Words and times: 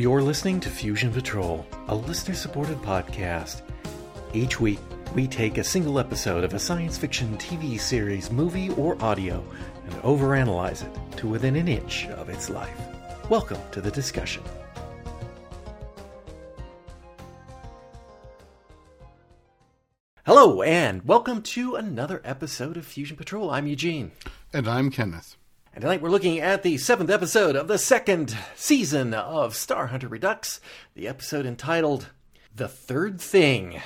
You're 0.00 0.22
listening 0.22 0.60
to 0.60 0.70
Fusion 0.70 1.12
Patrol, 1.12 1.66
a 1.88 1.94
listener 1.94 2.34
supported 2.34 2.78
podcast. 2.78 3.60
Each 4.32 4.58
week, 4.58 4.78
we 5.14 5.28
take 5.28 5.58
a 5.58 5.62
single 5.62 5.98
episode 5.98 6.42
of 6.42 6.54
a 6.54 6.58
science 6.58 6.96
fiction 6.96 7.36
TV 7.36 7.78
series, 7.78 8.30
movie, 8.30 8.70
or 8.76 8.96
audio 9.04 9.44
and 9.84 9.92
overanalyze 9.96 10.86
it 10.86 11.16
to 11.18 11.28
within 11.28 11.54
an 11.54 11.68
inch 11.68 12.06
of 12.06 12.30
its 12.30 12.48
life. 12.48 12.80
Welcome 13.28 13.60
to 13.72 13.82
the 13.82 13.90
discussion. 13.90 14.42
Hello, 20.24 20.62
and 20.62 21.04
welcome 21.04 21.42
to 21.42 21.76
another 21.76 22.22
episode 22.24 22.78
of 22.78 22.86
Fusion 22.86 23.18
Patrol. 23.18 23.50
I'm 23.50 23.66
Eugene. 23.66 24.12
And 24.54 24.66
I'm 24.66 24.90
Kenneth. 24.90 25.36
And 25.72 25.82
tonight 25.82 26.02
we're 26.02 26.10
looking 26.10 26.40
at 26.40 26.64
the 26.64 26.78
seventh 26.78 27.10
episode 27.10 27.54
of 27.54 27.68
the 27.68 27.78
second 27.78 28.36
season 28.56 29.14
of 29.14 29.54
Star 29.54 29.86
Hunter 29.86 30.08
Redux, 30.08 30.60
the 30.94 31.06
episode 31.06 31.46
entitled 31.46 32.08
The 32.52 32.66
Third 32.66 33.20
Thing. 33.20 33.80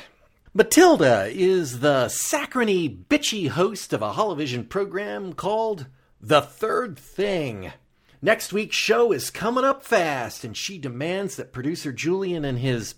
Matilda 0.54 1.28
is 1.30 1.80
the 1.80 2.08
saccharine, 2.08 3.04
bitchy 3.10 3.48
host 3.50 3.92
of 3.92 4.00
a 4.00 4.14
holovision 4.14 4.66
program 4.66 5.34
called 5.34 5.84
The 6.22 6.40
Third 6.40 6.98
Thing. 6.98 7.70
Next 8.22 8.54
week's 8.54 8.76
show 8.76 9.12
is 9.12 9.28
coming 9.28 9.64
up 9.64 9.84
fast, 9.84 10.42
and 10.42 10.56
she 10.56 10.78
demands 10.78 11.36
that 11.36 11.52
producer 11.52 11.92
Julian 11.92 12.46
and 12.46 12.58
his, 12.58 12.94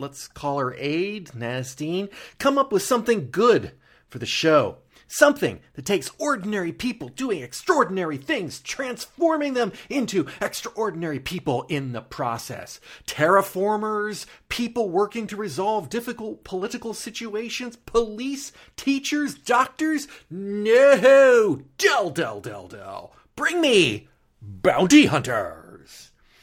let's 0.00 0.26
call 0.26 0.58
her 0.58 0.74
aide, 0.74 1.28
Nasdeen, 1.28 2.10
come 2.38 2.58
up 2.58 2.72
with 2.72 2.82
something 2.82 3.30
good 3.30 3.74
for 4.08 4.18
the 4.18 4.26
show. 4.26 4.78
Something 5.08 5.60
that 5.72 5.86
takes 5.86 6.10
ordinary 6.18 6.70
people 6.70 7.08
doing 7.08 7.42
extraordinary 7.42 8.18
things, 8.18 8.60
transforming 8.60 9.54
them 9.54 9.72
into 9.88 10.26
extraordinary 10.40 11.18
people 11.18 11.64
in 11.70 11.92
the 11.92 12.02
process. 12.02 12.78
Terraformers, 13.06 14.26
people 14.50 14.90
working 14.90 15.26
to 15.28 15.36
resolve 15.36 15.88
difficult 15.88 16.44
political 16.44 16.92
situations, 16.92 17.76
police, 17.76 18.52
teachers, 18.76 19.34
doctors. 19.34 20.08
No! 20.30 21.62
Del, 21.78 22.10
del, 22.10 22.40
del, 22.40 22.68
del. 22.68 23.12
Bring 23.34 23.62
me 23.62 24.08
bounty 24.42 25.06
hunters. 25.06 25.67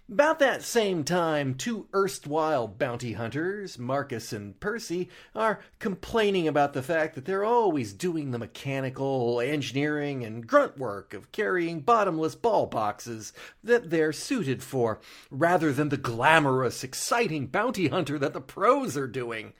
About 0.07 0.37
that 0.37 0.61
same 0.61 1.03
time, 1.03 1.55
two 1.55 1.87
erstwhile 1.91 2.67
bounty 2.67 3.13
hunters, 3.13 3.79
Marcus 3.79 4.31
and 4.31 4.59
Percy, 4.59 5.09
are 5.33 5.61
complaining 5.79 6.47
about 6.47 6.73
the 6.73 6.83
fact 6.83 7.15
that 7.15 7.25
they're 7.25 7.43
always 7.43 7.91
doing 7.91 8.29
the 8.29 8.37
mechanical, 8.37 9.41
engineering, 9.41 10.23
and 10.23 10.45
grunt 10.45 10.77
work 10.77 11.15
of 11.15 11.31
carrying 11.31 11.79
bottomless 11.79 12.35
ball 12.35 12.67
boxes 12.67 13.33
that 13.63 13.89
they're 13.89 14.13
suited 14.13 14.61
for, 14.61 14.99
rather 15.31 15.73
than 15.73 15.89
the 15.89 15.97
glamorous, 15.97 16.83
exciting 16.83 17.47
bounty 17.47 17.87
hunter 17.87 18.19
that 18.19 18.33
the 18.33 18.41
pros 18.41 18.95
are 18.95 19.07
doing. 19.07 19.53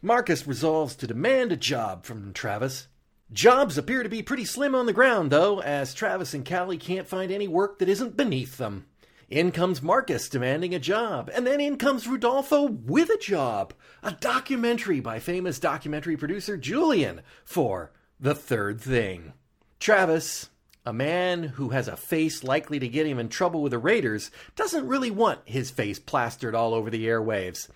Marcus 0.00 0.46
resolves 0.46 0.94
to 0.94 1.08
demand 1.08 1.50
a 1.50 1.56
job 1.56 2.04
from 2.04 2.32
Travis. 2.32 2.86
Jobs 3.32 3.76
appear 3.76 4.04
to 4.04 4.08
be 4.08 4.22
pretty 4.22 4.44
slim 4.44 4.76
on 4.76 4.86
the 4.86 4.92
ground, 4.92 5.32
though, 5.32 5.60
as 5.60 5.94
Travis 5.94 6.32
and 6.32 6.48
Callie 6.48 6.78
can't 6.78 7.08
find 7.08 7.32
any 7.32 7.48
work 7.48 7.80
that 7.80 7.88
isn't 7.88 8.16
beneath 8.16 8.56
them. 8.56 8.86
In 9.30 9.52
comes 9.52 9.80
Marcus 9.80 10.28
demanding 10.28 10.74
a 10.74 10.78
job, 10.78 11.30
and 11.32 11.46
then 11.46 11.58
in 11.58 11.78
comes 11.78 12.06
Rudolpho 12.06 12.82
with 12.84 13.08
a 13.08 13.16
job. 13.16 13.72
A 14.02 14.12
documentary 14.12 15.00
by 15.00 15.18
famous 15.18 15.58
documentary 15.58 16.16
producer 16.16 16.58
Julian 16.58 17.22
for 17.42 17.90
The 18.20 18.34
Third 18.34 18.82
Thing. 18.82 19.32
Travis, 19.80 20.50
a 20.84 20.92
man 20.92 21.42
who 21.44 21.70
has 21.70 21.88
a 21.88 21.96
face 21.96 22.44
likely 22.44 22.78
to 22.78 22.88
get 22.88 23.06
him 23.06 23.18
in 23.18 23.30
trouble 23.30 23.62
with 23.62 23.72
the 23.72 23.78
Raiders, 23.78 24.30
doesn't 24.56 24.86
really 24.86 25.10
want 25.10 25.40
his 25.46 25.70
face 25.70 25.98
plastered 25.98 26.54
all 26.54 26.74
over 26.74 26.90
the 26.90 27.06
airwaves. 27.06 27.68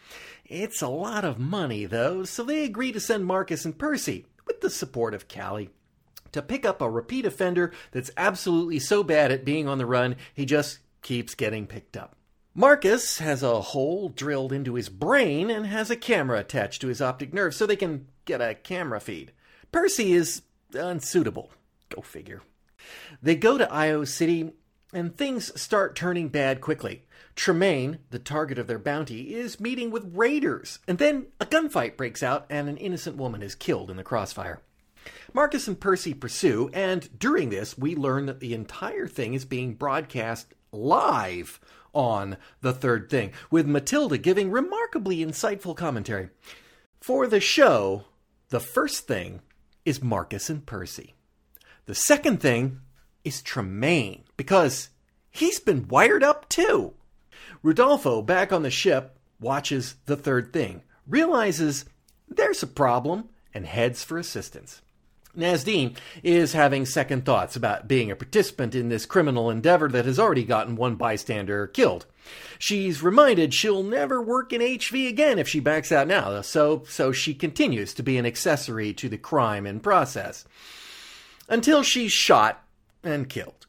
It's 0.45 0.83
a 0.83 0.89
lot 0.89 1.25
of 1.25 1.39
money, 1.39 1.87
though, 1.87 2.25
so 2.25 2.45
they 2.45 2.65
agree 2.65 2.93
to 2.93 3.01
send 3.01 3.25
Marcus 3.25 3.65
and 3.65 3.79
Percy, 3.79 4.27
with 4.47 4.61
the 4.61 4.71
support 4.71 5.15
of 5.15 5.29
Callie, 5.29 5.71
to 6.33 6.43
pick 6.43 6.67
up 6.67 6.83
a 6.83 6.91
repeat 6.91 7.25
offender 7.25 7.73
that's 7.91 8.11
absolutely 8.19 8.79
so 8.79 9.03
bad 9.03 9.33
at 9.33 9.47
being 9.47 9.67
on 9.67 9.79
the 9.79 9.87
run 9.87 10.17
he 10.35 10.45
just 10.45 10.81
keeps 11.03 11.35
getting 11.35 11.67
picked 11.67 11.97
up. 11.97 12.17
Marcus 12.55 13.19
has 13.19 13.43
a 13.43 13.61
hole 13.61 14.09
drilled 14.09 14.53
into 14.53 14.75
his 14.75 14.89
brain 14.89 15.49
and 15.51 15.67
has 15.67 15.91
a 15.91 15.97
camera 15.97 16.41
attached 16.41 16.81
to 16.81 16.89
his 16.89 17.01
optic 17.01 17.33
nerve 17.33 17.55
so 17.55 17.67
they 17.67 17.77
can 17.77 18.07
get 18.25 18.41
a 18.41 18.55
camera 18.55 19.01
feed. 19.01 19.33
Percy 19.71 20.13
is 20.13 20.43
unsuitable. 20.75 21.53
Go 21.89 22.03
figure. 22.03 22.43
They 23.23 23.37
go 23.37 23.59
to 23.59 23.73
Io 23.73 24.05
City 24.05 24.53
and 24.93 25.17
things 25.17 25.61
start 25.61 25.95
turning 25.95 26.29
bad 26.29 26.61
quickly. 26.61 27.05
Tremaine, 27.37 27.99
the 28.11 28.19
target 28.19 28.59
of 28.59 28.67
their 28.67 28.79
bounty, 28.79 29.35
is 29.35 29.61
meeting 29.61 29.91
with 29.91 30.11
raiders, 30.13 30.81
and 30.89 30.99
then 30.99 31.27
a 31.41 31.47
gunfight 31.47 31.97
breaks 31.97 32.23
out 32.23 32.47
and 32.51 32.69
an 32.69 32.77
innocent 32.77 33.17
woman 33.17 33.43
is 33.43 33.55
killed 33.55 33.91
in 33.91 33.97
the 33.97 34.03
crossfire. 34.03 34.61
Marcus 35.33 35.69
and 35.69 35.79
Percy 35.79 36.15
pursue, 36.15 36.71
and 36.73 37.09
during 37.19 37.51
this, 37.51 37.79
we 37.79 37.95
learn 37.95 38.27
that 38.27 38.41
the 38.41 38.55
entire 38.55 39.07
thing 39.07 39.35
is 39.35 39.45
being 39.45 39.75
broadcast 39.75 40.53
live 40.73 41.61
on 41.95 42.37
The 42.61 42.73
Third 42.73 43.11
Thing, 43.11 43.33
with 43.51 43.67
Matilda 43.67 44.19
giving 44.19 44.51
remarkably 44.51 45.19
insightful 45.19 45.77
commentary. 45.77 46.31
For 47.01 47.27
the 47.27 47.41
show, 47.41 48.05
the 48.51 48.61
first 48.61 49.07
thing 49.07 49.41
is 49.85 50.03
Marcus 50.03 50.51
and 50.51 50.65
Percy. 50.67 51.15
The 51.87 51.95
second 51.95 52.41
thing 52.41 52.81
is 53.25 53.43
Tremaine, 53.43 54.25
because 54.37 54.91
he's 55.31 55.61
been 55.61 55.89
wired 55.89 56.23
up 56.23 56.49
too. 56.49 56.95
Rudolpho, 57.65 58.25
back 58.25 58.53
on 58.53 58.63
the 58.63 58.71
ship, 58.71 59.19
watches 59.41 59.97
the 60.07 60.17
third 60.17 60.53
thing, 60.53 60.83
realizes 61.07 61.85
there's 62.29 62.63
a 62.63 62.67
problem, 62.67 63.31
and 63.55 63.67
heads 63.67 64.05
for 64.05 64.19
assistance. 64.19 64.83
Nasdeen 65.37 65.97
is 66.23 66.53
having 66.53 66.85
second 66.85 67.25
thoughts 67.25 67.57
about 67.57 67.87
being 67.87 68.11
a 68.11 68.17
participant 68.17 68.75
in 68.75 68.89
this 68.89 69.07
criminal 69.07 69.51
endeavor 69.51 69.89
that 69.89 70.05
has 70.05 70.19
already 70.19 70.45
gotten 70.45 70.77
one 70.77 70.97
bystander 70.97 71.67
killed. 71.67 72.07
She's 72.59 73.03
reminded 73.03 73.55
she'll 73.55 73.83
never 73.83 74.21
work 74.21 74.53
in 74.53 74.61
HV 74.61 75.09
again 75.09 75.39
if 75.39 75.49
she 75.49 75.61
backs 75.61 75.93
out 75.93 76.09
now, 76.09 76.41
so 76.43 76.85
so 76.89 77.13
she 77.13 77.35
continues 77.35 77.95
to 77.95 78.03
be 78.03 78.19
an 78.19 78.27
accessory 78.27 78.93
to 78.95 79.09
the 79.09 79.19
crime 79.19 79.67
in 79.67 79.81
process. 79.81 80.45
Until 81.49 81.83
she's 81.83 82.13
shot 82.13 82.65
and 83.03 83.29
killed. 83.29 83.67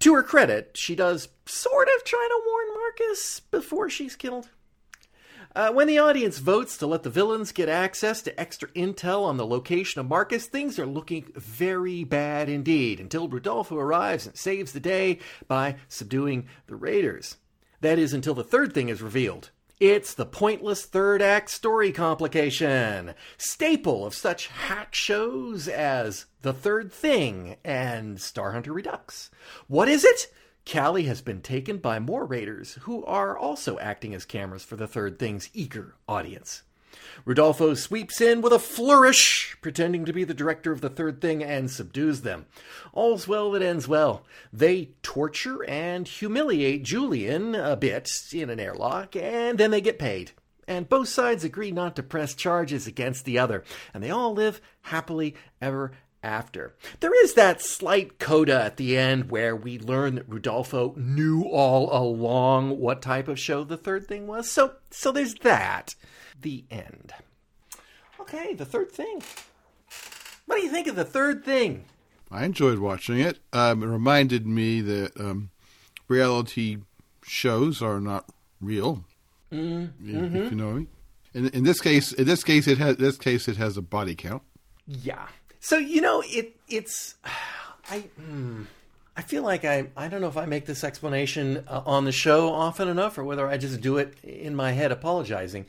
To 0.00 0.14
her 0.14 0.22
credit, 0.22 0.72
she 0.74 0.94
does 0.94 1.28
sort 1.46 1.88
of 1.96 2.04
try 2.04 2.28
to 2.30 2.42
warn 2.46 2.80
Marcus 2.80 3.40
before 3.40 3.90
she's 3.90 4.16
killed. 4.16 4.48
Uh, 5.54 5.70
when 5.70 5.86
the 5.86 5.98
audience 5.98 6.38
votes 6.38 6.76
to 6.76 6.84
let 6.84 7.04
the 7.04 7.10
villains 7.10 7.52
get 7.52 7.68
access 7.68 8.22
to 8.22 8.40
extra 8.40 8.68
intel 8.70 9.24
on 9.24 9.36
the 9.36 9.46
location 9.46 10.00
of 10.00 10.08
Marcus, 10.08 10.46
things 10.46 10.80
are 10.80 10.86
looking 10.86 11.32
very 11.36 12.02
bad 12.02 12.48
indeed 12.48 12.98
until 12.98 13.28
Rudolpho 13.28 13.76
arrives 13.76 14.26
and 14.26 14.36
saves 14.36 14.72
the 14.72 14.80
day 14.80 15.20
by 15.46 15.76
subduing 15.88 16.48
the 16.66 16.74
Raiders. 16.74 17.36
That 17.82 18.00
is 18.00 18.12
until 18.12 18.34
the 18.34 18.42
third 18.42 18.72
thing 18.72 18.88
is 18.88 19.00
revealed. 19.00 19.50
It's 19.78 20.14
the 20.14 20.26
pointless 20.26 20.86
third 20.86 21.22
act 21.22 21.50
story 21.50 21.92
complication, 21.92 23.14
staple 23.38 24.04
of 24.04 24.14
such 24.14 24.48
hack 24.48 24.92
shows 24.92 25.68
as 25.68 26.26
The 26.42 26.52
Third 26.52 26.92
Thing 26.92 27.56
and 27.64 28.20
Star 28.20 28.52
Hunter 28.52 28.72
Redux. 28.72 29.30
What 29.68 29.88
is 29.88 30.04
it? 30.04 30.32
Callie 30.70 31.04
has 31.04 31.20
been 31.20 31.40
taken 31.40 31.78
by 31.78 31.98
more 31.98 32.24
raiders 32.24 32.78
who 32.82 33.04
are 33.04 33.36
also 33.36 33.78
acting 33.78 34.14
as 34.14 34.24
cameras 34.24 34.64
for 34.64 34.76
the 34.76 34.86
third 34.86 35.18
thing's 35.18 35.50
eager 35.52 35.94
audience. 36.08 36.62
Rudolpho 37.26 37.76
sweeps 37.76 38.20
in 38.20 38.40
with 38.40 38.52
a 38.52 38.58
flourish, 38.58 39.56
pretending 39.60 40.04
to 40.04 40.12
be 40.12 40.24
the 40.24 40.34
director 40.34 40.72
of 40.72 40.80
the 40.80 40.88
third 40.88 41.20
thing, 41.20 41.42
and 41.42 41.70
subdues 41.70 42.22
them. 42.22 42.46
All's 42.92 43.28
well 43.28 43.50
that 43.52 43.62
ends 43.62 43.88
well. 43.88 44.24
They 44.52 44.90
torture 45.02 45.64
and 45.64 46.06
humiliate 46.06 46.84
Julian 46.84 47.54
a 47.54 47.76
bit 47.76 48.10
in 48.32 48.48
an 48.48 48.60
airlock, 48.60 49.16
and 49.16 49.58
then 49.58 49.70
they 49.70 49.80
get 49.80 49.98
paid. 49.98 50.32
And 50.66 50.88
both 50.88 51.08
sides 51.08 51.44
agree 51.44 51.72
not 51.72 51.94
to 51.96 52.02
press 52.02 52.34
charges 52.34 52.86
against 52.86 53.24
the 53.24 53.38
other, 53.38 53.64
and 53.92 54.02
they 54.02 54.10
all 54.10 54.32
live 54.32 54.60
happily 54.82 55.34
ever 55.60 55.92
after. 56.24 56.74
There 57.00 57.24
is 57.24 57.34
that 57.34 57.60
slight 57.60 58.18
coda 58.18 58.64
at 58.64 58.78
the 58.78 58.96
end 58.96 59.30
where 59.30 59.54
we 59.54 59.78
learn 59.78 60.16
that 60.16 60.28
Rudolpho 60.28 60.96
knew 60.96 61.44
all 61.44 61.96
along 61.96 62.80
what 62.80 63.02
type 63.02 63.28
of 63.28 63.38
show 63.38 63.62
the 63.62 63.76
third 63.76 64.08
thing 64.08 64.26
was. 64.26 64.50
So 64.50 64.72
so 64.90 65.12
there's 65.12 65.34
that. 65.36 65.94
The 66.40 66.64
end. 66.70 67.12
Okay, 68.18 68.54
the 68.54 68.64
third 68.64 68.90
thing. 68.90 69.22
What 70.46 70.56
do 70.56 70.62
you 70.62 70.70
think 70.70 70.86
of 70.86 70.96
the 70.96 71.04
third 71.04 71.44
thing? 71.44 71.84
I 72.30 72.44
enjoyed 72.44 72.78
watching 72.78 73.20
it. 73.20 73.38
Um, 73.52 73.82
it 73.82 73.86
reminded 73.86 74.46
me 74.46 74.80
that 74.80 75.20
um, 75.20 75.50
reality 76.08 76.78
shows 77.22 77.80
are 77.82 78.00
not 78.00 78.28
real. 78.60 79.04
Mm, 79.52 79.90
If, 80.00 80.16
mm-hmm. 80.16 80.36
you 80.36 80.50
know 80.50 80.72
mean. 80.72 80.88
In, 81.32 81.48
in 81.48 81.64
this 81.64 81.80
case, 81.80 82.12
in 82.12 82.26
this 82.26 82.44
case, 82.44 82.66
it 82.66 82.78
has 82.78 82.96
this 82.96 83.18
case 83.18 83.48
it 83.48 83.56
has 83.56 83.76
a 83.76 83.82
body 83.82 84.14
count. 84.14 84.42
Yeah. 84.86 85.26
So 85.64 85.78
you 85.78 86.02
know 86.02 86.22
it 86.26 86.56
it's 86.68 87.14
I 87.88 88.04
I 89.16 89.22
feel 89.22 89.42
like 89.42 89.64
I 89.64 89.86
I 89.96 90.08
don't 90.08 90.20
know 90.20 90.28
if 90.28 90.36
I 90.36 90.44
make 90.44 90.66
this 90.66 90.84
explanation 90.84 91.64
uh, 91.66 91.80
on 91.86 92.04
the 92.04 92.12
show 92.12 92.52
often 92.52 92.86
enough, 92.86 93.16
or 93.16 93.24
whether 93.24 93.48
I 93.48 93.56
just 93.56 93.80
do 93.80 93.96
it 93.96 94.12
in 94.22 94.54
my 94.54 94.72
head, 94.72 94.92
apologizing. 94.92 95.64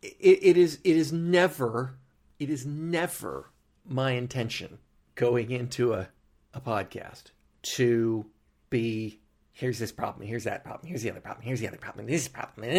It, 0.00 0.16
it 0.20 0.56
is 0.56 0.78
it 0.82 0.96
is 0.96 1.12
never 1.12 1.98
it 2.38 2.48
is 2.48 2.64
never 2.64 3.50
my 3.86 4.12
intention 4.12 4.78
going 5.14 5.50
into 5.50 5.92
a 5.92 6.08
a 6.54 6.60
podcast 6.62 7.24
to 7.74 8.24
be 8.70 9.20
here's 9.58 9.80
this 9.80 9.90
problem, 9.90 10.24
here's 10.24 10.44
that 10.44 10.62
problem, 10.62 10.88
here's 10.88 11.02
the 11.02 11.10
other 11.10 11.20
problem, 11.20 11.44
here's 11.44 11.58
the 11.58 11.66
other 11.66 11.76
problem, 11.76 12.06
this 12.06 12.28
problem. 12.28 12.70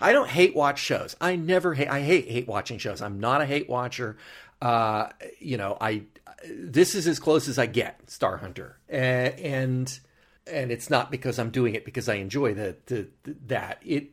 I 0.00 0.12
don't 0.12 0.30
hate 0.30 0.56
watch 0.56 0.78
shows. 0.78 1.14
I 1.20 1.36
never 1.36 1.74
hate. 1.74 1.88
I 1.88 2.00
hate 2.00 2.28
hate 2.28 2.48
watching 2.48 2.78
shows. 2.78 3.02
I'm 3.02 3.20
not 3.20 3.42
a 3.42 3.46
hate 3.46 3.68
watcher. 3.68 4.16
Uh, 4.62 5.10
you 5.38 5.58
know, 5.58 5.76
I 5.80 6.04
this 6.48 6.94
is 6.94 7.06
as 7.06 7.18
close 7.18 7.48
as 7.48 7.58
I 7.58 7.66
get, 7.66 8.10
Star 8.10 8.38
Hunter, 8.38 8.78
and 8.88 10.00
and 10.46 10.72
it's 10.72 10.88
not 10.88 11.10
because 11.10 11.38
I'm 11.38 11.50
doing 11.50 11.74
it 11.74 11.84
because 11.84 12.08
I 12.08 12.14
enjoy 12.14 12.54
the, 12.54 12.76
the, 12.86 13.08
the 13.24 13.36
that 13.46 13.82
it. 13.84 14.10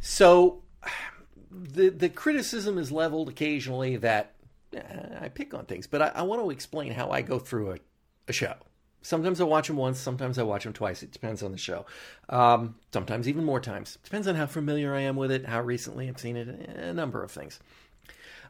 So, 0.00 0.62
the 1.50 1.88
the 1.88 2.08
criticism 2.08 2.78
is 2.78 2.90
leveled 2.90 3.28
occasionally 3.28 3.96
that 3.98 4.34
uh, 4.76 5.20
I 5.20 5.28
pick 5.28 5.54
on 5.54 5.66
things, 5.66 5.86
but 5.86 6.02
I, 6.02 6.08
I 6.16 6.22
want 6.22 6.42
to 6.42 6.50
explain 6.50 6.92
how 6.92 7.10
I 7.10 7.22
go 7.22 7.38
through 7.38 7.72
a, 7.72 7.78
a 8.26 8.32
show. 8.32 8.54
Sometimes 9.06 9.40
I 9.40 9.44
watch 9.44 9.68
them 9.68 9.76
once, 9.76 10.00
sometimes 10.00 10.36
I 10.36 10.42
watch 10.42 10.64
them 10.64 10.72
twice. 10.72 11.04
It 11.04 11.12
depends 11.12 11.40
on 11.40 11.52
the 11.52 11.58
show. 11.58 11.86
Um, 12.28 12.74
sometimes 12.92 13.28
even 13.28 13.44
more 13.44 13.60
times. 13.60 13.98
Depends 14.02 14.26
on 14.26 14.34
how 14.34 14.46
familiar 14.46 14.94
I 14.94 15.02
am 15.02 15.14
with 15.14 15.30
it, 15.30 15.46
how 15.46 15.62
recently 15.62 16.08
I've 16.08 16.18
seen 16.18 16.36
it, 16.36 16.48
a 16.48 16.92
number 16.92 17.22
of 17.22 17.30
things. 17.30 17.60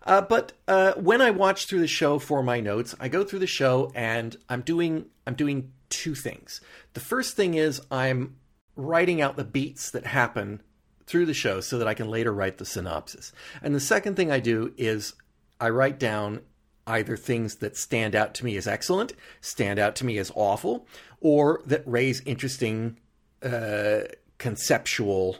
Uh, 0.03 0.23
but 0.23 0.53
uh, 0.67 0.94
when 0.94 1.20
I 1.20 1.31
watch 1.31 1.67
through 1.67 1.81
the 1.81 1.87
show 1.87 2.19
for 2.19 2.43
my 2.43 2.61
notes, 2.61 2.94
I 2.99 3.08
go 3.08 3.23
through 3.23 3.41
the 3.41 3.47
show 3.47 3.93
and 3.94 4.35
I'm 4.49 4.62
doing 4.62 5.06
I'm 5.26 5.35
doing 5.35 5.73
two 5.91 6.14
things. 6.14 6.62
The 6.94 7.00
first 7.00 7.37
thing 7.37 7.55
is 7.55 7.82
I'm 7.91 8.37
writing 8.76 9.20
out 9.20 9.37
the 9.37 9.44
beats 9.44 9.91
that 9.91 10.06
happen 10.06 10.62
through 11.06 11.26
the 11.26 11.35
show 11.35 11.61
so 11.61 11.76
that 11.79 11.88
I 11.88 11.93
can 11.93 12.09
later 12.09 12.32
write 12.32 12.56
the 12.56 12.64
synopsis. 12.64 13.32
And 13.62 13.75
the 13.75 13.81
second 13.81 14.17
thing 14.17 14.31
I 14.31 14.41
do 14.41 14.73
is 14.79 15.14
I 15.61 15.69
write 15.69 15.99
down 15.99 16.41
either 16.87 17.17
things 17.17 17.56
that 17.56 17.77
stand 17.77 18.15
out 18.15 18.35
to 18.35 18.44
me 18.44 18.56
as 18.56 18.67
excellent, 18.67 19.12
stand 19.41 19.79
out 19.79 19.97
to 19.97 20.06
me 20.06 20.19
as 20.19 20.31
awful, 20.35 20.87
or 21.21 21.61
that 21.67 21.83
raise 21.87 22.21
interesting 22.23 22.99
uh, 23.43 24.00
conceptual 24.38 25.37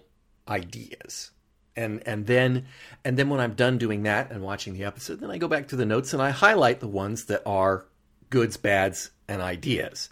ideas 0.48 1.31
and 1.76 2.02
and 2.06 2.26
then 2.26 2.66
and 3.04 3.16
then 3.16 3.28
when 3.28 3.40
I'm 3.40 3.54
done 3.54 3.78
doing 3.78 4.02
that 4.04 4.31
and 4.31 4.43
watching 4.43 4.75
the 4.75 4.84
episode, 4.84 5.20
then 5.20 5.31
I 5.31 5.38
go 5.38 5.48
back 5.48 5.69
to 5.69 5.76
the 5.76 5.87
notes 5.87 6.12
and 6.12 6.22
I 6.22 6.31
highlight 6.31 6.81
the 6.81 6.88
ones 6.88 7.26
that 7.26 7.43
are 7.46 7.87
goods, 8.31 8.56
bads, 8.56 9.10
and 9.28 9.43
ideas. 9.43 10.08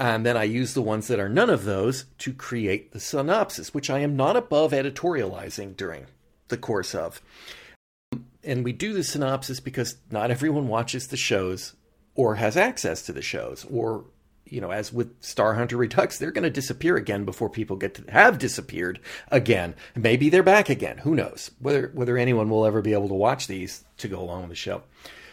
And 0.00 0.26
then 0.26 0.36
I 0.36 0.44
use 0.44 0.74
the 0.74 0.82
ones 0.82 1.06
that 1.06 1.20
are 1.20 1.28
none 1.28 1.50
of 1.50 1.64
those 1.64 2.06
to 2.18 2.32
create 2.32 2.92
the 2.92 2.98
synopsis, 2.98 3.72
which 3.72 3.90
I 3.90 4.00
am 4.00 4.16
not 4.16 4.36
above 4.36 4.72
editorializing 4.72 5.76
during 5.76 6.06
the 6.48 6.56
course 6.56 6.94
of. 6.96 7.22
And 8.44 8.64
we 8.64 8.72
do 8.72 8.92
the 8.92 9.04
synopsis 9.04 9.60
because 9.60 9.96
not 10.10 10.30
everyone 10.30 10.68
watches 10.68 11.08
the 11.08 11.16
shows 11.16 11.74
or 12.14 12.36
has 12.36 12.56
access 12.56 13.02
to 13.02 13.12
the 13.12 13.22
shows 13.22 13.66
or 13.70 14.04
you 14.46 14.60
know, 14.60 14.70
as 14.70 14.92
with 14.92 15.22
Star 15.22 15.54
Hunter 15.54 15.76
Redux, 15.76 16.18
they're 16.18 16.30
going 16.30 16.44
to 16.44 16.50
disappear 16.50 16.96
again 16.96 17.24
before 17.24 17.48
people 17.48 17.76
get 17.76 17.94
to 17.94 18.12
have 18.12 18.38
disappeared 18.38 19.00
again. 19.30 19.74
Maybe 19.96 20.28
they're 20.28 20.42
back 20.42 20.68
again. 20.68 20.98
Who 20.98 21.14
knows? 21.14 21.50
Whether 21.58 21.90
whether 21.94 22.16
anyone 22.18 22.50
will 22.50 22.66
ever 22.66 22.82
be 22.82 22.92
able 22.92 23.08
to 23.08 23.14
watch 23.14 23.46
these 23.46 23.84
to 23.98 24.08
go 24.08 24.20
along 24.20 24.42
with 24.42 24.50
the 24.50 24.56
show. 24.56 24.82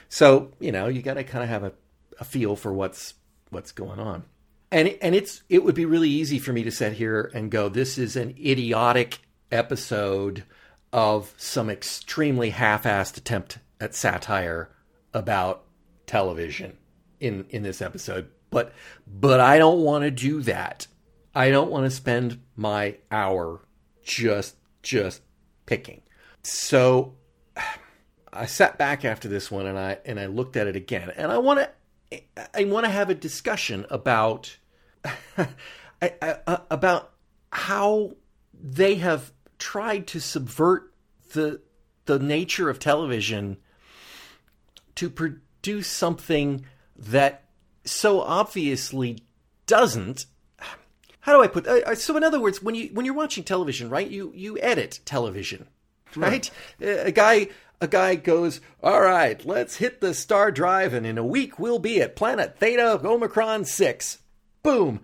So 0.10 0.52
you 0.60 0.72
know, 0.72 0.88
you 0.88 1.02
got 1.02 1.16
to 1.16 1.24
kind 1.24 1.44
of 1.44 1.50
have 1.50 1.64
a, 1.64 1.74
a 2.20 2.24
feel 2.24 2.56
for 2.56 2.72
what's 2.74 3.16
what's 3.50 3.72
going 3.72 4.00
on. 4.00 4.24
And 4.72 4.98
and 5.02 5.14
it's 5.14 5.44
it 5.50 5.64
would 5.64 5.76
be 5.76 5.86
really 5.86 6.10
easy 6.10 6.40
for 6.40 6.54
me 6.54 6.64
to 6.64 6.72
sit 6.72 6.94
here 6.94 7.30
and 7.34 7.52
go, 7.52 7.70
this 7.70 7.98
is 7.98 8.16
an 8.16 8.36
idiotic 8.40 9.20
episode 9.52 10.46
of 10.94 11.34
some 11.38 11.70
extremely 11.70 12.50
half-assed 12.50 13.18
attempt 13.18 13.60
at 13.80 13.96
satire 13.96 14.70
about 15.14 15.64
television 16.06 16.78
in 17.20 17.46
in 17.50 17.64
this 17.64 17.82
episode 17.82 18.30
but 18.52 18.74
but 19.08 19.40
I 19.40 19.58
don't 19.58 19.80
want 19.80 20.04
to 20.04 20.12
do 20.12 20.42
that. 20.44 20.86
I 21.34 21.50
don't 21.50 21.72
want 21.72 21.86
to 21.86 21.90
spend 21.90 22.40
my 22.56 22.98
hour 23.10 23.62
just 24.04 24.58
just 24.84 25.22
picking. 25.66 26.02
So 26.44 27.16
I 28.32 28.46
sat 28.46 28.78
back 28.78 29.04
after 29.04 29.28
this 29.28 29.50
one 29.50 29.66
and 29.66 29.80
I 29.80 29.98
and 30.06 30.20
I 30.20 30.28
looked 30.28 30.58
at 30.58 30.68
it 30.68 30.76
again 30.76 31.12
and 31.16 31.32
I 31.32 31.40
want 31.40 31.60
to 32.12 32.22
I 32.54 32.66
want 32.66 32.86
to 32.86 32.92
have 32.92 33.10
a 33.10 33.16
discussion 33.16 33.86
about 33.90 34.58
uh, 35.38 36.58
about 36.70 37.14
how 37.52 38.12
they 38.54 38.96
have 38.96 39.32
tried 39.62 40.08
to 40.08 40.20
subvert 40.20 40.92
the 41.34 41.62
the 42.06 42.18
nature 42.18 42.68
of 42.68 42.80
television 42.80 43.58
to 44.96 45.08
produce 45.08 45.88
something 45.88 46.66
that 46.98 47.44
so 47.86 48.22
obviously 48.22 49.20
doesn't. 49.68 50.26
How 51.22 51.38
do 51.38 51.44
I 51.44 51.48
put 51.48 51.68
uh, 51.68 51.82
uh, 51.86 51.96
so 51.96 52.18
in 52.18 52.24
other 52.24 52.40
words 52.40 52.64
when 52.64 52.74
you 52.74 52.90
when 52.92 53.06
you're 53.06 53.14
watching 53.14 53.44
television 53.44 53.90
right 53.90 54.10
you 54.10 54.34
you 54.36 54.58
edit 54.60 55.00
television 55.06 55.68
right, 56.16 56.50
right? 56.82 56.90
Uh, 56.90 57.04
a 57.04 57.12
guy 57.12 57.48
a 57.80 57.88
guy 57.88 58.16
goes 58.16 58.62
all 58.82 59.02
right 59.02 59.46
let's 59.46 59.76
hit 59.76 60.02
the 60.02 60.16
star 60.16 60.52
drive 60.52 60.96
and 60.96 61.06
in 61.06 61.20
a 61.20 61.26
week 61.26 61.60
we'll 61.60 61.78
be 61.78 62.02
at 62.02 62.16
planet 62.16 62.58
theta 62.58 63.00
omicron 63.06 63.64
6 63.66 64.18
boom. 64.64 65.02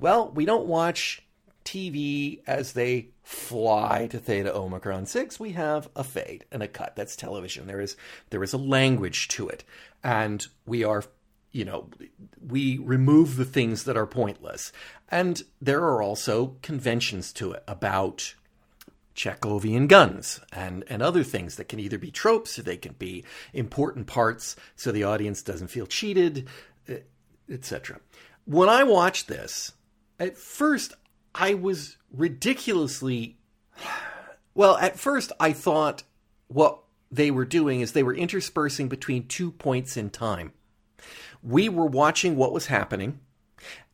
Well 0.00 0.32
we 0.32 0.44
don't 0.44 0.66
watch 0.66 1.22
TV 1.64 2.40
as 2.48 2.72
they 2.72 3.10
fly 3.30 4.08
to 4.10 4.18
theta 4.18 4.52
omicron 4.52 5.06
6 5.06 5.38
we 5.38 5.52
have 5.52 5.88
a 5.94 6.02
fade 6.02 6.44
and 6.50 6.64
a 6.64 6.68
cut 6.68 6.96
that's 6.96 7.14
television 7.14 7.68
there 7.68 7.80
is 7.80 7.96
there 8.30 8.42
is 8.42 8.52
a 8.52 8.58
language 8.58 9.28
to 9.28 9.48
it 9.48 9.62
and 10.02 10.48
we 10.66 10.82
are 10.82 11.04
you 11.52 11.64
know, 11.64 11.88
we 12.46 12.78
remove 12.78 13.36
the 13.36 13.44
things 13.44 13.84
that 13.84 13.96
are 13.96 14.06
pointless. 14.06 14.72
And 15.08 15.42
there 15.60 15.82
are 15.82 16.00
also 16.00 16.56
conventions 16.62 17.32
to 17.34 17.52
it 17.52 17.64
about 17.66 18.34
Chekhovian 19.16 19.88
guns 19.88 20.40
and, 20.52 20.84
and 20.88 21.02
other 21.02 21.24
things 21.24 21.56
that 21.56 21.68
can 21.68 21.80
either 21.80 21.98
be 21.98 22.10
tropes 22.10 22.58
or 22.58 22.62
they 22.62 22.76
can 22.76 22.94
be 22.98 23.24
important 23.52 24.06
parts 24.06 24.54
so 24.76 24.92
the 24.92 25.04
audience 25.04 25.42
doesn't 25.42 25.68
feel 25.68 25.86
cheated, 25.86 26.48
etc. 27.50 28.00
When 28.44 28.68
I 28.68 28.84
watched 28.84 29.26
this, 29.26 29.72
at 30.18 30.36
first 30.36 30.94
I 31.34 31.54
was 31.54 31.96
ridiculously 32.12 33.38
well, 34.54 34.76
at 34.76 34.98
first 34.98 35.32
I 35.38 35.52
thought 35.52 36.02
what 36.48 36.80
they 37.10 37.30
were 37.30 37.44
doing 37.44 37.80
is 37.80 37.92
they 37.92 38.02
were 38.02 38.14
interspersing 38.14 38.88
between 38.88 39.26
two 39.26 39.50
points 39.50 39.96
in 39.96 40.10
time 40.10 40.52
we 41.42 41.68
were 41.68 41.86
watching 41.86 42.36
what 42.36 42.52
was 42.52 42.66
happening. 42.66 43.20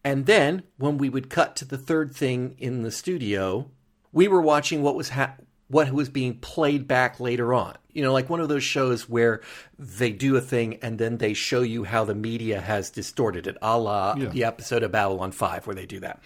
And 0.04 0.26
then 0.26 0.62
when 0.78 0.98
we 0.98 1.08
would 1.08 1.30
cut 1.30 1.56
to 1.56 1.64
the 1.64 1.78
third 1.78 2.14
thing 2.14 2.54
in 2.58 2.82
the 2.82 2.90
studio, 2.90 3.70
we 4.12 4.28
were 4.28 4.40
watching 4.40 4.82
what 4.82 4.94
was 4.94 5.10
ha- 5.10 5.34
what 5.68 5.90
was 5.92 6.08
being 6.08 6.38
played 6.38 6.86
back 6.86 7.18
later 7.18 7.52
on. 7.52 7.76
You 7.92 8.02
know, 8.02 8.12
like 8.12 8.30
one 8.30 8.40
of 8.40 8.48
those 8.48 8.62
shows 8.62 9.08
where 9.08 9.40
they 9.78 10.12
do 10.12 10.36
a 10.36 10.40
thing 10.40 10.78
and 10.80 10.98
then 10.98 11.16
they 11.16 11.34
show 11.34 11.62
you 11.62 11.82
how 11.82 12.04
the 12.04 12.14
media 12.14 12.60
has 12.60 12.90
distorted 12.90 13.48
it, 13.48 13.56
a 13.60 13.76
la 13.76 14.14
yeah. 14.16 14.28
the 14.28 14.44
episode 14.44 14.84
of 14.84 14.92
Babylon 14.92 15.32
5 15.32 15.66
where 15.66 15.74
they 15.74 15.86
do 15.86 16.00
that. 16.00 16.20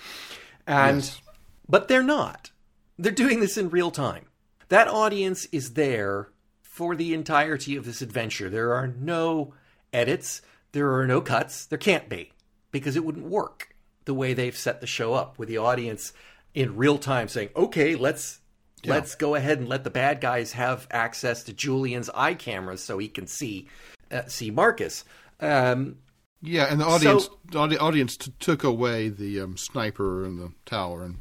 And 0.70 0.98
yes. 0.98 1.20
but 1.68 1.88
they're 1.88 2.02
not. 2.02 2.52
They're 2.96 3.10
doing 3.10 3.40
this 3.40 3.56
in 3.56 3.70
real 3.70 3.90
time. 3.90 4.26
That 4.68 4.86
audience 4.86 5.46
is 5.46 5.72
there 5.72 6.30
for 6.62 6.94
the 6.94 7.12
entirety 7.12 7.74
of 7.74 7.84
this 7.84 8.00
adventure. 8.00 8.48
There 8.48 8.72
are 8.72 8.86
no 8.86 9.52
edits. 9.92 10.42
There 10.70 10.94
are 10.94 11.06
no 11.08 11.20
cuts. 11.20 11.66
There 11.66 11.78
can't 11.78 12.08
be 12.08 12.32
because 12.70 12.94
it 12.94 13.04
wouldn't 13.04 13.26
work 13.26 13.74
the 14.04 14.14
way 14.14 14.32
they've 14.32 14.56
set 14.56 14.80
the 14.80 14.86
show 14.86 15.14
up 15.14 15.38
with 15.40 15.48
the 15.48 15.58
audience 15.58 16.12
in 16.54 16.76
real 16.76 16.98
time 16.98 17.26
saying, 17.26 17.48
"Okay, 17.56 17.96
let's 17.96 18.38
yeah. 18.84 18.94
let's 18.94 19.16
go 19.16 19.34
ahead 19.34 19.58
and 19.58 19.68
let 19.68 19.82
the 19.82 19.90
bad 19.90 20.20
guys 20.20 20.52
have 20.52 20.86
access 20.92 21.42
to 21.44 21.52
Julian's 21.52 22.10
eye 22.10 22.34
cameras 22.34 22.80
so 22.80 22.98
he 22.98 23.08
can 23.08 23.26
see 23.26 23.68
uh, 24.12 24.26
see 24.26 24.52
Marcus." 24.52 25.04
Um, 25.40 25.96
yeah, 26.42 26.66
and 26.70 26.80
the 26.80 26.86
audience 26.86 27.28
so, 27.52 27.66
the 27.66 27.78
audience 27.78 28.16
t- 28.16 28.32
took 28.38 28.64
away 28.64 29.08
the 29.08 29.40
um, 29.40 29.56
sniper 29.56 30.24
and 30.24 30.38
the 30.38 30.52
tower 30.64 31.04
and 31.04 31.18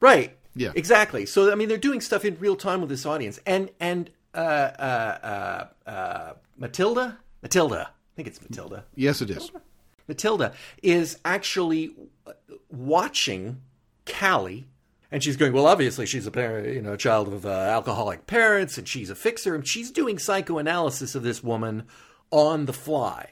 right. 0.00 0.36
Yeah, 0.54 0.72
exactly. 0.74 1.26
So 1.26 1.50
I 1.50 1.54
mean, 1.54 1.68
they're 1.68 1.78
doing 1.78 2.00
stuff 2.00 2.24
in 2.24 2.38
real 2.38 2.56
time 2.56 2.80
with 2.80 2.90
this 2.90 3.06
audience, 3.06 3.38
and 3.46 3.70
and 3.80 4.10
uh, 4.34 4.38
uh, 4.38 5.68
uh, 5.86 5.90
uh 5.90 6.32
Matilda, 6.56 7.18
Matilda, 7.42 7.90
I 7.90 8.12
think 8.16 8.28
it's 8.28 8.40
Matilda. 8.40 8.84
Yes, 8.94 9.20
it 9.22 9.30
is. 9.30 9.50
Matilda 10.08 10.52
is 10.82 11.18
actually 11.24 11.94
watching 12.70 13.60
Callie, 14.06 14.66
and 15.10 15.22
she's 15.22 15.36
going, 15.36 15.52
well, 15.52 15.66
obviously 15.66 16.06
she's 16.06 16.26
a 16.26 16.30
parent, 16.30 16.74
you 16.74 16.82
know, 16.82 16.94
a 16.94 16.98
child 16.98 17.32
of 17.32 17.46
uh, 17.46 17.48
alcoholic 17.48 18.26
parents, 18.26 18.78
and 18.78 18.88
she's 18.88 19.10
a 19.10 19.14
fixer, 19.14 19.54
and 19.54 19.66
she's 19.66 19.90
doing 19.90 20.18
psychoanalysis 20.18 21.14
of 21.14 21.22
this 21.22 21.42
woman 21.42 21.84
on 22.30 22.66
the 22.66 22.72
fly. 22.72 23.31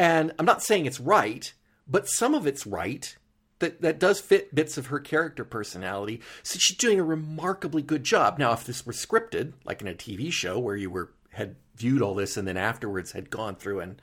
And 0.00 0.32
I'm 0.38 0.46
not 0.46 0.62
saying 0.62 0.86
it's 0.86 0.98
right, 0.98 1.52
but 1.86 2.08
some 2.08 2.34
of 2.34 2.46
it's 2.46 2.66
right. 2.66 3.14
That, 3.58 3.82
that 3.82 4.00
does 4.00 4.18
fit 4.18 4.54
bits 4.54 4.78
of 4.78 4.86
her 4.86 4.98
character 4.98 5.44
personality. 5.44 6.22
So 6.42 6.58
she's 6.58 6.78
doing 6.78 6.98
a 6.98 7.04
remarkably 7.04 7.82
good 7.82 8.02
job. 8.02 8.38
Now, 8.38 8.52
if 8.52 8.64
this 8.64 8.86
were 8.86 8.94
scripted, 8.94 9.52
like 9.66 9.82
in 9.82 9.88
a 9.88 9.92
TV 9.92 10.32
show 10.32 10.58
where 10.58 10.76
you 10.76 10.88
were 10.88 11.12
had 11.32 11.56
viewed 11.76 12.00
all 12.00 12.14
this 12.14 12.38
and 12.38 12.48
then 12.48 12.56
afterwards 12.56 13.12
had 13.12 13.28
gone 13.28 13.56
through 13.56 13.80
and 13.80 14.00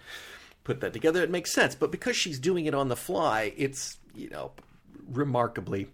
put 0.63 0.81
that 0.81 0.93
together, 0.93 1.23
it 1.23 1.31
makes 1.31 1.51
sense. 1.51 1.73
But 1.73 1.91
because 1.91 2.15
she's 2.15 2.37
doing 2.37 2.67
it 2.67 2.75
on 2.75 2.89
the 2.89 2.95
fly, 2.95 3.51
it's 3.57 3.97
you 4.13 4.29
know 4.29 4.51
remarkably. 5.11 5.87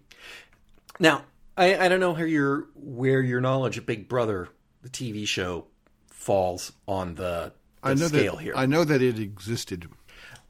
Now, 1.00 1.24
I, 1.56 1.78
I 1.78 1.88
don't 1.88 2.00
know 2.00 2.12
how 2.12 2.24
your 2.24 2.66
where 2.74 3.22
your 3.22 3.40
knowledge 3.40 3.78
of 3.78 3.86
Big 3.86 4.06
Brother, 4.10 4.50
the 4.82 4.90
TV 4.90 5.26
show, 5.26 5.64
falls 6.10 6.72
on 6.86 7.14
the, 7.14 7.54
the 7.54 7.63
I 7.84 7.94
know 7.94 8.06
scale 8.08 8.36
that 8.36 8.42
here. 8.42 8.54
I 8.56 8.66
know 8.66 8.84
that 8.84 9.02
it 9.02 9.18
existed. 9.18 9.88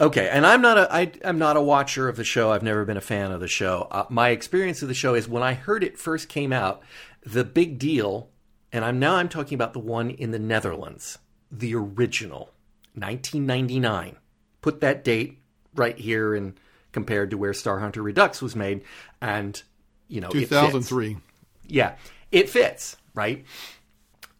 Okay, 0.00 0.28
and 0.28 0.44
I'm 0.44 0.60
not 0.60 0.76
a 0.76 0.92
I, 0.92 1.12
I'm 1.24 1.38
not 1.38 1.56
a 1.56 1.60
watcher 1.60 2.08
of 2.08 2.16
the 2.16 2.24
show. 2.24 2.50
I've 2.50 2.62
never 2.62 2.84
been 2.84 2.96
a 2.96 3.02
fan 3.02 3.30
of 3.30 3.40
the 3.40 3.48
show. 3.48 3.86
Uh, 3.90 4.04
my 4.08 4.30
experience 4.30 4.82
of 4.82 4.88
the 4.88 4.94
show 4.94 5.14
is 5.14 5.28
when 5.28 5.42
I 5.42 5.54
heard 5.54 5.84
it 5.84 5.98
first 5.98 6.28
came 6.28 6.52
out, 6.52 6.82
the 7.24 7.44
big 7.44 7.78
deal, 7.78 8.30
and 8.72 8.84
I'm 8.84 8.98
now 8.98 9.16
I'm 9.16 9.28
talking 9.28 9.54
about 9.54 9.72
the 9.72 9.78
one 9.78 10.10
in 10.10 10.32
the 10.32 10.38
Netherlands, 10.38 11.18
the 11.50 11.74
original, 11.76 12.50
1999. 12.94 14.16
Put 14.62 14.80
that 14.80 15.04
date 15.04 15.38
right 15.74 15.98
here 15.98 16.34
and 16.34 16.58
compared 16.90 17.30
to 17.30 17.38
where 17.38 17.52
Star 17.52 17.78
Hunter 17.78 18.02
Redux 18.02 18.42
was 18.42 18.56
made, 18.56 18.82
and 19.20 19.62
you 20.08 20.20
know, 20.20 20.28
it 20.28 20.48
fits. 20.48 20.48
2003. 20.48 21.18
Yeah, 21.66 21.96
it 22.32 22.48
fits, 22.48 22.96
right? 23.14 23.44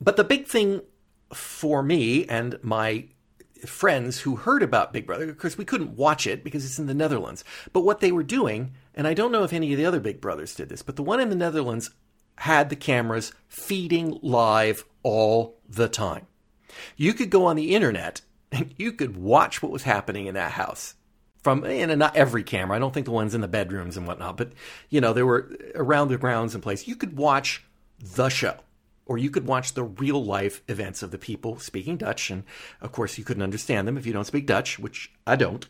But 0.01 0.17
the 0.17 0.25
big 0.25 0.47
thing 0.47 0.83
for 1.35 1.83
me 1.83 2.27
and 2.27 2.59
my 2.63 3.07
friends 3.67 4.21
who 4.21 4.37
heard 4.37 4.63
about 4.63 4.93
Big 4.93 5.07
Brother, 5.07 5.27
because 5.27 5.57
we 5.57 5.65
couldn't 5.65 5.97
watch 5.97 6.27
it 6.27 6.45
because 6.45 6.65
it's 6.65 6.79
in 6.79 6.87
the 6.87 6.95
Netherlands, 6.95 7.45
but 7.73 7.81
what 7.81 8.01
they 8.01 8.13
were 8.13 8.23
doing, 8.23 8.73
and 8.95 9.07
I 9.07 9.15
don't 9.15 9.33
know 9.33 9.45
if 9.45 9.53
any 9.53 9.73
of 9.73 9.79
the 9.79 9.87
other 9.87 10.01
Big 10.01 10.21
Brothers 10.21 10.55
did 10.55 10.69
this, 10.69 10.83
but 10.83 10.97
the 10.97 11.03
one 11.03 11.21
in 11.21 11.31
the 11.31 11.37
Netherlands 11.37 11.91
had 12.37 12.69
the 12.69 12.77
cameras 12.77 13.33
feeding 13.49 14.19
live 14.23 14.85
all 15.03 15.59
the 15.69 15.89
time. 15.89 16.27
You 16.97 17.15
could 17.15 17.31
go 17.31 17.47
on 17.47 17.57
the 17.57 17.75
internet 17.75 18.21
and 18.53 18.75
you 18.77 18.93
could 18.93 19.17
watch 19.17 19.63
what 19.63 19.73
was 19.73 19.85
happening 19.85 20.27
in 20.27 20.35
that 20.35 20.53
house 20.53 20.95
from 21.43 21.65
and 21.65 21.99
not 21.99 22.17
every 22.17 22.43
camera. 22.43 22.77
I 22.77 22.81
don't 22.81 22.93
think 22.93 23.07
the 23.07 23.13
ones 23.13 23.35
in 23.35 23.41
the 23.41 23.49
bedrooms 23.49 23.97
and 23.97 24.07
whatnot, 24.07 24.37
but 24.37 24.53
you 24.89 25.01
know 25.01 25.13
there 25.13 25.27
were 25.27 25.55
around 25.75 26.09
the 26.09 26.19
grounds 26.19 26.55
and 26.55 26.63
place. 26.63 26.89
You 26.89 26.97
could 26.97 27.17
watch 27.17 27.65
the 28.01 28.29
show, 28.29 28.57
or 29.07 29.19
you 29.19 29.31
could 29.31 29.47
watch 29.47 29.75
the 29.75 29.83
real 29.83 30.25
life 30.25 30.63
events 30.69 31.03
of 31.03 31.11
the 31.11 31.19
people 31.19 31.59
speaking 31.59 31.97
Dutch, 31.97 32.31
and 32.31 32.45
of 32.81 32.93
course 32.93 33.19
you 33.19 33.25
couldn't 33.25 33.43
understand 33.43 33.87
them 33.87 33.99
if 33.99 34.07
you 34.07 34.13
don't 34.13 34.27
speak 34.27 34.47
Dutch, 34.47 34.79
which 34.79 35.13
I 35.27 35.37
don't, 35.37 35.67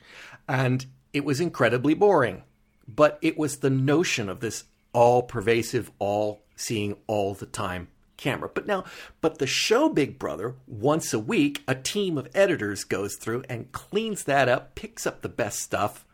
and 0.49 0.87
it 1.13 1.25
was 1.25 1.41
incredibly 1.41 1.95
boring. 1.95 2.43
But 2.87 3.19
it 3.23 3.39
was 3.39 3.59
the 3.59 3.71
notion 3.71 4.29
of 4.29 4.41
this 4.41 4.65
all 4.93 5.23
pervasive, 5.23 5.91
all 5.99 6.43
seeing 6.57 6.97
all 7.07 7.35
the 7.35 7.47
time 7.47 7.89
camera. 8.17 8.51
But 8.53 8.67
now, 8.67 8.85
but 9.21 9.39
the 9.39 9.47
show 9.47 9.89
Big 9.89 10.19
Brother, 10.19 10.55
once 10.67 11.13
a 11.13 11.19
week, 11.19 11.63
a 11.67 11.75
team 11.75 12.17
of 12.17 12.29
editors 12.35 12.85
goes 12.85 13.17
through 13.17 13.45
and 13.49 13.73
cleans 13.73 14.25
that 14.25 14.49
up, 14.49 14.75
picks 14.75 15.07
up 15.07 15.23
the 15.23 15.29
best 15.29 15.61
stuff, 15.61 16.05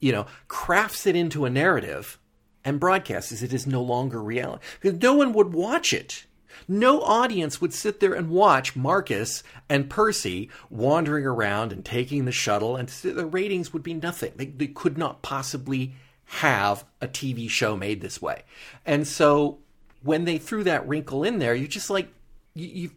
you 0.00 0.12
know, 0.12 0.26
crafts 0.48 1.06
it 1.06 1.16
into 1.16 1.44
a 1.44 1.50
narrative, 1.50 2.18
and 2.64 2.80
broadcasts 2.80 3.42
it 3.42 3.52
is 3.52 3.66
no 3.66 3.82
longer 3.82 4.22
reality. 4.22 4.62
Because 4.80 5.00
no 5.00 5.14
one 5.14 5.32
would 5.32 5.52
watch 5.52 5.92
it. 5.92 6.26
No 6.68 7.00
audience 7.02 7.60
would 7.60 7.74
sit 7.74 8.00
there 8.00 8.14
and 8.14 8.30
watch 8.30 8.76
Marcus 8.76 9.42
and 9.68 9.90
Percy 9.90 10.50
wandering 10.70 11.26
around 11.26 11.72
and 11.72 11.84
taking 11.84 12.24
the 12.24 12.32
shuttle, 12.32 12.76
and 12.76 12.88
the 12.88 13.26
ratings 13.26 13.72
would 13.72 13.82
be 13.82 13.94
nothing. 13.94 14.32
They, 14.36 14.46
they 14.46 14.68
could 14.68 14.98
not 14.98 15.22
possibly 15.22 15.94
have 16.26 16.84
a 17.00 17.08
TV 17.08 17.48
show 17.48 17.76
made 17.76 18.00
this 18.00 18.20
way. 18.20 18.42
And 18.84 19.06
so 19.06 19.58
when 20.02 20.24
they 20.24 20.38
threw 20.38 20.64
that 20.64 20.86
wrinkle 20.88 21.24
in 21.24 21.38
there, 21.38 21.54
you're 21.54 21.68
just 21.68 21.90
like, 21.90 22.08
you, 22.54 22.68
you 22.68 22.90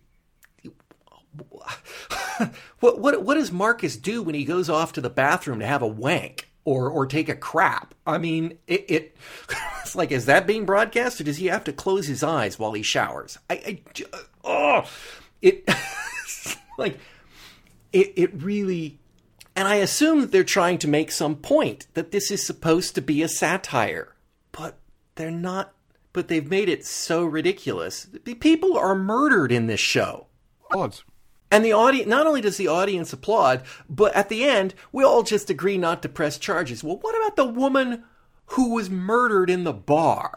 what 2.79 2.99
what 2.99 3.23
what 3.23 3.35
does 3.35 3.51
Marcus 3.51 3.95
do 3.95 4.21
when 4.21 4.35
he 4.35 4.45
goes 4.45 4.69
off 4.69 4.93
to 4.93 5.01
the 5.01 5.09
bathroom 5.09 5.59
to 5.59 5.65
have 5.65 5.81
a 5.81 5.87
wank 5.87 6.49
or 6.67 6.89
or 6.89 7.05
take 7.05 7.29
a 7.29 7.35
crap? 7.35 7.95
I 8.05 8.17
mean, 8.17 8.57
it, 8.67 8.85
it 8.89 9.17
it's 9.81 9.95
like 9.95 10.11
is 10.11 10.25
that 10.25 10.45
being 10.45 10.65
broadcast 10.65 11.21
or 11.21 11.23
does 11.23 11.37
he 11.37 11.45
have 11.45 11.63
to 11.63 11.73
close 11.73 12.07
his 12.07 12.23
eyes 12.23 12.59
while 12.59 12.73
he 12.73 12.83
showers? 12.83 13.39
I, 13.49 13.53
I 13.55 14.03
uh, 14.13 14.17
oh 14.43 14.89
it 15.41 15.67
like 16.77 16.99
it 17.93 18.11
it 18.17 18.43
really 18.43 18.99
and 19.55 19.65
I 19.65 19.75
assume 19.75 20.19
that 20.19 20.31
they're 20.33 20.43
trying 20.43 20.77
to 20.79 20.89
make 20.89 21.09
some 21.09 21.37
point 21.37 21.87
that 21.93 22.11
this 22.11 22.29
is 22.29 22.45
supposed 22.45 22.95
to 22.95 23.01
be 23.01 23.23
a 23.23 23.29
satire, 23.29 24.13
but 24.51 24.77
they're 25.15 25.31
not 25.31 25.73
but 26.11 26.27
they've 26.27 26.49
made 26.49 26.67
it 26.67 26.85
so 26.85 27.23
ridiculous. 27.23 28.07
People 28.39 28.77
are 28.77 28.95
murdered 28.95 29.53
in 29.53 29.67
this 29.67 29.79
show. 29.79 30.27
Odds. 30.75 31.05
And 31.49 31.63
the 31.63 31.73
audience, 31.73 32.07
not 32.07 32.27
only 32.27 32.41
does 32.41 32.57
the 32.57 32.67
audience 32.67 33.13
applaud, 33.13 33.63
but 33.89 34.13
at 34.15 34.29
the 34.29 34.43
end, 34.43 34.73
we 34.91 35.03
all 35.03 35.23
just 35.23 35.49
agree 35.49 35.77
not 35.77 36.01
to 36.01 36.09
press 36.09 36.37
charges. 36.37 36.83
Well, 36.83 36.97
what 36.97 37.15
about 37.15 37.35
the 37.35 37.45
woman 37.45 38.03
who 38.47 38.73
was 38.73 38.89
murdered 38.89 39.49
in 39.49 39.63
the 39.63 39.73
bar? 39.73 40.33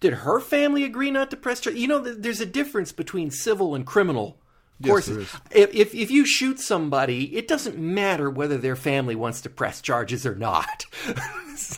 Did 0.00 0.14
her 0.14 0.40
family 0.40 0.84
agree 0.84 1.10
not 1.10 1.30
to 1.30 1.36
press 1.36 1.60
charges? 1.60 1.80
You 1.80 1.88
know, 1.88 1.98
there's 1.98 2.40
a 2.40 2.46
difference 2.46 2.92
between 2.92 3.30
civil 3.30 3.74
and 3.74 3.86
criminal 3.86 4.40
courses. 4.84 5.16
is. 5.16 5.36
if, 5.50 5.74
if 5.74 5.94
if 5.94 6.10
you 6.10 6.24
shoot 6.24 6.60
somebody, 6.60 7.36
it 7.36 7.48
doesn't 7.48 7.78
matter 7.78 8.30
whether 8.30 8.58
their 8.58 8.76
family 8.76 9.14
wants 9.14 9.40
to 9.42 9.50
press 9.50 9.80
charges 9.80 10.26
or 10.26 10.34
not. 10.34 10.86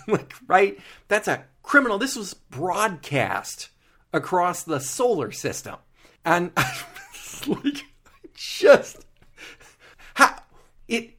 Like, 0.06 0.34
right? 0.46 0.78
That's 1.08 1.26
a 1.26 1.44
criminal. 1.62 1.96
This 1.96 2.14
was 2.14 2.34
broadcast 2.34 3.70
across 4.12 4.62
the 4.62 4.78
solar 4.78 5.32
system, 5.32 5.76
and 6.22 6.52
like 7.46 7.86
just 8.40 9.04
how 10.14 10.34
it. 10.88 11.10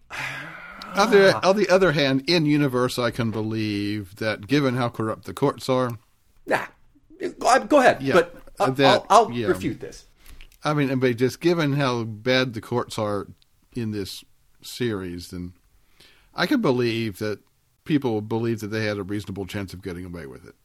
On 0.95 1.09
the, 1.09 1.47
on 1.47 1.55
the 1.55 1.69
other 1.69 1.93
hand, 1.93 2.23
in 2.27 2.45
universe, 2.45 2.99
I 2.99 3.11
can 3.11 3.31
believe 3.31 4.17
that 4.17 4.47
given 4.47 4.75
how 4.75 4.89
corrupt 4.89 5.23
the 5.25 5.33
courts 5.33 5.69
are, 5.69 5.91
Nah, 6.45 6.65
go 7.39 7.77
uh, 7.77 7.79
ahead. 7.79 8.01
Yeah, 8.01 8.13
but 8.13 8.35
I'll, 8.59 8.71
that- 8.73 9.05
I'll, 9.09 9.27
I'll 9.27 9.31
yeah. 9.31 9.47
refute 9.47 9.79
this. 9.79 10.05
I 10.63 10.73
mean, 10.73 10.99
but 10.99 11.15
just 11.17 11.39
given 11.39 11.73
how 11.73 12.03
bad 12.03 12.53
the 12.53 12.61
courts 12.61 12.99
are 12.99 13.27
in 13.73 13.91
this 13.91 14.23
series, 14.61 15.29
then 15.29 15.53
I 16.35 16.45
can 16.45 16.61
believe 16.61 17.19
that 17.19 17.39
people 17.85 18.21
believe 18.21 18.59
that 18.59 18.67
they 18.67 18.85
had 18.85 18.97
a 18.97 19.03
reasonable 19.03 19.45
chance 19.45 19.73
of 19.73 19.81
getting 19.81 20.05
away 20.05 20.25
with 20.25 20.45
it. 20.45 20.55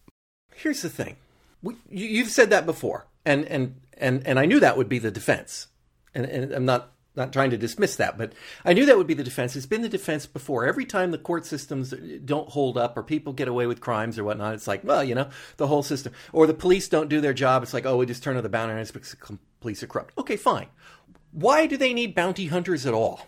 Here's 0.55 0.83
the 0.83 0.91
thing. 0.91 1.17
We, 1.63 1.77
you, 1.89 2.07
you've 2.07 2.31
said 2.31 2.51
that 2.51 2.67
before, 2.67 3.07
and, 3.25 3.45
and, 3.47 3.81
and, 3.97 4.27
and 4.27 4.39
I 4.39 4.45
knew 4.45 4.61
that 4.61 4.77
would 4.77 4.89
be 4.89 4.99
the 4.99 5.11
defense. 5.11 5.69
And, 6.17 6.27
and 6.27 6.53
I'm 6.53 6.65
not, 6.65 6.93
not 7.15 7.33
trying 7.33 7.51
to 7.51 7.57
dismiss 7.57 7.97
that, 7.97 8.19
but 8.19 8.33
I 8.65 8.73
knew 8.73 8.87
that 8.87 8.97
would 8.97 9.07
be 9.07 9.15
the 9.15 9.23
defense. 9.23 9.55
It's 9.55 9.67
been 9.67 9.83
the 9.83 9.89
defense 9.89 10.27
before. 10.27 10.67
Every 10.67 10.85
time 10.85 11.11
the 11.11 11.19
court 11.19 11.47
systems 11.47 11.95
don't 12.25 12.49
hold 12.49 12.77
up 12.77 12.97
or 12.97 13.03
people 13.03 13.33
get 13.33 13.49
away 13.49 13.67
with 13.67 13.81
crimes 13.81 14.19
or 14.19 14.25
whatnot, 14.25 14.55
it's 14.55 14.67
like, 14.67 14.83
well, 14.83 15.05
you 15.05 15.15
know, 15.15 15.29
the 15.57 15.67
whole 15.67 15.83
system. 15.83 16.13
Or 16.33 16.47
the 16.47 16.55
police 16.55 16.89
don't 16.89 17.09
do 17.09 17.21
their 17.21 17.35
job. 17.35 17.63
It's 17.63 17.75
like, 17.75 17.87
oh, 17.87 17.97
we 17.97 18.07
just 18.07 18.23
turn 18.23 18.37
to 18.37 18.43
the 18.43 18.49
bounty 18.49 18.73
hunters 18.73 18.91
because 18.91 19.13
the 19.13 19.39
police 19.61 19.83
are 19.83 19.87
corrupt. 19.87 20.15
Okay, 20.19 20.37
fine. 20.37 20.69
Why 21.33 21.67
do 21.67 21.77
they 21.77 21.93
need 21.93 22.15
bounty 22.15 22.47
hunters 22.47 22.87
at 22.87 22.95
all? 22.95 23.21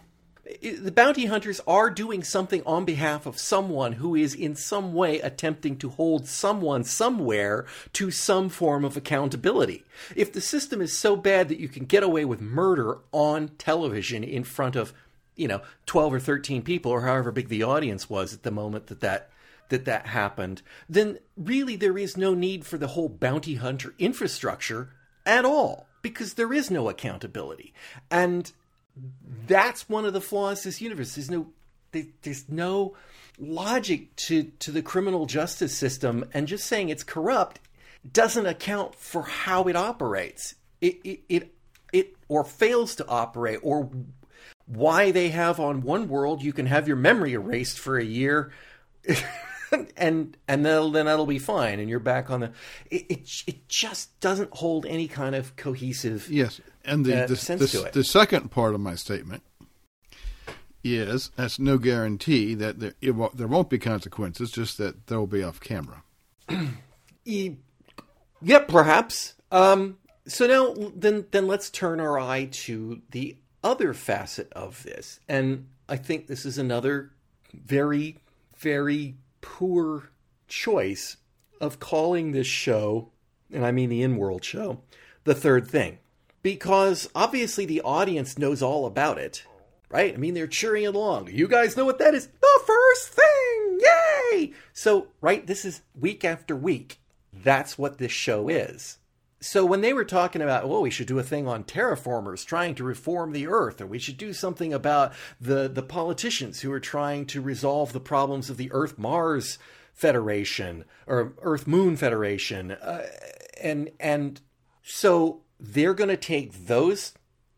The 0.62 0.93
bounty 0.93 1.26
hunters 1.26 1.61
are 1.67 1.90
doing 1.90 2.23
something 2.23 2.62
on 2.64 2.85
behalf 2.85 3.26
of 3.26 3.38
someone 3.38 3.93
who 3.93 4.14
is 4.14 4.35
in 4.35 4.55
some 4.55 4.95
way 4.95 5.21
attempting 5.21 5.76
to 5.78 5.90
hold 5.90 6.26
someone 6.26 6.85
somewhere 6.85 7.67
to 7.93 8.11
some 8.11 8.49
form 8.49 8.85
of 8.85 8.97
accountability. 8.97 9.85
If 10.17 10.33
the 10.33 10.40
system 10.40 10.81
is 10.81 10.97
so 10.97 11.17
bad 11.17 11.49
that 11.49 11.61
you 11.61 11.69
can 11.69 11.85
get 11.85 12.02
away 12.02 12.25
with 12.25 12.40
murder 12.40 12.99
on 13.12 13.49
television 13.59 14.25
in 14.25 14.45
front 14.45 14.75
of, 14.75 14.95
you 15.37 15.49
know, 15.49 15.61
12 15.87 16.14
or 16.14 16.21
13 16.21 16.62
people 16.62 16.93
or 16.93 17.02
however 17.02 17.31
big 17.31 17.49
the 17.49 17.62
audience 17.62 18.09
was 18.09 18.33
at 18.33 18.43
the 18.43 18.50
moment 18.50 18.87
that 18.87 19.00
that 19.00 19.31
that 19.69 19.85
that 19.85 20.07
happened, 20.07 20.62
then 20.88 21.19
really 21.37 21.76
there 21.76 21.99
is 21.99 22.17
no 22.17 22.33
need 22.33 22.64
for 22.64 22.78
the 22.78 22.88
whole 22.88 23.11
bounty 23.11 23.57
hunter 23.57 23.93
infrastructure 23.99 24.88
at 25.26 25.45
all 25.45 25.87
because 26.00 26.35
there 26.35 26.55
is 26.55 26.71
no 26.71 26.88
accountability. 26.88 27.75
And 28.11 28.50
that's 29.47 29.88
one 29.88 30.05
of 30.05 30.12
the 30.12 30.21
flaws 30.21 30.62
this 30.62 30.81
universe. 30.81 31.14
There's 31.14 31.31
no 31.31 31.49
there's 31.93 32.49
no 32.49 32.95
logic 33.38 34.14
to 34.17 34.45
to 34.59 34.71
the 34.71 34.83
criminal 34.83 35.26
justice 35.26 35.76
system, 35.76 36.25
and 36.33 36.47
just 36.47 36.67
saying 36.67 36.88
it's 36.88 37.05
corrupt 37.05 37.61
doesn't 38.11 38.47
account 38.47 38.95
for 38.95 39.23
how 39.23 39.64
it 39.64 39.76
operates. 39.76 40.55
It 40.81 40.99
it 41.05 41.21
it, 41.28 41.55
it 41.93 42.17
or 42.28 42.45
fails 42.45 42.95
to 42.97 43.07
operate, 43.09 43.61
or 43.62 43.90
why 44.67 45.11
they 45.11 45.31
have 45.31 45.59
on 45.59 45.83
one 45.83 46.09
world 46.09 46.43
you 46.43 46.52
can 46.52 46.67
have 46.67 46.87
your 46.87 46.97
memory 46.97 47.33
erased 47.33 47.78
for 47.78 47.99
a 47.99 48.05
year. 48.05 48.52
and 49.97 50.37
and 50.47 50.64
then 50.64 50.93
then 50.93 51.07
that'll 51.07 51.26
be 51.26 51.38
fine, 51.38 51.81
and 51.81 51.88
you're 51.88 52.00
back 52.00 52.31
on 52.31 52.40
the. 52.40 52.52
It, 52.90 53.07
it 53.09 53.43
it 53.47 53.69
just 53.69 54.19
doesn't 54.21 54.52
hold 54.55 54.87
any 54.87 55.09
kind 55.09 55.35
of 55.35 55.57
cohesive. 55.57 56.31
Yes, 56.31 56.61
and 56.88 57.04
the 57.04 57.25
Uh, 57.25 57.26
the, 57.26 57.37
sense 57.37 57.61
the, 57.61 57.78
to 57.78 57.85
it. 57.87 57.92
the 57.92 58.04
second 58.04 58.50
part 58.50 58.75
of 58.75 58.80
my 58.80 58.95
statement 58.95 59.42
is 60.85 61.30
that's 61.37 61.59
no 61.59 61.76
guarantee 61.78 62.54
that 62.54 62.78
there, 62.80 62.95
it 63.00 63.11
won't, 63.12 63.37
there 63.37 63.47
won't 63.49 63.68
be 63.68 63.78
consequences, 63.78 64.50
just 64.50 64.78
that 64.78 65.07
they'll 65.07 65.26
be 65.26 65.42
off 65.42 65.61
camera. 65.61 66.02
Yeah, 68.40 68.61
perhaps. 68.61 69.35
Um, 69.50 69.99
so 70.26 70.47
now, 70.47 70.90
then, 70.95 71.26
then 71.30 71.47
let's 71.47 71.71
turn 71.71 72.00
our 72.00 72.18
eye 72.18 72.49
to 72.52 73.02
the 73.11 73.37
other 73.64 73.92
facet 73.92 74.50
of 74.52 74.83
this, 74.85 75.21
and 75.28 75.66
I 75.88 75.97
think 75.97 76.26
this 76.26 76.47
is 76.47 76.57
another 76.57 77.11
very, 77.52 78.18
very 78.57 79.16
poor 79.40 80.11
choice 80.47 81.16
of 81.61 81.80
calling 81.80 82.33
this 82.33 82.47
show, 82.47 83.11
and 83.52 83.66
I 83.66 83.73
mean 83.73 83.90
the 83.90 84.02
in-world 84.02 84.45
show, 84.45 84.80
the 85.25 85.35
third 85.35 85.66
thing, 85.68 85.99
because 86.42 87.09
obviously 87.14 87.66
the 87.66 87.80
audience 87.83 88.38
knows 88.38 88.62
all 88.62 88.87
about 88.87 89.18
it, 89.18 89.45
right? 89.90 90.14
I 90.14 90.16
mean, 90.16 90.35
they're 90.35 90.47
cheering 90.47 90.87
along. 90.87 91.28
You 91.30 91.49
guys 91.49 91.76
know 91.76 91.85
what 91.85 91.99
that 91.99 92.14
is? 92.14 92.26
The 92.26 92.61
first 92.66 93.09
thing! 93.09 93.80
Yay! 93.80 94.52
So, 94.73 95.09
right, 95.21 95.47
this 95.47 95.64
is 95.64 95.83
week 95.95 96.25
after 96.25 96.54
week. 96.54 97.00
That's 97.33 97.78
what 97.78 97.99
this 97.99 98.12
show 98.12 98.49
is. 98.49 98.99
So 99.40 99.64
when 99.64 99.83
they 99.83 99.92
were 99.92 100.04
talking 100.04 100.42
about, 100.42 100.68
well, 100.68 100.83
we 100.83 100.90
should 100.90 101.07
do 101.07 101.18
a 101.18 101.23
thing 101.23 101.47
on 101.47 101.62
terraformers 101.62 102.45
trying 102.45 102.75
to 102.76 102.85
reform 102.85 103.33
the 103.33 103.47
Earth, 103.47 103.80
or 103.80 103.87
we 103.87 104.00
should 104.00 104.16
do 104.16 104.33
something 104.33 104.73
about 104.73 105.12
the 105.40 105.68
the 105.68 105.83
politicians 105.83 106.61
who 106.61 106.73
are 106.73 106.80
trying 106.80 107.25
to 107.26 107.40
resolve 107.40 107.92
the 107.92 108.00
problems 108.00 108.50
of 108.50 108.57
the 108.57 108.73
Earth 108.73 108.99
Mars 108.99 109.59
Federation 109.95 110.85
or 111.07 111.35
Earth 111.40 111.68
Moon 111.68 111.97
Federation, 111.97 112.73
uh, 112.73 113.07
and 113.62 113.90
and 114.00 114.40
so 114.83 115.42
they're 115.61 115.95
going 115.95 116.09
to 116.09 116.17
take 116.17 116.67
those 116.67 117.15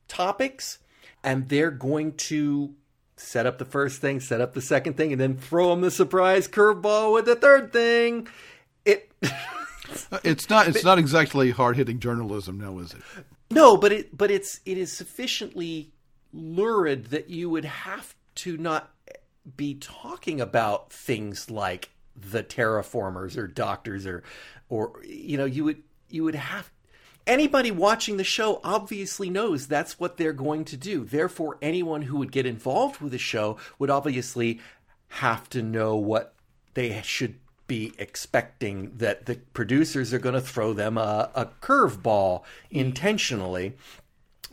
topics 0.09 0.78
and 1.23 1.49
they're 1.49 1.71
going 1.71 2.12
to 2.14 2.75
set 3.16 3.47
up 3.47 3.59
the 3.59 3.64
first 3.64 4.00
thing, 4.00 4.21
set 4.21 4.40
up 4.40 4.54
the 4.54 4.62
second 4.62 4.97
thing, 4.97 5.12
and 5.12 5.21
then 5.21 5.37
throw 5.37 5.71
them 5.71 5.83
the 5.83 5.90
surprise 5.90 6.49
curveball 6.49 7.12
with 7.12 7.26
the 7.26 7.37
third 7.37 7.73
thing. 7.73 8.28
It. 8.85 9.11
It's 10.23 10.49
not. 10.49 10.69
It's 10.69 10.85
not 10.85 11.00
exactly 11.00 11.50
hard 11.50 11.76
hitting 11.76 11.99
journalism, 11.99 12.61
now 12.61 12.78
is 12.78 12.95
it? 12.95 13.00
No, 13.50 13.76
but 13.76 13.90
it 13.90 14.16
but 14.16 14.30
it's 14.30 14.61
it 14.64 14.78
is 14.78 14.92
sufficiently 14.92 15.90
lurid 16.33 17.07
that 17.07 17.28
you 17.28 17.50
would 17.50 17.64
have 17.64 18.14
to 18.37 18.57
not 18.57 18.90
be 19.57 19.75
talking 19.75 20.40
about 20.40 20.92
things 20.92 21.50
like 21.50 21.90
the 22.14 22.45
terraformers 22.45 23.37
or 23.37 23.49
doctors 23.49 24.07
or 24.07 24.23
or 24.69 25.02
you 25.04 25.37
know 25.37 25.45
you 25.45 25.64
would 25.64 25.83
you 26.09 26.23
would 26.23 26.37
have 26.37 26.71
anybody 27.26 27.70
watching 27.70 28.16
the 28.16 28.24
show 28.24 28.60
obviously 28.64 29.30
knows 29.30 29.66
that's 29.66 29.98
what 30.00 30.16
they're 30.16 30.32
going 30.32 30.64
to 30.66 30.76
do. 30.76 31.04
Therefore, 31.04 31.58
anyone 31.62 32.02
who 32.02 32.16
would 32.18 32.32
get 32.32 32.46
involved 32.46 33.00
with 33.00 33.12
the 33.12 33.18
show 33.18 33.56
would 33.78 33.90
obviously 33.90 34.60
have 35.08 35.48
to 35.50 35.62
know 35.62 35.96
what 35.96 36.34
they 36.74 37.00
should 37.02 37.36
be 37.66 37.92
expecting 37.98 38.92
that 38.96 39.26
the 39.26 39.36
producers 39.52 40.12
are 40.12 40.18
going 40.18 40.34
to 40.34 40.40
throw 40.40 40.72
them 40.72 40.98
a, 40.98 41.30
a 41.34 41.46
curveball 41.60 42.42
intentionally. 42.70 43.74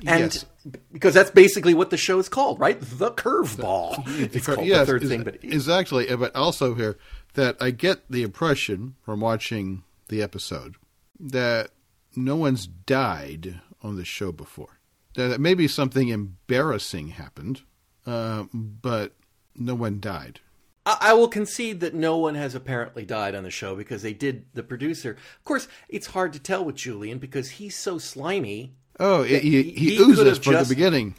And 0.05 0.31
Yes. 0.33 0.45
because 0.91 1.15
that's 1.15 1.31
basically 1.31 1.73
what 1.73 1.89
the 1.89 1.97
show 1.97 2.19
is 2.19 2.29
called, 2.29 2.59
right? 2.59 2.77
The 2.79 3.09
curveball. 3.11 4.03
It's 4.35 4.45
called 4.45 4.65
yes, 4.67 4.81
the 4.81 4.85
third 4.85 5.03
is- 5.03 5.09
thing, 5.09 5.23
but 5.23 5.43
exactly. 5.43 6.05
But 6.15 6.35
also 6.35 6.75
here 6.75 6.97
that 7.33 7.55
I 7.59 7.71
get 7.71 8.01
the 8.09 8.21
impression 8.21 8.95
from 9.01 9.19
watching 9.21 9.83
the 10.09 10.21
episode 10.21 10.75
that 11.19 11.71
no 12.17 12.35
one's 12.35 12.67
died 12.67 13.61
on 13.81 13.95
the 13.95 14.05
show 14.05 14.31
before. 14.31 14.79
That 15.13 15.39
maybe 15.39 15.67
something 15.67 16.09
embarrassing 16.09 17.09
happened, 17.09 17.61
uh, 18.05 18.45
but 18.53 19.13
no 19.55 19.75
one 19.75 19.99
died. 19.99 20.39
I, 20.85 20.97
I 21.01 21.13
will 21.13 21.27
concede 21.27 21.79
that 21.79 21.93
no 21.93 22.17
one 22.17 22.35
has 22.35 22.55
apparently 22.55 23.05
died 23.05 23.35
on 23.35 23.43
the 23.43 23.49
show 23.51 23.75
because 23.75 24.01
they 24.01 24.13
did 24.13 24.45
the 24.53 24.63
producer. 24.63 25.11
Of 25.11 25.43
course, 25.43 25.67
it's 25.89 26.07
hard 26.07 26.33
to 26.33 26.39
tell 26.39 26.63
with 26.65 26.75
Julian 26.75 27.17
because 27.19 27.51
he's 27.51 27.75
so 27.75 27.97
slimy. 27.97 28.73
Oh, 28.99 29.23
he, 29.23 29.39
he, 29.39 29.63
he 29.63 29.97
oozes 29.99 30.39
from 30.39 30.53
just- 30.53 30.69
the 30.69 30.75
beginning. 30.75 31.15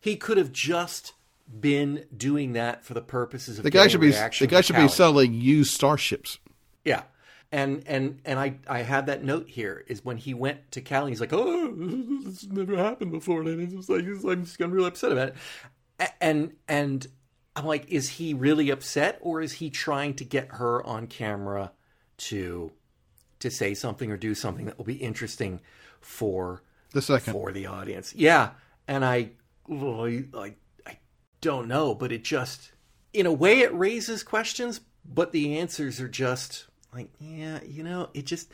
He 0.00 0.14
could 0.16 0.38
have 0.38 0.52
just 0.52 1.14
been 1.60 2.04
doing 2.16 2.52
that 2.52 2.84
for 2.84 2.94
the 2.94 3.00
purposes 3.00 3.58
of 3.58 3.64
The 3.64 3.70
guy 3.70 3.88
should 3.88 4.00
be 4.00 4.10
the 4.10 4.46
guy 4.48 4.60
should 4.60 4.76
be 4.76 4.88
selling 4.88 5.34
used 5.34 5.72
starships. 5.72 6.38
Yeah. 6.84 7.02
And 7.52 7.84
and 7.86 8.20
and 8.24 8.38
I 8.38 8.56
I 8.68 8.82
had 8.82 9.06
that 9.06 9.22
note 9.22 9.48
here 9.48 9.84
is 9.86 10.04
when 10.04 10.16
he 10.16 10.34
went 10.34 10.72
to 10.72 10.80
Callie, 10.80 11.12
he's 11.12 11.20
like, 11.20 11.32
oh, 11.32 11.72
this 12.24 12.42
has 12.42 12.50
never 12.50 12.76
happened 12.76 13.12
before, 13.12 13.40
and 13.40 13.60
it's 13.60 13.72
just 13.72 13.88
like 13.88 14.04
like, 14.04 14.36
I'm 14.36 14.44
just 14.44 14.58
getting 14.58 14.72
really 14.72 14.88
upset 14.88 15.12
about 15.12 15.28
it. 16.00 16.10
And 16.20 16.54
and 16.66 17.06
I'm 17.54 17.64
like, 17.64 17.88
is 17.88 18.08
he 18.10 18.34
really 18.34 18.70
upset, 18.70 19.18
or 19.20 19.40
is 19.40 19.52
he 19.52 19.70
trying 19.70 20.14
to 20.14 20.24
get 20.24 20.48
her 20.52 20.84
on 20.84 21.06
camera 21.06 21.72
to 22.18 22.72
to 23.38 23.50
say 23.50 23.74
something 23.74 24.10
or 24.10 24.16
do 24.16 24.34
something 24.34 24.66
that 24.66 24.78
will 24.78 24.84
be 24.84 24.94
interesting 24.94 25.60
for 26.00 26.62
The 26.92 27.02
second. 27.02 27.32
for 27.32 27.52
the 27.52 27.66
audience. 27.66 28.14
Yeah, 28.14 28.50
and 28.88 29.04
I, 29.04 29.30
I, 29.70 30.54
I 30.86 30.98
don't 31.40 31.68
know, 31.68 31.94
but 31.94 32.12
it 32.12 32.24
just, 32.24 32.72
in 33.12 33.26
a 33.26 33.32
way, 33.32 33.60
it 33.60 33.74
raises 33.74 34.22
questions, 34.22 34.80
but 35.04 35.32
the 35.32 35.58
answers 35.58 36.00
are 36.00 36.08
just 36.08 36.66
like, 36.96 37.10
yeah, 37.20 37.60
you 37.66 37.82
know, 37.82 38.08
it 38.14 38.24
just, 38.24 38.50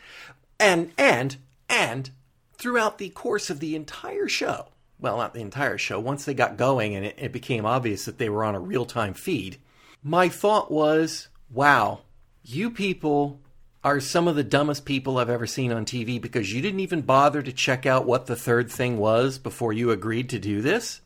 and 0.58 0.90
and 0.98 1.36
and 1.68 2.10
throughout 2.58 2.98
the 2.98 3.08
course 3.10 3.50
of 3.50 3.60
the 3.60 3.76
entire 3.76 4.26
show, 4.26 4.66
well, 4.98 5.16
not 5.16 5.32
the 5.32 5.40
entire 5.40 5.78
show, 5.78 6.00
once 6.00 6.24
they 6.24 6.34
got 6.34 6.56
going 6.56 6.96
and 6.96 7.06
it, 7.06 7.14
it 7.18 7.32
became 7.32 7.64
obvious 7.64 8.04
that 8.04 8.18
they 8.18 8.28
were 8.28 8.44
on 8.44 8.54
a 8.54 8.60
real 8.60 8.84
time 8.84 9.14
feed, 9.14 9.58
my 10.02 10.28
thought 10.28 10.70
was, 10.70 11.28
wow, 11.50 12.00
you 12.42 12.70
people 12.70 13.40
are 13.84 14.00
some 14.00 14.26
of 14.26 14.34
the 14.34 14.44
dumbest 14.44 14.84
people 14.84 15.18
I've 15.18 15.30
ever 15.30 15.46
seen 15.46 15.72
on 15.72 15.84
TV 15.84 16.20
because 16.20 16.52
you 16.52 16.62
didn't 16.62 16.80
even 16.80 17.02
bother 17.02 17.42
to 17.42 17.52
check 17.52 17.86
out 17.86 18.06
what 18.06 18.26
the 18.26 18.36
third 18.36 18.70
thing 18.70 18.98
was 18.98 19.38
before 19.38 19.72
you 19.72 19.90
agreed 19.92 20.30
to 20.30 20.38
do 20.38 20.62
this. 20.62 21.00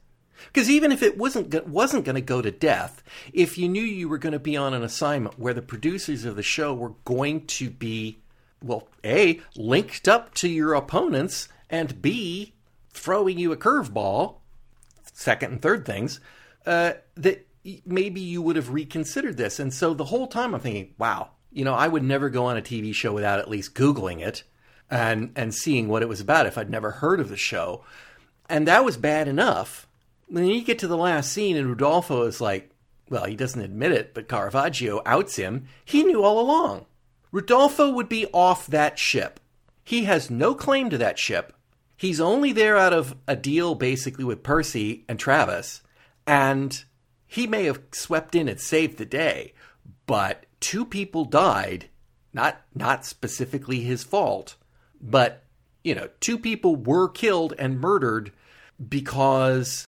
Because 0.46 0.70
even 0.70 0.92
if 0.92 1.02
it 1.02 1.16
wasn't 1.16 1.68
wasn't 1.68 2.04
going 2.04 2.14
to 2.14 2.20
go 2.20 2.42
to 2.42 2.50
death, 2.50 3.02
if 3.32 3.58
you 3.58 3.68
knew 3.68 3.82
you 3.82 4.08
were 4.08 4.18
going 4.18 4.32
to 4.32 4.38
be 4.38 4.56
on 4.56 4.74
an 4.74 4.82
assignment 4.82 5.38
where 5.38 5.54
the 5.54 5.62
producers 5.62 6.24
of 6.24 6.36
the 6.36 6.42
show 6.42 6.74
were 6.74 6.94
going 7.04 7.46
to 7.46 7.70
be, 7.70 8.18
well, 8.62 8.88
a 9.04 9.40
linked 9.56 10.08
up 10.08 10.34
to 10.34 10.48
your 10.48 10.74
opponents, 10.74 11.48
and 11.70 12.00
b 12.02 12.54
throwing 12.90 13.38
you 13.38 13.52
a 13.52 13.56
curveball, 13.56 14.36
second 15.12 15.52
and 15.52 15.62
third 15.62 15.84
things, 15.84 16.20
uh, 16.64 16.94
that 17.14 17.46
maybe 17.84 18.20
you 18.20 18.42
would 18.42 18.56
have 18.56 18.70
reconsidered 18.70 19.36
this. 19.36 19.58
And 19.58 19.72
so 19.72 19.94
the 19.94 20.04
whole 20.04 20.26
time 20.26 20.54
I'm 20.54 20.60
thinking, 20.60 20.94
wow, 20.98 21.30
you 21.52 21.64
know, 21.64 21.74
I 21.74 21.88
would 21.88 22.02
never 22.02 22.30
go 22.30 22.46
on 22.46 22.56
a 22.56 22.62
TV 22.62 22.94
show 22.94 23.12
without 23.12 23.38
at 23.38 23.50
least 23.50 23.74
Googling 23.74 24.20
it 24.20 24.44
and, 24.90 25.32
and 25.36 25.54
seeing 25.54 25.88
what 25.88 26.02
it 26.02 26.08
was 26.08 26.20
about 26.20 26.46
if 26.46 26.56
I'd 26.56 26.70
never 26.70 26.92
heard 26.92 27.20
of 27.20 27.28
the 27.28 27.36
show. 27.36 27.84
And 28.48 28.68
that 28.68 28.84
was 28.84 28.96
bad 28.96 29.26
enough. 29.26 29.86
Then 30.28 30.46
you 30.46 30.62
get 30.64 30.78
to 30.80 30.88
the 30.88 30.96
last 30.96 31.32
scene 31.32 31.56
and 31.56 31.68
Rudolpho 31.68 32.26
is 32.26 32.40
like, 32.40 32.70
well, 33.08 33.24
he 33.24 33.36
doesn't 33.36 33.60
admit 33.60 33.92
it, 33.92 34.14
but 34.14 34.28
Caravaggio 34.28 35.00
outs 35.06 35.36
him. 35.36 35.66
He 35.84 36.02
knew 36.02 36.22
all 36.22 36.40
along. 36.40 36.86
Rudolpho 37.32 37.94
would 37.94 38.08
be 38.08 38.26
off 38.32 38.66
that 38.66 38.98
ship. 38.98 39.40
He 39.84 40.04
has 40.04 40.30
no 40.30 40.54
claim 40.54 40.90
to 40.90 40.98
that 40.98 41.18
ship. 41.18 41.52
He's 41.96 42.20
only 42.20 42.52
there 42.52 42.76
out 42.76 42.92
of 42.92 43.14
a 43.26 43.36
deal 43.36 43.74
basically 43.74 44.24
with 44.24 44.42
Percy 44.42 45.04
and 45.08 45.18
Travis, 45.18 45.82
and 46.26 46.84
he 47.26 47.46
may 47.46 47.64
have 47.64 47.80
swept 47.92 48.34
in 48.34 48.48
and 48.48 48.60
saved 48.60 48.98
the 48.98 49.06
day, 49.06 49.54
but 50.06 50.46
two 50.60 50.84
people 50.84 51.24
died, 51.24 51.88
not 52.32 52.60
not 52.74 53.06
specifically 53.06 53.80
his 53.80 54.04
fault, 54.04 54.56
but 55.00 55.44
you 55.84 55.94
know, 55.94 56.08
two 56.20 56.38
people 56.38 56.76
were 56.76 57.08
killed 57.08 57.54
and 57.58 57.80
murdered 57.80 58.32
because 58.88 59.86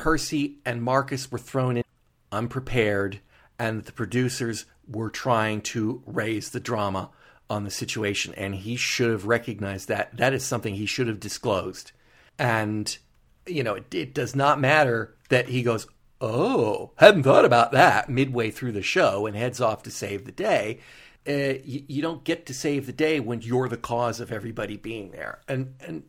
Percy 0.00 0.56
and 0.64 0.82
Marcus 0.82 1.30
were 1.30 1.38
thrown 1.38 1.76
in 1.76 1.84
unprepared 2.32 3.20
and 3.58 3.84
the 3.84 3.92
producers 3.92 4.64
were 4.88 5.10
trying 5.10 5.60
to 5.60 6.02
raise 6.06 6.50
the 6.50 6.58
drama 6.58 7.10
on 7.50 7.64
the 7.64 7.70
situation 7.70 8.32
and 8.34 8.54
he 8.54 8.76
should 8.76 9.10
have 9.10 9.26
recognized 9.26 9.88
that. 9.88 10.16
That 10.16 10.32
is 10.32 10.42
something 10.42 10.74
he 10.74 10.86
should 10.86 11.06
have 11.06 11.20
disclosed. 11.20 11.92
And 12.38 12.96
you 13.46 13.62
know 13.62 13.74
it, 13.74 13.94
it 13.94 14.14
does 14.14 14.34
not 14.34 14.58
matter 14.58 15.16
that 15.28 15.48
he 15.48 15.62
goes 15.62 15.86
oh 16.20 16.92
hadn't 16.96 17.24
thought 17.24 17.44
about 17.44 17.72
that 17.72 18.08
midway 18.08 18.50
through 18.50 18.72
the 18.72 18.82
show 18.82 19.26
and 19.26 19.36
heads 19.36 19.60
off 19.60 19.82
to 19.82 19.90
save 19.90 20.24
the 20.24 20.32
day. 20.32 20.80
Uh, 21.28 21.60
you, 21.62 21.84
you 21.86 22.00
don't 22.00 22.24
get 22.24 22.46
to 22.46 22.54
save 22.54 22.86
the 22.86 22.92
day 22.92 23.20
when 23.20 23.42
you're 23.42 23.68
the 23.68 23.76
cause 23.76 24.18
of 24.18 24.32
everybody 24.32 24.78
being 24.78 25.10
there. 25.10 25.40
And 25.46 25.74
and 25.86 26.04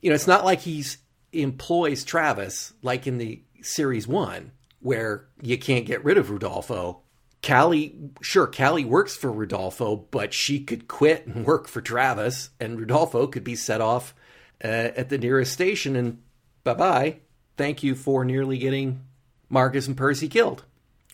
you 0.00 0.10
know, 0.10 0.14
it's 0.14 0.28
not 0.28 0.44
like 0.44 0.60
he's 0.60 0.98
employs 1.32 2.04
Travis 2.04 2.72
like 2.82 3.06
in 3.06 3.18
the 3.18 3.42
series 3.62 4.06
one, 4.08 4.52
where 4.80 5.26
you 5.42 5.58
can't 5.58 5.86
get 5.86 6.04
rid 6.04 6.18
of 6.18 6.28
Rudolpho. 6.28 7.00
Callie, 7.42 7.94
sure, 8.20 8.46
Callie 8.46 8.84
works 8.84 9.16
for 9.16 9.32
Rudolpho, 9.32 10.04
but 10.10 10.34
she 10.34 10.60
could 10.60 10.88
quit 10.88 11.26
and 11.26 11.46
work 11.46 11.68
for 11.68 11.80
Travis, 11.80 12.50
and 12.60 12.78
Rudolpho 12.78 13.30
could 13.30 13.44
be 13.44 13.56
set 13.56 13.80
off 13.80 14.14
uh, 14.62 14.66
at 14.66 15.08
the 15.08 15.18
nearest 15.18 15.52
station 15.52 15.96
and 15.96 16.22
bye 16.64 16.74
bye. 16.74 17.16
Thank 17.56 17.82
you 17.82 17.94
for 17.94 18.24
nearly 18.24 18.58
getting 18.58 19.00
Marcus 19.48 19.86
and 19.86 19.96
Percy 19.96 20.28
killed. 20.28 20.64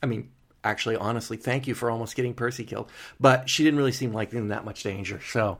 I 0.02 0.06
mean, 0.06 0.30
actually, 0.64 0.96
honestly, 0.96 1.36
thank 1.36 1.66
you 1.66 1.74
for 1.74 1.90
almost 1.90 2.16
getting 2.16 2.34
Percy 2.34 2.64
killed, 2.64 2.90
but 3.20 3.48
she 3.48 3.64
didn't 3.64 3.78
really 3.78 3.92
seem 3.92 4.12
like 4.12 4.32
in 4.32 4.48
that 4.48 4.64
much 4.64 4.82
danger. 4.82 5.20
So, 5.20 5.58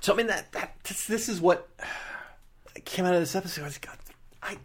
so 0.00 0.12
I 0.12 0.16
mean 0.16 0.26
that 0.26 0.52
that 0.52 0.76
this, 0.84 1.06
this 1.06 1.28
is 1.28 1.40
what 1.40 1.68
came 2.80 3.04
out 3.04 3.14
of 3.14 3.20
this 3.20 3.34
episode. 3.34 3.62
I, 3.62 3.64
was, 3.64 3.78
God, 3.78 3.98
I 4.42 4.56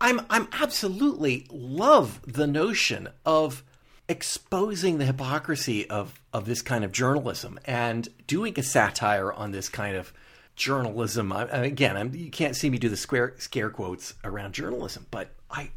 I'm 0.00 0.20
I'm 0.30 0.48
absolutely 0.52 1.46
love 1.50 2.20
the 2.26 2.46
notion 2.46 3.08
of 3.24 3.62
exposing 4.08 4.98
the 4.98 5.04
hypocrisy 5.04 5.88
of 5.88 6.20
of 6.32 6.46
this 6.46 6.62
kind 6.62 6.84
of 6.84 6.92
journalism 6.92 7.58
and 7.64 8.08
doing 8.26 8.58
a 8.58 8.62
satire 8.62 9.32
on 9.32 9.52
this 9.52 9.68
kind 9.68 9.96
of 9.96 10.12
journalism. 10.56 11.32
I, 11.32 11.44
again, 11.44 11.96
I'm, 11.96 12.14
you 12.14 12.30
can't 12.30 12.56
see 12.56 12.68
me 12.68 12.78
do 12.78 12.88
the 12.88 12.96
square 12.96 13.34
scare 13.38 13.70
quotes 13.70 14.14
around 14.24 14.52
journalism, 14.52 15.06
but 15.10 15.30
I 15.50 15.70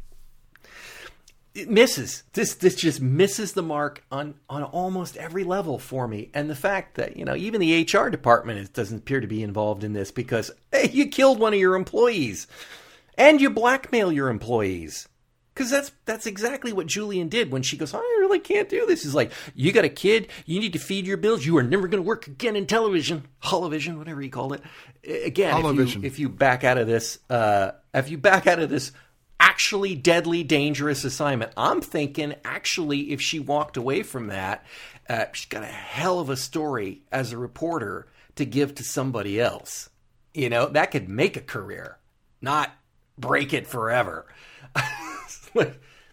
it 1.54 1.70
misses 1.70 2.24
this. 2.32 2.54
This 2.54 2.74
just 2.74 3.00
misses 3.00 3.52
the 3.52 3.62
mark 3.62 4.04
on 4.10 4.34
on 4.48 4.64
almost 4.64 5.16
every 5.16 5.44
level 5.44 5.78
for 5.78 6.08
me. 6.08 6.30
And 6.34 6.50
the 6.50 6.56
fact 6.56 6.96
that 6.96 7.16
you 7.16 7.24
know 7.24 7.36
even 7.36 7.60
the 7.60 7.82
HR 7.82 8.08
department 8.08 8.58
is, 8.58 8.68
doesn't 8.68 8.98
appear 8.98 9.20
to 9.20 9.26
be 9.26 9.42
involved 9.42 9.84
in 9.84 9.92
this 9.92 10.10
because 10.10 10.50
hey, 10.72 10.90
you 10.92 11.06
killed 11.06 11.38
one 11.38 11.54
of 11.54 11.60
your 11.60 11.76
employees 11.76 12.48
and 13.16 13.40
you 13.40 13.50
blackmail 13.50 14.12
your 14.12 14.28
employees. 14.28 15.08
Because 15.54 15.70
that's 15.70 15.92
that's 16.04 16.26
exactly 16.26 16.72
what 16.72 16.88
Julian 16.88 17.28
did 17.28 17.52
when 17.52 17.62
she 17.62 17.76
goes, 17.76 17.94
I 17.94 17.98
really 17.98 18.40
can't 18.40 18.68
do 18.68 18.84
this. 18.86 19.04
He's 19.04 19.14
like, 19.14 19.30
you 19.54 19.70
got 19.70 19.84
a 19.84 19.88
kid, 19.88 20.26
you 20.46 20.58
need 20.58 20.72
to 20.72 20.80
feed 20.80 21.06
your 21.06 21.16
bills. 21.16 21.46
You 21.46 21.56
are 21.58 21.62
never 21.62 21.86
going 21.86 22.02
to 22.02 22.06
work 22.06 22.26
again 22.26 22.56
in 22.56 22.66
television, 22.66 23.28
holovision, 23.40 23.96
whatever 23.96 24.20
you 24.20 24.30
called 24.30 24.54
it. 24.54 24.62
Again, 25.24 25.54
if 25.64 25.94
you, 25.94 26.02
if 26.02 26.18
you, 26.18 26.28
back 26.28 26.64
out 26.64 26.78
of 26.78 26.88
this, 26.88 27.20
uh, 27.30 27.70
if 27.92 28.10
you 28.10 28.18
back 28.18 28.48
out 28.48 28.58
of 28.58 28.68
this 28.68 28.90
actually 29.44 29.94
deadly 29.94 30.42
dangerous 30.42 31.04
assignment, 31.04 31.52
I'm 31.54 31.82
thinking 31.82 32.34
actually 32.44 33.12
if 33.12 33.20
she 33.20 33.38
walked 33.38 33.76
away 33.76 34.02
from 34.02 34.28
that, 34.28 34.64
uh, 35.08 35.26
she's 35.32 35.46
got 35.46 35.62
a 35.62 35.66
hell 35.66 36.18
of 36.18 36.30
a 36.30 36.36
story 36.36 37.02
as 37.12 37.30
a 37.30 37.38
reporter 37.38 38.08
to 38.36 38.46
give 38.46 38.74
to 38.76 38.82
somebody 38.82 39.38
else. 39.38 39.90
You 40.32 40.48
know, 40.48 40.66
that 40.68 40.90
could 40.90 41.10
make 41.10 41.36
a 41.36 41.42
career, 41.42 41.98
not 42.40 42.72
break 43.18 43.52
it 43.52 43.66
forever. 43.66 44.26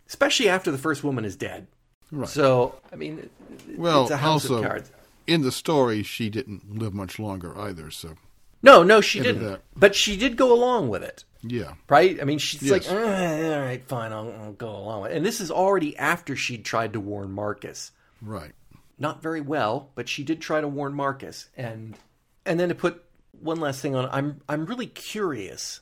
especially 0.07 0.49
after 0.49 0.69
the 0.69 0.77
first 0.77 1.01
woman 1.01 1.23
is 1.23 1.37
dead. 1.37 1.67
Right. 2.11 2.27
So, 2.27 2.75
I 2.91 2.97
mean, 2.97 3.29
well, 3.77 4.03
it's 4.03 4.11
a 4.11 4.17
house 4.17 4.43
also, 4.43 4.57
of 4.57 4.65
cards. 4.65 4.91
In 5.25 5.41
the 5.41 5.53
story, 5.53 6.03
she 6.03 6.29
didn't 6.29 6.77
live 6.77 6.93
much 6.93 7.17
longer 7.17 7.57
either. 7.57 7.89
So, 7.91 8.15
no, 8.61 8.83
no, 8.83 8.99
she 8.99 9.21
didn't. 9.21 9.61
But 9.73 9.95
she 9.95 10.17
did 10.17 10.35
go 10.35 10.53
along 10.53 10.89
with 10.89 11.01
it. 11.01 11.23
Yeah. 11.43 11.73
Right. 11.89 12.21
I 12.21 12.25
mean, 12.25 12.37
she's 12.37 12.61
yes. 12.61 12.71
like, 12.71 12.91
eh, 12.91 13.55
all 13.55 13.61
right, 13.61 13.83
fine, 13.83 14.13
I'll, 14.13 14.31
I'll 14.31 14.53
go 14.53 14.69
along 14.69 15.01
with 15.01 15.11
it. 15.11 15.17
And 15.17 15.25
this 15.25 15.41
is 15.41 15.49
already 15.51 15.97
after 15.97 16.35
she'd 16.35 16.65
tried 16.65 16.93
to 16.93 16.99
warn 16.99 17.31
Marcus. 17.31 17.91
Right. 18.21 18.51
Not 18.99 19.21
very 19.21 19.41
well, 19.41 19.89
but 19.95 20.07
she 20.07 20.23
did 20.23 20.41
try 20.41 20.61
to 20.61 20.67
warn 20.67 20.93
Marcus, 20.93 21.49
and 21.57 21.97
and 22.45 22.59
then 22.59 22.69
to 22.69 22.75
put 22.75 23.03
one 23.39 23.59
last 23.59 23.81
thing 23.81 23.95
on, 23.95 24.07
I'm 24.11 24.41
I'm 24.47 24.67
really 24.67 24.85
curious 24.85 25.81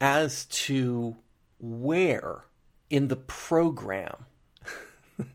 as 0.00 0.46
to 0.46 1.16
where 1.58 2.44
in 2.88 3.08
the 3.08 3.16
program 3.16 4.24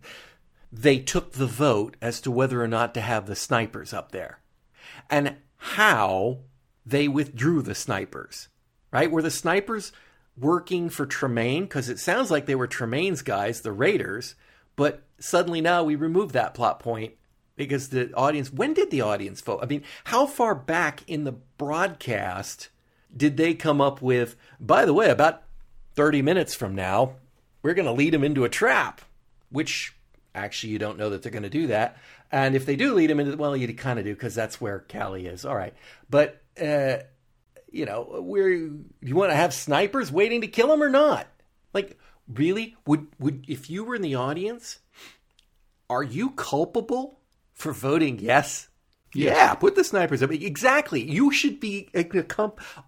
they 0.71 0.97
took 0.97 1.33
the 1.33 1.45
vote 1.45 1.95
as 2.01 2.21
to 2.21 2.31
whether 2.31 2.61
or 2.61 2.67
not 2.67 2.93
to 2.95 3.01
have 3.01 3.27
the 3.27 3.35
snipers 3.35 3.93
up 3.93 4.11
there 4.11 4.39
and 5.09 5.35
how 5.57 6.39
they 6.85 7.07
withdrew 7.07 7.61
the 7.61 7.75
snipers, 7.75 8.47
right? 8.91 9.11
Were 9.11 9.21
the 9.21 9.31
snipers 9.31 9.91
working 10.37 10.89
for 10.89 11.05
Tremaine? 11.05 11.63
Because 11.63 11.89
it 11.89 11.99
sounds 11.99 12.31
like 12.31 12.45
they 12.45 12.55
were 12.55 12.67
Tremaine's 12.67 13.21
guys, 13.21 13.61
the 13.61 13.71
Raiders, 13.71 14.35
but 14.75 15.03
suddenly 15.19 15.61
now 15.61 15.83
we 15.83 15.95
remove 15.95 16.31
that 16.31 16.53
plot 16.53 16.79
point 16.79 17.13
because 17.55 17.89
the 17.89 18.13
audience, 18.13 18.51
when 18.51 18.73
did 18.73 18.91
the 18.91 19.01
audience 19.01 19.41
vote? 19.41 19.59
I 19.61 19.65
mean, 19.65 19.83
how 20.05 20.25
far 20.25 20.55
back 20.55 21.03
in 21.07 21.23
the 21.23 21.33
broadcast 21.57 22.69
did 23.15 23.37
they 23.37 23.53
come 23.53 23.81
up 23.81 24.01
with, 24.01 24.35
by 24.59 24.85
the 24.85 24.93
way, 24.93 25.09
about 25.09 25.43
30 25.95 26.21
minutes 26.21 26.55
from 26.55 26.73
now, 26.73 27.15
we're 27.61 27.73
going 27.73 27.85
to 27.85 27.91
lead 27.91 28.13
them 28.13 28.23
into 28.23 28.43
a 28.43 28.49
trap, 28.49 29.01
which 29.51 29.93
actually 30.33 30.73
you 30.73 30.79
don't 30.79 30.97
know 30.97 31.09
that 31.09 31.21
they're 31.21 31.31
going 31.31 31.43
to 31.43 31.49
do 31.49 31.67
that. 31.67 31.97
And 32.31 32.55
if 32.55 32.65
they 32.65 32.75
do 32.75 32.93
lead 32.93 33.11
him 33.11 33.19
into, 33.19 33.35
well, 33.35 33.55
you 33.55 33.71
kind 33.73 33.99
of 33.99 34.05
do 34.05 34.13
because 34.13 34.33
that's 34.33 34.61
where 34.61 34.85
Callie 34.89 35.27
is. 35.27 35.45
All 35.45 35.55
right, 35.55 35.73
but 36.09 36.41
uh, 36.61 36.97
you 37.71 37.85
know, 37.85 38.03
where 38.21 38.49
you 38.49 39.15
want 39.15 39.31
to 39.31 39.35
have 39.35 39.53
snipers 39.53 40.11
waiting 40.11 40.41
to 40.41 40.47
kill 40.47 40.71
him 40.71 40.83
or 40.83 40.89
not? 40.89 41.27
Like, 41.73 41.97
really? 42.27 42.75
Would 42.85 43.07
would 43.19 43.45
if 43.47 43.69
you 43.69 43.83
were 43.83 43.95
in 43.95 44.01
the 44.01 44.15
audience, 44.15 44.79
are 45.89 46.03
you 46.03 46.31
culpable 46.31 47.19
for 47.53 47.71
voting 47.71 48.19
yes? 48.19 48.67
Yes. 49.13 49.35
Yeah, 49.35 49.53
put 49.55 49.75
the 49.75 49.83
snipers 49.83 50.23
up. 50.23 50.31
Exactly. 50.31 51.01
You 51.01 51.31
should 51.31 51.59
be 51.59 51.89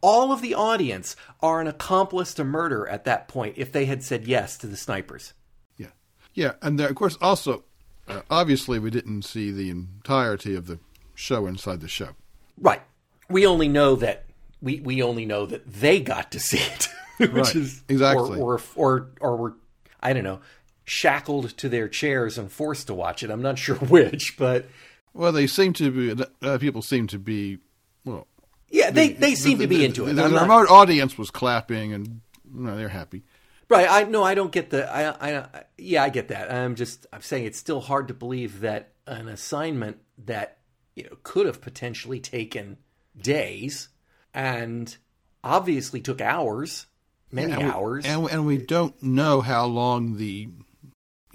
all 0.01 0.31
of 0.31 0.41
the 0.41 0.53
audience 0.53 1.17
are 1.41 1.59
an 1.59 1.67
accomplice 1.67 2.33
to 2.35 2.45
murder 2.45 2.87
at 2.87 3.03
that 3.05 3.27
point 3.27 3.55
if 3.57 3.73
they 3.73 3.85
had 3.85 4.03
said 4.03 4.25
yes 4.25 4.57
to 4.59 4.67
the 4.67 4.77
snipers. 4.77 5.33
Yeah. 5.75 5.87
Yeah, 6.33 6.53
and 6.61 6.79
there, 6.79 6.87
of 6.87 6.95
course 6.95 7.17
also 7.19 7.65
uh, 8.07 8.21
obviously 8.29 8.79
we 8.79 8.89
didn't 8.89 9.23
see 9.23 9.51
the 9.51 9.69
entirety 9.69 10.55
of 10.55 10.67
the 10.67 10.79
show 11.13 11.45
inside 11.45 11.81
the 11.81 11.89
show. 11.89 12.11
Right. 12.57 12.81
We 13.29 13.45
only 13.45 13.67
know 13.67 13.95
that 13.95 14.25
we 14.63 14.79
we 14.79 15.03
only 15.03 15.25
know 15.25 15.45
that 15.45 15.71
they 15.71 15.99
got 15.99 16.31
to 16.31 16.39
see 16.39 16.57
it, 16.57 16.87
which 17.17 17.31
right. 17.31 17.55
is 17.55 17.83
exactly 17.89 18.39
or, 18.39 18.53
or 18.53 18.61
or 18.75 19.09
or 19.19 19.35
were 19.35 19.53
I 20.01 20.13
don't 20.13 20.23
know 20.23 20.39
shackled 20.85 21.57
to 21.57 21.69
their 21.69 21.87
chairs 21.87 22.37
and 22.37 22.51
forced 22.51 22.87
to 22.87 22.93
watch 22.93 23.23
it. 23.23 23.29
I'm 23.29 23.41
not 23.41 23.57
sure 23.59 23.75
which, 23.75 24.35
but 24.37 24.67
well, 25.13 25.31
they 25.31 25.45
seem 25.45 25.73
to 25.73 25.91
be. 26.15 26.23
Uh, 26.41 26.57
people 26.57 26.81
seem 26.81 27.07
to 27.07 27.19
be. 27.19 27.59
Well, 28.05 28.27
yeah, 28.69 28.89
they 28.89 29.09
the, 29.09 29.19
they 29.19 29.35
seem 29.35 29.57
the, 29.57 29.65
to 29.65 29.67
be 29.67 29.77
the, 29.77 29.85
into 29.85 30.05
it. 30.07 30.13
The, 30.13 30.27
the 30.27 30.39
remote 30.39 30.69
audience 30.69 31.17
was 31.17 31.29
clapping, 31.29 31.93
and 31.93 32.21
you 32.53 32.61
know, 32.61 32.75
they're 32.75 32.89
happy. 32.89 33.23
Right. 33.69 33.87
I 33.89 34.03
no, 34.03 34.23
I 34.23 34.33
don't 34.33 34.51
get 34.51 34.69
the. 34.69 34.89
I, 34.89 35.29
I 35.29 35.63
yeah, 35.77 36.03
I 36.03 36.09
get 36.09 36.29
that. 36.29 36.51
I'm 36.51 36.75
just. 36.75 37.05
I'm 37.11 37.21
saying 37.21 37.45
it's 37.45 37.59
still 37.59 37.81
hard 37.81 38.07
to 38.07 38.13
believe 38.13 38.61
that 38.61 38.93
an 39.05 39.27
assignment 39.27 39.97
that 40.25 40.57
you 40.95 41.03
know 41.03 41.17
could 41.23 41.45
have 41.45 41.61
potentially 41.61 42.19
taken 42.19 42.77
days 43.19 43.89
and 44.33 44.95
obviously 45.43 46.01
took 46.01 46.21
hours, 46.21 46.87
many 47.31 47.51
and 47.51 47.63
hours, 47.63 48.03
we, 48.05 48.09
and, 48.09 48.29
and 48.29 48.45
we 48.45 48.57
don't 48.57 49.01
know 49.01 49.41
how 49.41 49.65
long 49.65 50.17
the 50.17 50.49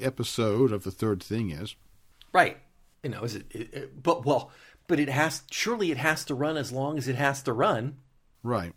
episode 0.00 0.72
of 0.72 0.84
the 0.84 0.90
third 0.90 1.22
thing 1.22 1.50
is. 1.50 1.76
Right 2.32 2.58
you 3.02 3.10
know, 3.10 3.22
is 3.22 3.34
it, 3.34 3.46
it, 3.50 3.74
it, 3.74 4.02
But 4.02 4.24
well, 4.24 4.50
but 4.86 4.98
it 4.98 5.08
has. 5.08 5.42
Surely 5.50 5.90
it 5.90 5.98
has 5.98 6.24
to 6.26 6.34
run 6.34 6.56
as 6.56 6.72
long 6.72 6.98
as 6.98 7.08
it 7.08 7.16
has 7.16 7.42
to 7.42 7.52
run. 7.52 7.96
Right. 8.42 8.72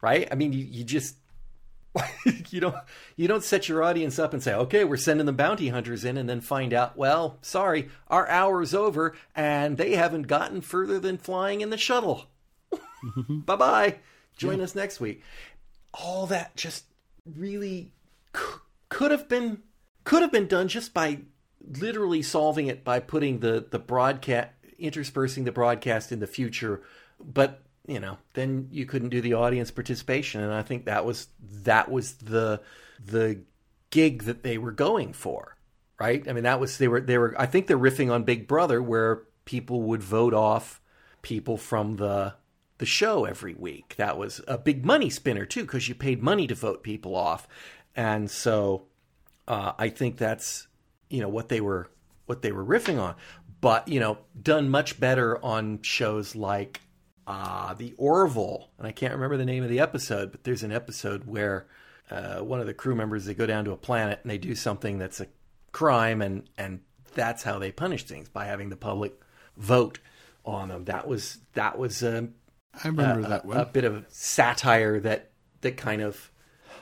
Right. 0.00 0.28
I 0.30 0.34
mean, 0.34 0.52
you, 0.52 0.64
you 0.64 0.84
just 0.84 1.16
you 2.50 2.60
don't 2.60 2.74
you 3.16 3.28
don't 3.28 3.44
set 3.44 3.68
your 3.68 3.82
audience 3.82 4.18
up 4.18 4.32
and 4.32 4.42
say, 4.42 4.54
okay, 4.54 4.84
we're 4.84 4.96
sending 4.96 5.26
the 5.26 5.32
bounty 5.32 5.68
hunters 5.68 6.04
in, 6.04 6.16
and 6.16 6.28
then 6.28 6.40
find 6.40 6.72
out, 6.72 6.96
well, 6.96 7.38
sorry, 7.42 7.88
our 8.08 8.28
hour's 8.28 8.74
over, 8.74 9.14
and 9.34 9.76
they 9.76 9.94
haven't 9.94 10.26
gotten 10.26 10.60
further 10.60 10.98
than 10.98 11.18
flying 11.18 11.60
in 11.60 11.70
the 11.70 11.78
shuttle. 11.78 12.26
Mm-hmm. 13.04 13.40
bye 13.40 13.56
bye. 13.56 13.98
Join 14.36 14.58
yeah. 14.58 14.64
us 14.64 14.74
next 14.74 15.00
week. 15.00 15.22
All 15.92 16.26
that 16.26 16.56
just 16.56 16.84
really 17.26 17.92
c- 18.34 18.42
could 18.88 19.10
have 19.10 19.28
been 19.28 19.62
could 20.04 20.22
have 20.22 20.32
been 20.32 20.46
done 20.48 20.68
just 20.68 20.92
by 20.94 21.20
literally 21.78 22.22
solving 22.22 22.66
it 22.66 22.84
by 22.84 22.98
putting 22.98 23.38
the 23.40 23.66
the 23.70 23.78
broadcast 23.78 24.48
interspersing 24.78 25.44
the 25.44 25.52
broadcast 25.52 26.10
in 26.10 26.18
the 26.18 26.26
future 26.26 26.82
but 27.22 27.62
you 27.86 28.00
know 28.00 28.18
then 28.34 28.68
you 28.72 28.84
couldn't 28.84 29.10
do 29.10 29.20
the 29.20 29.34
audience 29.34 29.70
participation 29.70 30.40
and 30.40 30.52
i 30.52 30.62
think 30.62 30.86
that 30.86 31.04
was 31.04 31.28
that 31.40 31.88
was 31.88 32.14
the 32.14 32.60
the 33.04 33.40
gig 33.90 34.24
that 34.24 34.42
they 34.42 34.58
were 34.58 34.72
going 34.72 35.12
for 35.12 35.56
right 36.00 36.26
i 36.28 36.32
mean 36.32 36.42
that 36.42 36.58
was 36.58 36.78
they 36.78 36.88
were 36.88 37.00
they 37.00 37.16
were 37.16 37.32
i 37.40 37.46
think 37.46 37.68
they're 37.68 37.78
riffing 37.78 38.10
on 38.10 38.24
big 38.24 38.48
brother 38.48 38.82
where 38.82 39.22
people 39.44 39.82
would 39.82 40.02
vote 40.02 40.34
off 40.34 40.80
people 41.22 41.56
from 41.56 41.96
the 41.96 42.34
the 42.82 42.86
show 42.86 43.24
every 43.24 43.54
week. 43.54 43.94
That 43.96 44.18
was 44.18 44.40
a 44.48 44.58
big 44.58 44.84
money 44.84 45.08
spinner 45.08 45.46
too 45.46 45.62
because 45.62 45.88
you 45.88 45.94
paid 45.94 46.20
money 46.20 46.48
to 46.48 46.56
vote 46.56 46.82
people 46.82 47.14
off. 47.14 47.46
And 47.94 48.28
so 48.28 48.88
uh, 49.46 49.72
i 49.78 49.88
think 49.88 50.16
that's 50.16 50.66
you 51.08 51.20
know 51.20 51.28
what 51.28 51.48
they 51.48 51.60
were 51.60 51.88
what 52.26 52.42
they 52.42 52.50
were 52.50 52.64
riffing 52.64 53.00
on, 53.00 53.14
but 53.60 53.86
you 53.86 54.00
know 54.00 54.18
done 54.40 54.68
much 54.68 54.98
better 54.98 55.42
on 55.44 55.80
shows 55.82 56.34
like 56.34 56.80
uh, 57.28 57.74
the 57.74 57.94
Orville, 57.98 58.70
and 58.78 58.86
I 58.86 58.92
can't 58.92 59.14
remember 59.14 59.36
the 59.36 59.44
name 59.44 59.62
of 59.62 59.68
the 59.68 59.78
episode, 59.78 60.32
but 60.32 60.42
there's 60.42 60.64
an 60.64 60.72
episode 60.72 61.24
where 61.24 61.66
uh, 62.10 62.40
one 62.40 62.58
of 62.58 62.66
the 62.66 62.74
crew 62.74 62.96
members 62.96 63.26
they 63.26 63.34
go 63.34 63.46
down 63.46 63.64
to 63.66 63.72
a 63.72 63.76
planet 63.76 64.18
and 64.22 64.30
they 64.30 64.38
do 64.38 64.56
something 64.56 64.98
that's 64.98 65.20
a 65.20 65.28
crime, 65.70 66.20
and 66.20 66.48
and 66.58 66.80
that's 67.14 67.44
how 67.44 67.58
they 67.58 67.70
punish 67.70 68.04
things 68.04 68.28
by 68.28 68.46
having 68.46 68.70
the 68.70 68.76
public 68.76 69.20
vote 69.56 70.00
on 70.44 70.68
them. 70.68 70.84
That 70.86 71.06
was 71.06 71.38
that 71.52 71.78
was 71.78 72.02
a, 72.02 72.28
I 72.82 72.88
remember 72.88 73.26
a, 73.26 73.28
that 73.30 73.44
one. 73.44 73.56
a 73.56 73.66
bit 73.66 73.84
of 73.84 74.04
satire 74.08 75.00
that 75.00 75.30
that 75.60 75.76
kind 75.76 76.02
of 76.02 76.30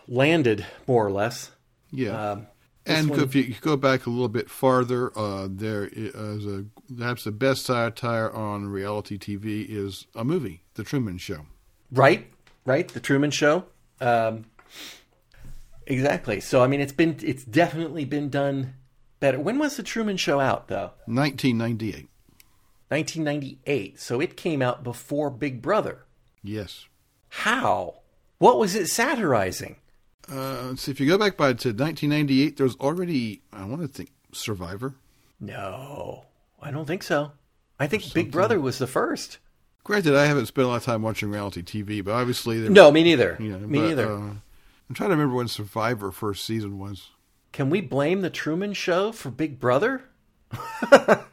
landed 0.08 0.64
more 0.86 1.06
or 1.06 1.10
less. 1.10 1.50
Yeah. 1.90 2.32
Um, 2.32 2.46
and 2.86 3.10
one- 3.10 3.20
if 3.20 3.34
you 3.34 3.54
go 3.60 3.76
back 3.76 4.06
a 4.06 4.10
little 4.10 4.28
bit 4.28 4.48
farther, 4.50 5.16
uh, 5.16 5.48
there 5.50 5.88
is 5.92 6.46
a 6.46 6.64
perhaps 6.96 7.24
the 7.24 7.32
best 7.32 7.66
satire 7.66 8.30
on 8.30 8.68
reality 8.68 9.18
TV 9.18 9.66
is 9.68 10.06
a 10.14 10.24
movie, 10.24 10.62
The 10.74 10.84
Truman 10.84 11.18
Show. 11.18 11.46
Right, 11.92 12.32
right. 12.64 12.88
The 12.88 13.00
Truman 13.00 13.30
Show. 13.30 13.66
Um, 14.00 14.46
exactly. 15.86 16.40
So 16.40 16.62
I 16.62 16.66
mean, 16.66 16.80
it's 16.80 16.92
been 16.92 17.16
it's 17.22 17.44
definitely 17.44 18.04
been 18.04 18.30
done 18.30 18.74
better. 19.20 19.38
When 19.38 19.58
was 19.58 19.76
the 19.76 19.82
Truman 19.82 20.16
Show 20.16 20.40
out 20.40 20.68
though? 20.68 20.92
1998. 21.06 22.08
1998. 22.90 24.00
So 24.00 24.20
it 24.20 24.36
came 24.36 24.60
out 24.62 24.82
before 24.82 25.30
Big 25.30 25.62
Brother. 25.62 26.04
Yes. 26.42 26.86
How? 27.28 28.00
What 28.38 28.58
was 28.58 28.74
it 28.74 28.88
satirizing? 28.88 29.76
Uh, 30.30 30.74
see. 30.76 30.90
If 30.90 31.00
you 31.00 31.06
go 31.06 31.18
back 31.18 31.36
by 31.36 31.52
to 31.52 31.68
1998, 31.68 32.56
there's 32.56 32.76
already 32.76 33.42
I 33.52 33.64
want 33.64 33.82
to 33.82 33.88
think 33.88 34.10
Survivor. 34.32 34.94
No, 35.40 36.24
I 36.60 36.70
don't 36.70 36.86
think 36.86 37.02
so. 37.02 37.32
I 37.78 37.86
think 37.86 38.12
Big 38.12 38.30
Brother 38.30 38.60
was 38.60 38.78
the 38.78 38.86
first. 38.86 39.38
Granted, 39.84 40.14
I 40.14 40.26
haven't 40.26 40.46
spent 40.46 40.66
a 40.66 40.68
lot 40.68 40.76
of 40.76 40.84
time 40.84 41.02
watching 41.02 41.30
reality 41.30 41.62
TV, 41.62 42.04
but 42.04 42.12
obviously, 42.12 42.60
there, 42.60 42.70
No, 42.70 42.92
me 42.92 43.02
neither. 43.02 43.36
you 43.40 43.48
know, 43.50 43.58
me 43.66 43.78
but, 43.78 43.86
neither. 43.88 44.12
Uh, 44.12 44.16
I'm 44.88 44.94
trying 44.94 45.08
to 45.08 45.16
remember 45.16 45.36
when 45.36 45.48
Survivor 45.48 46.12
first 46.12 46.44
season 46.44 46.78
was. 46.78 47.08
Can 47.52 47.70
we 47.70 47.80
blame 47.80 48.20
the 48.20 48.30
Truman 48.30 48.74
Show 48.74 49.12
for 49.12 49.30
Big 49.30 49.58
Brother? 49.58 50.04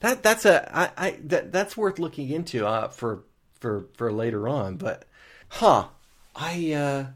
That 0.00 0.22
that's 0.22 0.44
a 0.44 0.76
I, 0.76 0.90
I 0.96 1.10
that 1.24 1.52
that's 1.52 1.76
worth 1.76 1.98
looking 1.98 2.30
into 2.30 2.66
uh, 2.66 2.88
for 2.88 3.24
for 3.60 3.86
for 3.94 4.12
later 4.12 4.48
on. 4.48 4.76
But 4.76 5.04
huh, 5.48 5.88
I 6.34 6.72
uh, 6.72 7.06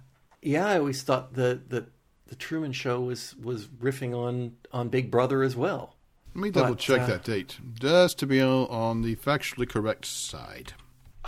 yeah, 0.43 0.67
I 0.67 0.79
always 0.79 1.03
thought 1.03 1.35
the 1.35 1.61
the 1.69 1.87
the 2.29 2.37
Truman 2.37 2.73
Show 2.73 3.01
was 3.01 3.35
was 3.37 3.67
riffing 3.67 4.15
on 4.17 4.53
on 4.73 4.89
Big 4.89 5.11
Brother 5.11 5.43
as 5.43 5.57
well. 5.57 5.97
Let 6.35 6.43
me 6.43 6.51
double 6.51 6.71
But, 6.71 6.79
check 6.79 7.01
uh, 7.03 7.07
that 7.07 7.25
date, 7.25 7.59
just 7.81 8.19
to 8.21 8.27
be 8.27 8.41
on, 8.41 9.03
the 9.03 9.17
factually 9.17 9.69
correct 9.69 10.07
side. 10.07 10.73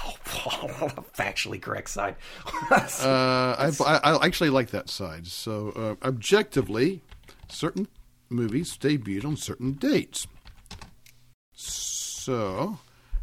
Oh, 0.04 0.14
Paul 0.24 0.70
on 0.80 0.88
the 0.94 1.02
factually 1.02 1.60
correct 1.60 1.90
side. 1.90 2.16
Uh, 2.70 3.54
I, 3.58 3.70
I, 3.84 3.98
I 4.02 4.26
actually 4.26 4.48
like 4.48 4.70
that 4.70 4.88
side. 4.88 5.26
So, 5.26 5.98
uh, 6.02 6.06
objectively, 6.08 7.02
certain 7.50 7.88
movies 8.32 8.76
debuted 8.76 9.24
on 9.24 9.36
certain 9.36 9.72
dates. 9.72 10.26
So, 11.54 12.78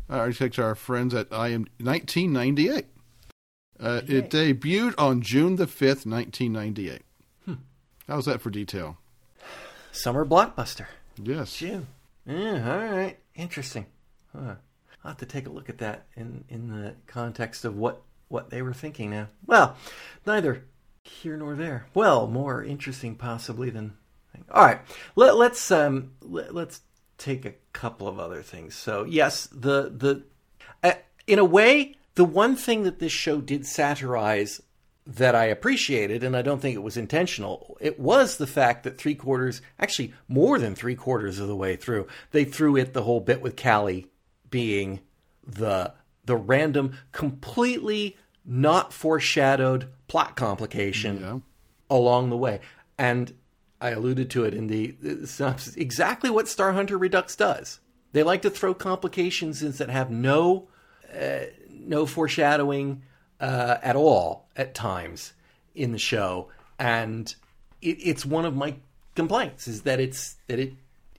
I 0.09 0.31
take 0.31 0.57
our 0.59 0.75
friends 0.75 1.13
at 1.13 1.31
IM 1.31 1.67
1998. 1.79 2.85
Uh, 3.79 4.01
it 4.07 4.29
debuted 4.29 4.93
on 4.97 5.21
June 5.21 5.55
the 5.55 5.65
5th, 5.65 6.05
1998. 6.05 7.01
How's 8.09 8.25
that 8.25 8.41
for 8.41 8.49
detail? 8.49 8.97
Summer 9.91 10.25
blockbuster. 10.25 10.87
Yes. 11.21 11.55
June. 11.57 11.85
Yeah, 12.25 12.71
all 12.71 12.97
right. 12.97 13.19
Interesting. 13.35 13.85
Huh. 14.35 14.55
I'll 15.03 15.11
have 15.11 15.17
to 15.17 15.27
take 15.27 15.45
a 15.45 15.51
look 15.51 15.69
at 15.69 15.77
that 15.77 16.07
in, 16.15 16.43
in 16.49 16.69
the 16.69 16.95
context 17.05 17.65
of 17.65 17.77
what, 17.77 18.01
what 18.27 18.49
they 18.49 18.63
were 18.63 18.73
thinking 18.73 19.11
now. 19.11 19.27
Well, 19.45 19.77
neither 20.25 20.65
here 21.03 21.37
nor 21.37 21.55
there. 21.55 21.85
Well, 21.93 22.27
more 22.27 22.63
interesting 22.63 23.15
possibly 23.15 23.69
than. 23.69 23.93
All 24.51 24.65
right. 24.65 24.79
Let, 25.15 25.37
let's 25.37 25.71
um 25.71 26.11
let, 26.21 26.53
let's 26.53 26.81
take 27.17 27.45
a 27.45 27.53
couple 27.73 28.07
of 28.07 28.19
other 28.19 28.41
things. 28.41 28.75
So 28.75 29.03
yes, 29.03 29.47
the 29.51 29.89
the 29.95 30.23
uh, 30.83 30.93
in 31.27 31.39
a 31.39 31.45
way, 31.45 31.95
the 32.15 32.25
one 32.25 32.55
thing 32.55 32.83
that 32.83 32.99
this 32.99 33.11
show 33.11 33.41
did 33.41 33.65
satirize 33.65 34.61
that 35.05 35.33
I 35.33 35.45
appreciated, 35.45 36.23
and 36.23 36.37
I 36.37 36.43
don't 36.43 36.61
think 36.61 36.75
it 36.75 36.83
was 36.83 36.95
intentional, 36.95 37.77
it 37.81 37.99
was 37.99 38.37
the 38.37 38.45
fact 38.45 38.83
that 38.83 38.99
three 38.99 39.15
quarters, 39.15 39.59
actually 39.79 40.13
more 40.27 40.59
than 40.59 40.75
three 40.75 40.93
quarters 40.95 41.39
of 41.39 41.47
the 41.47 41.55
way 41.55 41.75
through, 41.75 42.05
they 42.31 42.43
threw 42.45 42.75
it 42.75 42.93
the 42.93 43.01
whole 43.03 43.19
bit 43.19 43.41
with 43.41 43.61
Callie 43.61 44.05
being 44.51 44.99
the 45.45 45.93
the 46.25 46.35
random, 46.35 46.95
completely 47.11 48.15
not 48.45 48.93
foreshadowed 48.93 49.87
plot 50.07 50.35
complication 50.35 51.19
Yeah. 51.21 51.39
along 51.89 52.29
the 52.29 52.37
way. 52.37 52.59
And 52.97 53.33
I 53.81 53.91
alluded 53.91 54.29
to 54.31 54.43
it 54.43 54.53
in 54.53 54.67
the, 54.67 54.95
synopsis. 55.25 55.75
Exactly 55.75 56.29
what 56.29 56.47
Star 56.47 56.73
Hunter 56.73 56.97
Redux 56.97 57.35
does. 57.35 57.79
They 58.11 58.23
like 58.23 58.41
to 58.41 58.49
throw 58.49 58.73
complications 58.73 59.61
in 59.61 59.71
that 59.73 59.89
have 59.89 60.09
no 60.09 60.67
uh, 61.13 61.45
no 61.69 62.05
foreshadowing 62.05 63.03
uh, 63.39 63.77
at 63.81 63.95
all 63.95 64.47
at 64.55 64.73
times 64.73 65.33
in 65.75 65.91
the 65.91 65.97
show, 65.97 66.49
and 66.77 67.33
it, 67.81 67.97
it's 68.01 68.25
one 68.25 68.45
of 68.45 68.55
my 68.55 68.75
complaints 69.15 69.67
is 69.67 69.83
that 69.83 69.99
it's 69.99 70.37
that 70.47 70.59
it 70.59 70.73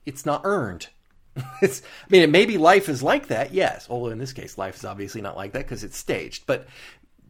it's 0.05 0.25
not 0.25 0.41
earned. 0.43 0.89
it's 1.61 1.81
I 1.81 2.07
mean, 2.09 2.23
it 2.23 2.29
maybe 2.29 2.57
life 2.57 2.89
is 2.89 3.01
like 3.01 3.27
that, 3.27 3.53
yes. 3.53 3.87
Although 3.89 4.11
in 4.11 4.19
this 4.19 4.33
case, 4.33 4.57
life 4.57 4.75
is 4.75 4.85
obviously 4.85 5.21
not 5.21 5.37
like 5.37 5.53
that 5.53 5.63
because 5.63 5.83
it's 5.83 5.97
staged. 5.97 6.45
But 6.45 6.67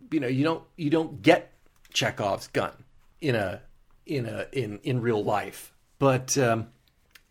you 0.09 0.19
know, 0.19 0.27
you 0.27 0.43
don't 0.43 0.63
you 0.75 0.89
don't 0.89 1.21
get 1.21 1.53
Chekhov's 1.93 2.47
gun 2.47 2.73
in 3.21 3.35
a 3.35 3.61
in 4.05 4.25
a 4.25 4.47
in 4.51 4.79
in 4.83 5.01
real 5.01 5.23
life. 5.23 5.73
But 5.99 6.37
um, 6.37 6.67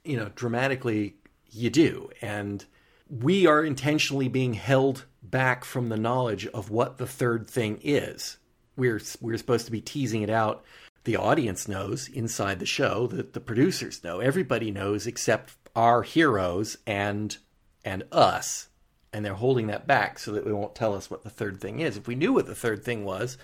you 0.04 0.16
know, 0.16 0.30
dramatically, 0.34 1.16
you 1.50 1.70
do, 1.70 2.10
and 2.22 2.64
we 3.08 3.46
are 3.46 3.64
intentionally 3.64 4.28
being 4.28 4.54
held 4.54 5.04
back 5.22 5.64
from 5.64 5.88
the 5.88 5.96
knowledge 5.96 6.46
of 6.48 6.70
what 6.70 6.98
the 6.98 7.06
third 7.06 7.48
thing 7.48 7.80
is. 7.82 8.38
We're 8.76 9.00
we're 9.20 9.38
supposed 9.38 9.66
to 9.66 9.72
be 9.72 9.80
teasing 9.80 10.22
it 10.22 10.30
out. 10.30 10.64
The 11.04 11.16
audience 11.16 11.66
knows 11.66 12.08
inside 12.08 12.58
the 12.58 12.66
show 12.66 13.06
that 13.08 13.32
the 13.32 13.40
producers 13.40 14.04
know. 14.04 14.20
Everybody 14.20 14.70
knows 14.70 15.06
except 15.06 15.54
our 15.74 16.02
heroes 16.02 16.76
and 16.86 17.36
and 17.84 18.04
us. 18.12 18.68
And 19.12 19.24
they're 19.24 19.34
holding 19.34 19.66
that 19.68 19.88
back 19.88 20.20
so 20.20 20.32
that 20.32 20.44
they 20.44 20.52
won't 20.52 20.76
tell 20.76 20.94
us 20.94 21.10
what 21.10 21.24
the 21.24 21.30
third 21.30 21.60
thing 21.60 21.80
is. 21.80 21.96
If 21.96 22.06
we 22.06 22.14
knew 22.14 22.32
what 22.32 22.46
the 22.46 22.54
third 22.54 22.84
thing 22.84 23.04
was, 23.04 23.38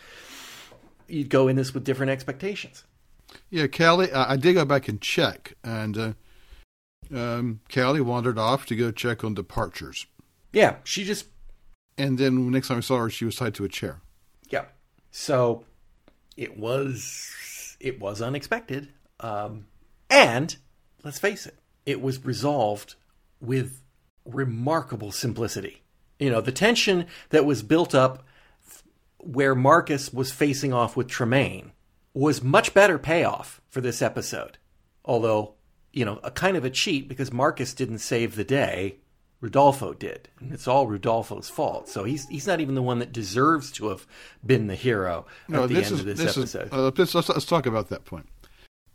you'd 1.08 1.28
go 1.28 1.48
in 1.48 1.56
this 1.56 1.74
with 1.74 1.82
different 1.82 2.10
expectations. 2.10 2.84
Yeah, 3.50 3.66
Callie, 3.66 4.12
I, 4.12 4.32
I 4.32 4.36
did 4.36 4.54
go 4.54 4.64
back 4.64 4.88
and 4.88 5.00
check, 5.00 5.54
and 5.62 5.98
uh, 5.98 6.12
um, 7.14 7.60
Callie 7.72 8.00
wandered 8.00 8.38
off 8.38 8.66
to 8.66 8.76
go 8.76 8.90
check 8.90 9.24
on 9.24 9.34
departures. 9.34 10.06
Yeah, 10.52 10.76
she 10.84 11.04
just 11.04 11.26
And 11.98 12.18
then 12.18 12.50
next 12.50 12.68
time 12.68 12.78
I 12.78 12.80
saw 12.80 12.98
her, 12.98 13.10
she 13.10 13.24
was 13.24 13.36
tied 13.36 13.54
to 13.54 13.64
a 13.64 13.68
chair. 13.68 14.00
Yeah. 14.48 14.64
So 15.10 15.64
it 16.36 16.58
was 16.58 17.76
it 17.80 18.00
was 18.00 18.22
unexpected. 18.22 18.88
Um, 19.20 19.66
and 20.10 20.56
let's 21.04 21.18
face 21.18 21.46
it, 21.46 21.58
it 21.84 22.00
was 22.00 22.24
resolved 22.24 22.94
with 23.40 23.82
remarkable 24.24 25.12
simplicity. 25.12 25.82
You 26.18 26.30
know, 26.30 26.40
the 26.40 26.52
tension 26.52 27.06
that 27.30 27.44
was 27.44 27.62
built 27.62 27.94
up 27.94 28.24
where 29.18 29.54
Marcus 29.54 30.12
was 30.12 30.32
facing 30.32 30.72
off 30.72 30.96
with 30.96 31.08
Tremaine 31.08 31.72
was 32.16 32.42
much 32.42 32.72
better 32.72 32.98
payoff 32.98 33.60
for 33.68 33.80
this 33.80 34.00
episode. 34.00 34.56
Although, 35.04 35.54
you 35.92 36.04
know, 36.04 36.18
a 36.24 36.30
kind 36.30 36.56
of 36.56 36.64
a 36.64 36.70
cheat 36.70 37.08
because 37.08 37.32
Marcus 37.32 37.74
didn't 37.74 37.98
save 37.98 38.36
the 38.36 38.44
day, 38.44 38.96
Rudolpho 39.42 39.96
did. 39.98 40.28
And 40.40 40.52
it's 40.52 40.66
all 40.66 40.86
Rudolpho's 40.86 41.50
fault. 41.50 41.88
So 41.88 42.04
he's 42.04 42.26
he's 42.28 42.46
not 42.46 42.60
even 42.60 42.74
the 42.74 42.82
one 42.82 43.00
that 43.00 43.12
deserves 43.12 43.70
to 43.72 43.88
have 43.88 44.06
been 44.44 44.66
the 44.66 44.74
hero 44.74 45.26
at 45.52 45.68
the 45.68 45.76
end 45.76 45.92
of 45.92 46.04
this, 46.06 46.20
episode. 46.20 46.66
Is, 46.68 46.72
uh, 46.72 46.90
let's, 46.96 47.14
let's, 47.14 47.28
let's 47.28 47.44
talk 47.44 47.66
about 47.66 47.90
that 47.90 48.06
point. 48.06 48.26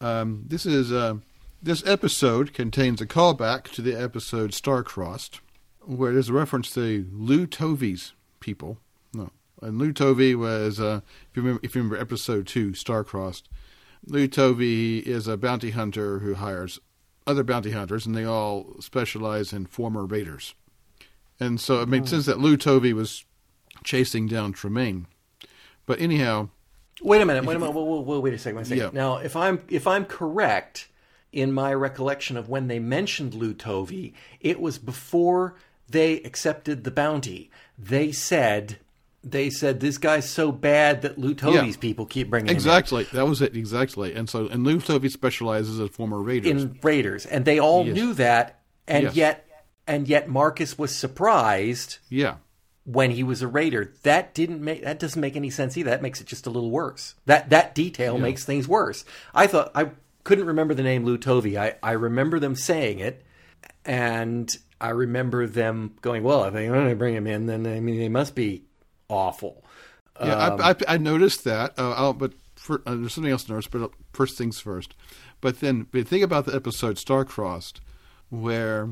Um, 0.01 0.45
this 0.47 0.65
is 0.65 0.91
uh, 0.91 1.15
this 1.61 1.85
episode 1.85 2.53
contains 2.53 3.01
a 3.01 3.05
callback 3.05 3.65
to 3.73 3.83
the 3.83 3.93
episode 3.93 4.51
Star-Crossed, 4.51 5.39
where 5.85 6.11
there's 6.11 6.29
a 6.29 6.33
reference 6.33 6.71
to 6.73 7.07
Lou 7.13 7.45
Tovey's 7.45 8.13
people. 8.39 8.79
And 9.61 9.77
Lou 9.77 9.93
Tovey 9.93 10.35
was 10.35 10.79
uh, 10.79 11.01
if 11.29 11.37
you 11.37 11.43
remember 11.43 11.59
if 11.63 11.75
you 11.75 11.81
remember 11.81 12.01
episode 12.01 12.47
two 12.47 12.73
Star-Crossed. 12.73 13.47
Lou 14.07 14.27
Tovey 14.27 14.99
is 14.99 15.27
a 15.27 15.37
bounty 15.37 15.71
hunter 15.71 16.19
who 16.19 16.33
hires 16.33 16.79
other 17.27 17.43
bounty 17.43 17.71
hunters, 17.71 18.05
and 18.07 18.15
they 18.15 18.25
all 18.25 18.75
specialize 18.79 19.53
in 19.53 19.67
former 19.67 20.05
raiders. 20.05 20.55
And 21.39 21.59
so 21.59 21.81
it 21.81 21.87
made 21.87 22.07
sense 22.07 22.25
that 22.25 22.39
Lou 22.39 22.57
Tovey 22.57 22.93
was 22.93 23.25
chasing 23.83 24.27
down 24.27 24.53
Tremaine. 24.53 25.05
But 25.85 26.01
anyhow, 26.01 26.49
Wait 27.01 27.21
a 27.21 27.25
minute. 27.25 27.45
Wait 27.45 27.55
a 27.55 27.59
minute. 27.59 27.73
Whoa, 27.73 27.83
whoa, 27.83 28.01
whoa, 28.01 28.19
wait 28.19 28.33
a 28.33 28.37
second. 28.37 28.57
Wait 28.57 28.61
a 28.63 28.65
second. 28.65 28.83
Yeah. 28.83 28.89
Now, 28.93 29.17
if 29.17 29.35
I'm 29.35 29.63
if 29.69 29.87
I'm 29.87 30.05
correct 30.05 30.87
in 31.31 31.51
my 31.51 31.73
recollection 31.73 32.37
of 32.37 32.49
when 32.49 32.67
they 32.67 32.79
mentioned 32.79 33.33
Lou 33.33 33.53
Tovey, 33.53 34.13
it 34.39 34.59
was 34.59 34.77
before 34.77 35.55
they 35.89 36.21
accepted 36.21 36.83
the 36.83 36.91
bounty. 36.91 37.49
They 37.77 38.11
said 38.11 38.77
they 39.23 39.49
said 39.49 39.79
this 39.79 39.97
guy's 39.97 40.27
so 40.29 40.51
bad 40.51 41.03
that 41.03 41.17
Lou 41.19 41.35
Tovey's 41.35 41.77
people 41.77 42.05
keep 42.05 42.29
bringing 42.29 42.47
him 42.47 42.51
in. 42.51 42.55
Exactly. 42.57 43.03
That 43.13 43.27
was 43.27 43.41
it. 43.41 43.55
Exactly. 43.55 44.13
And 44.15 44.29
so, 44.29 44.47
and 44.47 44.63
Lou 44.63 44.79
Tovey 44.79 45.09
specializes 45.09 45.79
as 45.79 45.85
a 45.87 45.91
former 45.91 46.19
raiders. 46.21 46.63
in 46.63 46.79
Raiders, 46.81 47.25
and 47.25 47.45
they 47.45 47.59
all 47.59 47.85
Yes. 47.85 47.95
knew 47.95 48.13
that, 48.15 48.61
and 48.87 49.03
Yes. 49.03 49.15
yet 49.15 49.47
and 49.87 50.07
yet 50.07 50.29
Marcus 50.29 50.77
was 50.77 50.95
surprised 50.95 51.97
yeah. 52.09 52.35
when 52.85 53.11
he 53.11 53.23
was 53.23 53.41
a 53.41 53.47
Raider. 53.47 53.93
That 54.03 54.33
didn't 54.33 54.61
make 54.61 54.83
that 54.83 54.99
doesn't 54.99 55.19
make 55.19 55.35
any 55.35 55.49
sense 55.49 55.77
either. 55.77 55.89
That 55.91 56.01
makes 56.01 56.19
it 56.21 56.27
just 56.27 56.47
a 56.47 56.49
little 56.49 56.71
worse. 56.71 57.15
That 57.25 57.49
that 57.51 57.75
detail 57.75 58.17
makes 58.17 58.43
things 58.45 58.67
worse. 58.67 59.05
I 59.35 59.47
thought 59.47 59.71
I 59.75 59.91
couldn't 60.23 60.45
remember 60.45 60.73
the 60.73 60.83
name 60.83 61.03
Lou 61.05 61.17
Tovey. 61.17 61.57
I, 61.57 61.75
I 61.83 61.91
remember 61.93 62.39
them 62.39 62.55
saying 62.55 62.99
it, 62.99 63.23
and 63.85 64.55
I 64.79 64.89
remember 64.89 65.47
them 65.47 65.95
going, 66.01 66.23
"Well, 66.23 66.43
if 66.45 66.53
they 66.53 66.69
want 66.69 66.89
to 66.89 66.95
bring 66.95 67.15
him 67.15 67.27
in, 67.27 67.45
then 67.45 67.67
I 67.67 67.79
mean 67.79 67.97
they 67.99 68.09
must 68.09 68.33
be 68.35 68.63
awful." 69.11 69.63
Yeah, 70.19 70.35
Um, 70.47 70.61
I, 70.61 70.69
I, 70.71 70.75
I 70.95 70.97
noticed 70.97 71.43
that. 71.45 71.73
Uh, 71.77 72.13
but 72.13 72.33
for, 72.55 72.81
uh, 72.85 72.95
there's 72.95 73.13
something 73.13 73.31
else 73.31 73.43
to 73.45 73.51
notice. 73.53 73.67
But 73.67 73.91
first 74.13 74.37
things 74.37 74.59
first. 74.59 74.93
But 75.39 75.59
then, 75.59 75.87
but 75.91 76.07
think 76.07 76.23
about 76.23 76.45
the 76.45 76.55
episode 76.55 76.97
Star-Crossed, 76.99 77.81
where 78.29 78.89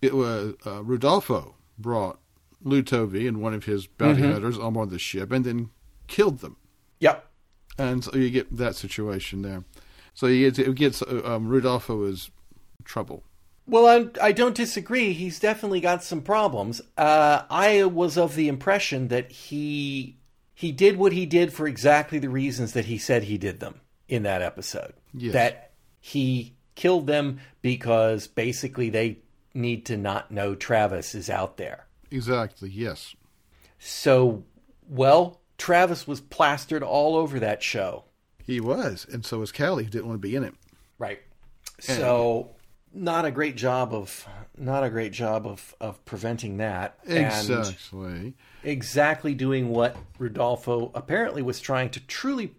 it 0.00 0.14
was 0.14 0.54
uh, 0.64 0.82
Rudolpho 0.82 1.54
brought 1.78 2.18
Lou 2.62 2.82
Tovey 2.82 3.26
and 3.26 3.40
one 3.42 3.54
of 3.54 3.64
his 3.64 3.86
bounty 3.86 4.22
Mm-hmm. 4.22 4.32
hunters 4.32 4.58
on 4.58 4.72
board 4.74 4.90
the 4.90 4.98
ship, 4.98 5.32
and 5.32 5.44
then 5.44 5.70
killed 6.06 6.38
them. 6.40 6.56
Yep. 7.00 7.24
And 7.78 8.04
so 8.04 8.14
you 8.16 8.30
get 8.30 8.56
that 8.56 8.74
situation 8.76 9.42
there. 9.42 9.64
So 10.14 10.26
you 10.26 10.50
get, 10.50 10.66
it 10.68 10.74
gets 10.74 11.02
uh, 11.02 11.22
um, 11.24 11.48
Rudolpho 11.48 12.08
is 12.08 12.30
trouble. 12.84 13.22
Well, 13.68 13.86
I, 13.86 14.28
I 14.28 14.32
don't 14.32 14.54
disagree. 14.54 15.12
He's 15.12 15.38
definitely 15.38 15.80
got 15.80 16.02
some 16.02 16.22
problems. 16.22 16.80
Uh, 16.96 17.42
I 17.50 17.84
was 17.84 18.16
of 18.16 18.34
the 18.34 18.48
impression 18.48 19.08
that 19.08 19.30
he 19.30 20.16
he 20.54 20.72
did 20.72 20.96
what 20.96 21.12
he 21.12 21.26
did 21.26 21.52
for 21.52 21.68
exactly 21.68 22.18
the 22.18 22.30
reasons 22.30 22.72
that 22.72 22.86
he 22.86 22.98
said 22.98 23.24
he 23.24 23.38
did 23.38 23.60
them 23.60 23.80
in 24.08 24.24
that 24.24 24.42
episode. 24.42 24.94
Yes. 25.12 25.34
That 25.34 25.70
he 26.00 26.56
killed 26.74 27.06
them 27.06 27.40
because 27.62 28.26
basically 28.26 28.90
they 28.90 29.18
need 29.54 29.86
to 29.86 29.96
not 29.96 30.30
know 30.30 30.54
Travis 30.54 31.14
is 31.14 31.28
out 31.28 31.58
there. 31.58 31.86
Exactly. 32.10 32.70
Yes. 32.70 33.14
So, 33.78 34.44
well, 34.88 35.40
Travis 35.58 36.06
was 36.08 36.20
plastered 36.20 36.82
all 36.82 37.16
over 37.16 37.38
that 37.38 37.62
show. 37.62 38.04
He 38.42 38.60
was, 38.60 39.06
and 39.12 39.26
so 39.26 39.38
was 39.40 39.52
Callie, 39.52 39.84
who 39.84 39.90
didn't 39.90 40.08
want 40.08 40.22
to 40.22 40.26
be 40.26 40.34
in 40.34 40.42
it. 40.42 40.54
Right. 40.98 41.20
So, 41.78 42.56
not 42.92 43.24
a 43.24 43.30
great 43.30 43.56
job 43.56 43.92
of 43.92 44.26
not 44.56 44.82
a 44.84 44.90
great 44.90 45.12
job 45.12 45.46
of 45.46 45.74
of 45.80 46.04
preventing 46.04 46.56
that. 46.58 46.98
And 47.06 47.26
Exactly. 47.26 48.34
exactly 48.62 49.34
doing 49.34 49.68
what 49.68 49.96
Rudolpho 50.18 50.90
apparently 50.94 51.42
was 51.42 51.60
trying 51.60 51.90
to 51.90 52.00
truly. 52.00 52.54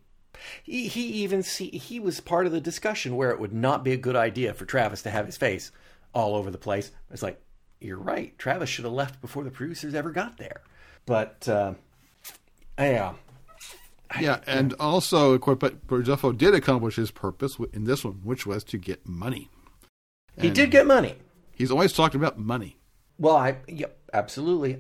He, 0.64 0.88
he 0.88 1.02
even 1.24 1.44
see 1.44 1.70
he 1.70 2.00
was 2.00 2.22
part 2.22 2.46
of 2.46 2.54
the 2.54 2.62
discussion 2.62 3.18
where 3.18 3.32
it 3.32 3.40
would 3.40 3.54
not 3.54 3.84
be 3.84 3.92
a 3.92 3.98
good 3.98 4.16
idea 4.16 4.54
for 4.54 4.66
Travis 4.66 5.02
to 5.02 5.10
have 5.10 5.26
his 5.26 5.36
face 5.36 5.72
all 6.14 6.36
over 6.36 6.50
the 6.50 6.58
place. 6.58 6.92
It's 7.12 7.22
like 7.22 7.42
you're 7.82 7.98
right. 7.98 8.38
Travis 8.38 8.70
should 8.70 8.86
have 8.86 8.94
left 8.94 9.20
before 9.22 9.44
the 9.44 9.52
producers 9.52 9.94
ever 9.94 10.12
got 10.12 10.38
there. 10.38 10.62
But 11.06 11.48
uh, 11.50 11.74
yeah, 12.78 13.14
Yeah, 14.20 14.40
and 14.48 14.74
also, 14.80 15.34
of 15.34 15.42
course, 15.42 15.58
but 15.60 15.86
Rudolpho 15.88 16.38
did 16.38 16.54
accomplish 16.56 16.96
his 16.96 17.12
purpose 17.12 17.58
in 17.74 17.84
this 17.84 18.04
one, 18.06 18.22
which 18.24 18.46
was 18.46 18.64
to 18.66 18.78
get 18.78 19.08
money. 19.08 19.50
He 20.38 20.48
And 20.48 20.56
did 20.56 20.72
get 20.72 20.86
money. 20.86 21.16
He's 21.54 21.72
always 21.72 21.94
talked 21.94 22.16
about 22.16 22.38
money. 22.38 22.78
Well, 23.18 23.36
I 23.36 23.58
yep, 23.68 23.98
absolutely. 24.14 24.80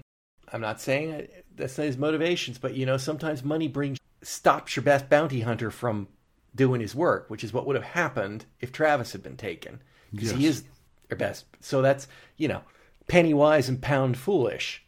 I'm 0.52 0.62
not 0.62 0.82
saying 0.82 1.28
that's 1.56 1.78
not 1.78 1.86
his 1.86 1.98
motivations, 1.98 2.58
but 2.58 2.74
you 2.74 2.86
know, 2.86 2.98
sometimes 2.98 3.44
money 3.44 3.68
brings 3.68 4.00
stops 4.22 4.76
your 4.76 4.84
best 4.84 5.10
bounty 5.10 5.42
hunter 5.42 5.72
from 5.72 6.08
doing 6.56 6.82
his 6.82 6.96
work, 6.96 7.30
which 7.30 7.44
is 7.44 7.54
what 7.54 7.66
would 7.68 7.76
have 7.76 7.86
happened 7.86 8.46
if 8.60 8.72
Travis 8.72 9.12
had 9.12 9.24
been 9.24 9.38
taken 9.38 9.82
because 10.12 10.32
he 10.32 10.46
is 10.46 10.64
their 11.08 11.18
best. 11.18 11.46
So 11.60 11.82
that's 11.82 12.08
you 12.38 12.48
know, 12.48 12.62
penny 13.08 13.34
wise 13.34 13.70
and 13.70 13.82
pound 13.82 14.18
foolish. 14.18 14.84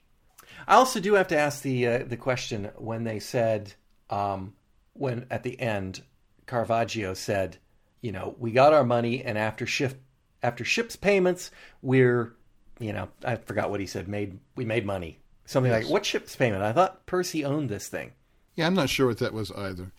I 0.68 0.76
also 0.76 1.00
do 1.00 1.16
have 1.16 1.28
to 1.30 1.38
ask 1.38 1.62
the 1.62 1.88
uh, 1.88 2.04
the 2.06 2.18
question 2.18 2.72
when 2.78 3.04
they 3.04 3.20
said 3.20 3.74
um, 4.10 4.54
when 4.94 5.26
at 5.30 5.44
the 5.44 5.60
end 5.60 6.04
Caravaggio 6.48 7.14
said, 7.14 7.58
you 8.02 8.12
know, 8.12 8.36
we 8.38 8.52
got 8.52 8.74
our 8.74 8.84
money, 8.84 9.24
and 9.24 9.38
after 9.38 9.66
shift 9.66 9.98
after 10.44 10.64
ships 10.64 10.96
payments, 10.96 11.52
we're 11.82 12.34
you 12.80 12.94
know 12.94 13.10
I 13.24 13.36
forgot 13.36 13.70
what 13.70 13.80
he 13.80 13.86
said 13.86 14.08
made 14.08 14.40
we 14.56 14.66
made 14.66 14.86
money 14.86 15.22
something 15.46 15.72
like 15.72 15.90
what 15.90 16.06
ships 16.06 16.36
payment? 16.36 16.64
I 16.64 16.72
thought 16.72 17.06
Percy 17.06 17.44
owned 17.46 17.70
this 17.70 17.88
thing. 17.88 18.12
Yeah, 18.56 18.68
I'm 18.68 18.74
not 18.74 18.90
sure 18.90 19.08
what 19.08 19.20
that 19.20 19.34
was 19.34 19.52
either. 19.52 19.92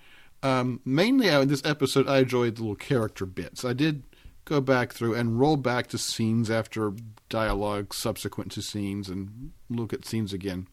Um, 0.43 0.81
mainly, 0.85 1.29
in 1.29 1.49
this 1.49 1.65
episode, 1.65 2.09
I 2.09 2.21
enjoyed 2.21 2.57
the 2.57 2.63
little 2.63 2.77
character 2.77 3.27
bits. 3.27 3.65
I 3.65 3.73
did 3.73 4.03
go 4.45 4.61
back 4.61 4.93
through 4.93 5.15
and 5.15 5.39
roll 5.39 5.57
back 5.57 5.87
to 5.89 5.99
scenes 5.99 6.51
after 6.51 6.93
dialogue 7.29 7.95
subsequent 7.95 8.51
to 8.53 8.63
scenes 8.63 9.09
and 9.09 9.53
look 9.71 9.93
at 9.93 10.05
scenes 10.05 10.33
again. 10.33 10.67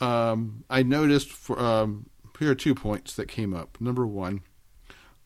Um, 0.00 0.64
I 0.68 0.82
noticed 0.82 1.30
for 1.30 1.58
um, 1.58 2.10
here 2.38 2.50
are 2.50 2.56
two 2.56 2.74
points 2.74 3.14
that 3.14 3.26
came 3.26 3.54
up. 3.54 3.80
Number 3.80 4.06
one, 4.06 4.42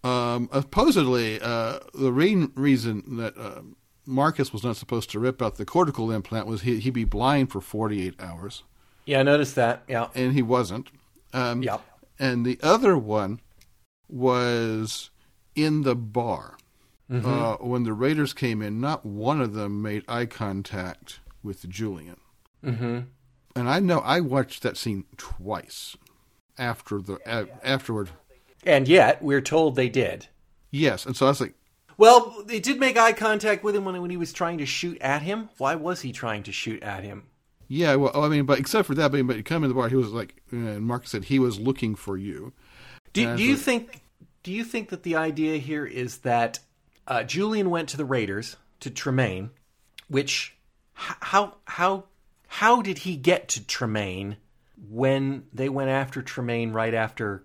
um, 0.05 0.49
supposedly 0.53 1.41
uh, 1.41 1.81
the 1.95 2.13
main 2.13 2.53
reason 2.55 3.17
that 3.17 3.37
uh, 3.37 3.63
Marcus 4.07 4.53
was 4.53 4.65
not 4.65 4.77
supposed 4.77 5.11
to 5.11 5.19
rip 5.19 5.43
out 5.43 5.57
the 5.57 5.65
cortical 5.65 6.11
implant 6.11 6.47
was 6.47 6.63
he, 6.63 6.81
he'd 6.81 6.91
be 6.91 7.05
blind 7.05 7.51
for 7.51 7.61
48 7.61 8.15
hours, 8.21 8.63
Yeah, 9.05 9.21
I 9.21 9.23
noticed 9.23 9.55
that. 9.57 9.83
Yeah, 9.89 10.09
and 10.15 10.33
he 10.33 10.43
wasn't. 10.43 10.91
Um, 11.33 11.63
yeah, 11.63 11.79
and 12.19 12.45
the 12.47 12.59
other 12.63 12.97
one 12.97 13.41
was 14.09 15.11
in 15.55 15.83
the 15.83 15.95
bar. 15.95 16.57
Uh, 17.11 17.57
when 17.57 17.85
the 17.85 17.95
Raiders 17.95 18.35
came 18.35 18.61
in, 18.61 18.83
not 18.83 19.07
one 19.07 19.41
of 19.41 19.55
them 19.55 19.81
made 19.81 20.05
eye 20.07 20.27
contact 20.27 21.21
with 21.43 21.67
Julian. 21.67 22.19
mm-hmm. 22.63 23.01
And 23.57 23.69
I 23.69 23.81
know 23.81 24.01
I 24.01 24.21
watched 24.21 24.63
that 24.63 24.77
scene 24.77 25.05
twice 25.17 25.97
after 26.59 27.01
the 27.01 27.19
a 27.25 27.47
afterward. 27.65 28.11
And 28.65 28.89
yet 28.89 29.23
we're 29.23 29.41
told 29.41 29.77
they 29.77 29.89
did. 29.89 30.27
Yes, 30.71 31.07
and 31.07 31.17
so 31.17 31.27
I 31.27 31.31
was 31.31 31.41
like, 31.41 31.55
Well, 31.97 32.43
they 32.47 32.61
did 32.61 32.79
make 32.81 32.97
eye 32.99 33.13
contact 33.13 33.63
with 33.65 33.75
him 33.75 33.85
when, 33.85 34.01
when 34.03 34.11
he 34.11 34.17
was 34.17 34.33
trying 34.33 34.59
to 34.59 34.67
shoot 34.67 35.01
at 35.01 35.23
him. 35.23 35.49
Why 35.59 35.75
was 35.75 36.01
he 36.03 36.13
trying 36.13 36.43
to 36.45 36.53
shoot 36.53 36.83
at 36.83 37.05
him? 37.05 37.25
yeah, 37.71 37.95
well, 37.97 38.11
I 38.15 38.29
mean, 38.29 38.47
but 38.47 38.59
except 38.59 38.87
for 38.87 38.95
that, 38.95 39.13
but, 39.13 39.27
but 39.27 39.37
you 39.37 39.43
come 39.43 39.63
in 39.63 39.69
the 39.69 39.75
bar, 39.75 39.89
he 39.91 39.95
was 39.95 40.09
like, 40.09 40.41
and 40.51 40.81
Mark 40.81 41.07
said 41.07 41.25
he 41.25 41.39
was 41.39 41.61
looking 41.61 41.95
for 41.95 42.17
you. 42.17 42.53
Do, 43.13 43.37
do 43.37 43.43
you 43.43 43.57
thought- 43.57 43.65
think? 43.65 44.01
Do 44.43 44.53
you 44.53 44.65
think 44.65 44.89
that 44.89 45.03
the 45.03 45.17
idea 45.17 45.59
here 45.59 45.85
is 45.85 46.19
that 46.19 46.61
uh, 47.07 47.25
Julian 47.25 47.69
went 47.69 47.89
to 47.91 47.97
the 47.99 48.05
Raiders 48.07 48.57
to 48.81 48.89
Tremaine, 48.91 49.51
which 50.09 50.57
how 50.95 51.55
how 51.67 52.05
how 52.47 52.81
did 52.81 52.99
he 52.99 53.17
get 53.17 53.49
to 53.49 53.67
Tremaine 53.67 54.37
when 54.89 55.45
they 55.53 55.69
went 55.69 55.91
after 55.91 56.23
Tremaine 56.23 56.73
right 56.73 56.95
after 56.95 57.45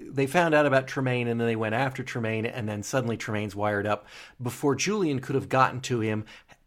they 0.00 0.26
found 0.26 0.54
out 0.54 0.66
about 0.66 0.86
Tremaine 0.86 1.28
and 1.28 1.40
then 1.40 1.46
they 1.46 1.56
went 1.56 1.74
after 1.74 2.02
Tremaine 2.02 2.46
and 2.46 2.68
then 2.68 2.82
suddenly 2.82 3.16
Tremaine's 3.16 3.56
wired 3.56 3.86
up 3.86 4.06
before 4.40 4.74
Julian 4.74 5.20
could 5.20 5.34
have 5.34 5.48
gotten 5.48 5.80
to 5.82 6.00
him, 6.00 6.24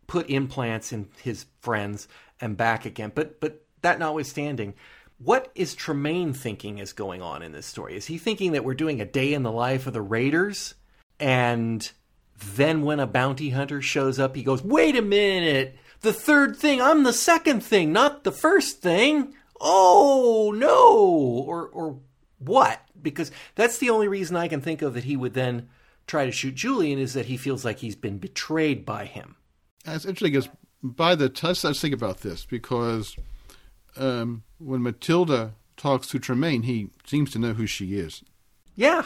put 0.07 0.29
implants 0.29 0.91
in 0.91 1.09
his 1.21 1.45
friends 1.61 2.07
and 2.39 2.57
back 2.57 2.85
again. 2.85 3.11
But 3.13 3.39
but 3.39 3.65
that 3.81 3.99
notwithstanding, 3.99 4.73
what 5.17 5.51
is 5.55 5.75
Tremaine 5.75 6.33
thinking 6.33 6.79
is 6.79 6.93
going 6.93 7.21
on 7.21 7.41
in 7.41 7.51
this 7.51 7.65
story? 7.65 7.95
Is 7.95 8.07
he 8.07 8.17
thinking 8.17 8.51
that 8.51 8.63
we're 8.63 8.73
doing 8.73 9.01
a 9.01 9.05
day 9.05 9.33
in 9.33 9.43
the 9.43 9.51
life 9.51 9.87
of 9.87 9.93
the 9.93 10.01
Raiders 10.01 10.75
and 11.19 11.89
then 12.37 12.81
when 12.81 12.99
a 12.99 13.07
bounty 13.07 13.51
hunter 13.51 13.81
shows 13.81 14.19
up, 14.19 14.35
he 14.35 14.43
goes, 14.43 14.61
"Wait 14.61 14.95
a 14.95 15.01
minute. 15.01 15.77
The 16.01 16.13
third 16.13 16.57
thing, 16.57 16.81
I'm 16.81 17.03
the 17.03 17.13
second 17.13 17.61
thing, 17.61 17.93
not 17.93 18.23
the 18.23 18.31
first 18.31 18.81
thing." 18.81 19.33
Oh, 19.61 20.53
no. 20.55 21.45
Or 21.47 21.67
or 21.67 21.99
what? 22.39 22.81
Because 23.01 23.31
that's 23.55 23.77
the 23.77 23.89
only 23.89 24.07
reason 24.07 24.35
I 24.35 24.47
can 24.47 24.61
think 24.61 24.81
of 24.81 24.93
that 24.93 25.03
he 25.03 25.17
would 25.17 25.33
then 25.33 25.69
try 26.07 26.25
to 26.25 26.31
shoot 26.31 26.55
Julian 26.55 26.99
is 26.99 27.13
that 27.13 27.25
he 27.25 27.37
feels 27.37 27.65
like 27.65 27.79
he's 27.79 27.95
been 27.95 28.17
betrayed 28.17 28.85
by 28.85 29.05
him. 29.05 29.35
That's 29.83 30.05
interesting 30.05 30.33
because 30.33 30.49
by 30.81 31.15
the 31.15 31.31
let's, 31.41 31.63
let's 31.63 31.81
think 31.81 31.93
about 31.93 32.21
this 32.21 32.45
because 32.45 33.15
um, 33.97 34.43
when 34.59 34.81
Matilda 34.81 35.53
talks 35.77 36.07
to 36.07 36.19
Tremaine, 36.19 36.63
he 36.63 36.89
seems 37.05 37.31
to 37.31 37.39
know 37.39 37.53
who 37.53 37.65
she 37.65 37.97
is. 37.97 38.23
Yeah, 38.75 39.05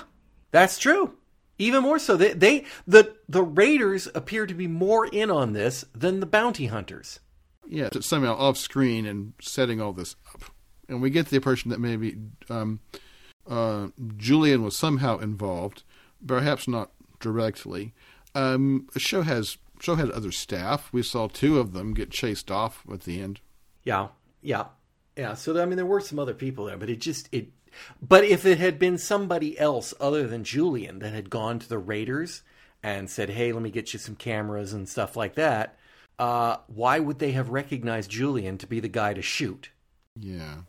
that's 0.52 0.78
true. 0.78 1.16
Even 1.58 1.84
more 1.84 2.00
so, 2.00 2.16
they, 2.16 2.34
they 2.34 2.66
the 2.88 3.16
the 3.28 3.44
Raiders 3.44 4.08
appear 4.16 4.46
to 4.46 4.54
be 4.54 4.68
more 4.68 5.06
in 5.06 5.30
on 5.30 5.52
this 5.54 5.84
than 5.94 6.22
the 6.22 6.26
bounty 6.26 6.68
hunters. 6.68 7.20
Yeah, 7.68 7.90
somehow 8.00 8.36
off 8.36 8.58
screen 8.58 9.06
and 9.06 9.34
setting 9.42 9.82
all 9.82 9.92
this 9.92 10.16
up, 10.34 10.44
and 10.88 11.02
we 11.02 11.10
get 11.10 11.28
the 11.28 11.36
impression 11.36 11.70
that 11.72 11.80
maybe 11.80 12.18
um, 12.50 12.80
uh, 13.50 13.88
Julian 14.16 14.64
was 14.64 14.78
somehow 14.78 15.18
involved, 15.18 15.84
perhaps 16.26 16.68
not 16.68 16.92
directly. 17.20 17.94
Um, 18.36 18.88
the 18.94 19.00
show 19.00 19.24
has 19.24 19.58
show 19.80 19.96
had 19.96 20.12
other 20.12 20.32
staff. 20.32 20.90
We 20.94 21.02
saw 21.04 21.28
two 21.28 21.60
of 21.60 21.74
them 21.74 21.94
get 21.94 22.12
chased 22.12 22.52
off 22.52 22.84
at 22.92 23.02
the 23.02 23.20
end. 23.20 23.42
Yeah, 23.84 24.10
yeah, 24.42 24.66
yeah. 25.18 25.34
So 25.34 25.60
I 25.60 25.66
mean, 25.66 25.78
there 25.78 25.86
were 25.86 26.00
some 26.00 26.20
other 26.20 26.34
people 26.34 26.66
there, 26.66 26.78
but 26.78 26.90
it 26.90 27.02
just 27.02 27.28
it. 27.32 27.50
But 28.02 28.24
if 28.24 28.46
it 28.46 28.60
had 28.60 28.80
been 28.80 28.98
somebody 28.98 29.58
else 29.60 29.94
other 30.00 30.28
than 30.28 30.44
Julian 30.44 31.00
that 31.00 31.14
had 31.14 31.30
gone 31.30 31.60
to 31.60 31.70
the 31.70 31.78
Raiders 31.78 32.44
and 32.84 33.10
said, 33.10 33.32
"Hey, 33.32 33.52
let 33.52 33.64
me 33.64 33.72
get 33.72 33.94
you 33.94 34.00
some 34.00 34.16
cameras 34.16 34.74
and 34.74 34.88
stuff 34.88 35.16
like 35.16 35.36
that," 35.36 35.78
uh, 36.20 36.58
why 36.68 37.00
would 37.00 37.20
they 37.20 37.32
have 37.32 37.50
recognized 37.50 38.12
Julian 38.12 38.58
to 38.60 38.68
be 38.68 38.80
the 38.80 38.88
guy 38.88 39.14
to 39.14 39.22
shoot? 39.22 39.70
Yeah, 40.20 40.62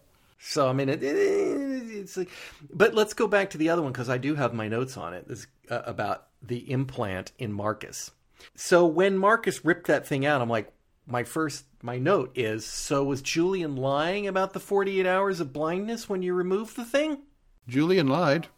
So 0.42 0.68
I 0.68 0.72
mean, 0.72 0.88
it, 0.88 1.02
it, 1.02 1.12
it's 1.12 2.16
like, 2.16 2.30
but 2.72 2.94
let's 2.94 3.14
go 3.14 3.28
back 3.28 3.50
to 3.50 3.58
the 3.58 3.68
other 3.68 3.82
one 3.82 3.92
because 3.92 4.08
I 4.08 4.18
do 4.18 4.34
have 4.34 4.54
my 4.54 4.68
notes 4.68 4.96
on 4.96 5.12
it 5.12 5.28
this, 5.28 5.46
uh, 5.70 5.82
about 5.84 6.28
the 6.42 6.70
implant 6.70 7.32
in 7.38 7.52
Marcus. 7.52 8.10
So 8.56 8.86
when 8.86 9.18
Marcus 9.18 9.64
ripped 9.64 9.86
that 9.88 10.06
thing 10.06 10.24
out, 10.24 10.40
I'm 10.40 10.48
like, 10.48 10.72
my 11.06 11.24
first 11.24 11.66
my 11.82 11.98
note 11.98 12.32
is 12.34 12.64
so 12.64 13.04
was 13.04 13.20
Julian 13.20 13.76
lying 13.76 14.26
about 14.26 14.52
the 14.52 14.60
48 14.60 15.06
hours 15.06 15.40
of 15.40 15.52
blindness 15.52 16.08
when 16.08 16.22
you 16.22 16.32
removed 16.32 16.76
the 16.76 16.84
thing? 16.84 17.18
Julian 17.68 18.08
lied. 18.08 18.48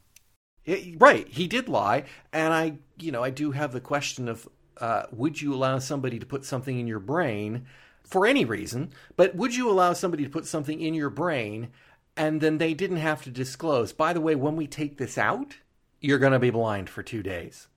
It, 0.65 1.01
right, 1.01 1.27
he 1.27 1.49
did 1.49 1.69
lie, 1.69 2.05
and 2.33 2.55
I, 2.55 2.79
you 3.01 3.11
know, 3.11 3.25
I 3.25 3.31
do 3.31 3.51
have 3.51 3.73
the 3.73 3.81
question 3.81 4.29
of 4.29 4.49
uh, 4.81 5.05
would 5.11 5.41
you 5.41 5.53
allow 5.53 5.81
somebody 5.81 6.21
to 6.21 6.27
put 6.27 6.45
something 6.45 6.79
in 6.79 6.87
your 6.87 7.01
brain 7.01 7.67
for 8.05 8.27
any 8.27 8.45
reason, 8.45 8.93
but 9.17 9.35
would 9.35 9.55
you 9.55 9.71
allow 9.71 9.93
somebody 9.93 10.25
to 10.25 10.31
put 10.31 10.47
something 10.47 10.81
in 10.81 10.95
your 10.95 11.11
brain 11.11 11.69
and 12.17 12.41
then 12.41 12.59
they 12.59 12.75
didn't 12.75 12.99
have 12.99 13.23
to 13.23 13.31
disclose, 13.31 13.93
by 13.93 14.13
the 14.13 14.21
way, 14.21 14.35
when 14.35 14.57
we 14.57 14.67
take 14.67 14.99
this 14.99 15.17
out, 15.17 15.57
you're 16.01 16.19
going 16.19 16.33
to 16.33 16.39
be 16.39 16.51
blind 16.51 16.91
for 16.91 17.03
2 17.03 17.23
days. 17.23 17.69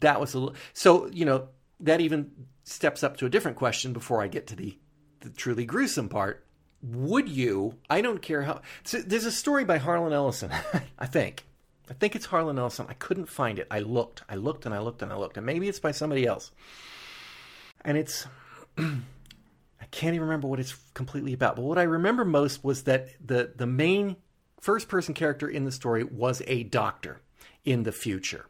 That 0.00 0.20
was 0.20 0.34
a 0.34 0.48
so, 0.72 1.06
you 1.08 1.24
know, 1.24 1.48
that 1.80 2.00
even 2.00 2.32
steps 2.64 3.04
up 3.04 3.16
to 3.18 3.26
a 3.26 3.30
different 3.30 3.56
question 3.56 3.92
before 3.92 4.22
I 4.22 4.28
get 4.28 4.46
to 4.48 4.56
the, 4.56 4.76
the 5.20 5.30
truly 5.30 5.64
gruesome 5.64 6.08
part. 6.08 6.44
Would 6.82 7.28
you, 7.28 7.74
I 7.88 8.00
don't 8.00 8.20
care 8.20 8.42
how, 8.42 8.62
so 8.82 8.98
there's 8.98 9.24
a 9.24 9.32
story 9.32 9.64
by 9.64 9.78
Harlan 9.78 10.12
Ellison, 10.12 10.50
I 10.98 11.06
think. 11.06 11.44
I 11.88 11.94
think 11.94 12.16
it's 12.16 12.26
Harlan 12.26 12.58
Ellison. 12.58 12.86
I 12.88 12.94
couldn't 12.94 13.28
find 13.28 13.58
it. 13.58 13.66
I 13.70 13.80
looked, 13.80 14.22
I 14.28 14.34
looked 14.34 14.66
and 14.66 14.74
I 14.74 14.80
looked 14.80 15.02
and 15.02 15.12
I 15.12 15.16
looked, 15.16 15.36
and 15.36 15.46
maybe 15.46 15.68
it's 15.68 15.78
by 15.78 15.92
somebody 15.92 16.26
else. 16.26 16.50
And 17.84 17.96
it's, 17.96 18.26
I 19.86 19.88
can't 19.92 20.14
even 20.16 20.26
remember 20.26 20.48
what 20.48 20.58
it's 20.58 20.74
completely 20.94 21.32
about. 21.32 21.54
But 21.54 21.62
what 21.62 21.78
I 21.78 21.84
remember 21.84 22.24
most 22.24 22.64
was 22.64 22.82
that 22.84 23.10
the, 23.24 23.52
the 23.54 23.66
main 23.66 24.16
first 24.60 24.88
person 24.88 25.14
character 25.14 25.48
in 25.48 25.64
the 25.64 25.70
story 25.70 26.02
was 26.02 26.42
a 26.48 26.64
doctor 26.64 27.20
in 27.64 27.84
the 27.84 27.92
future. 27.92 28.46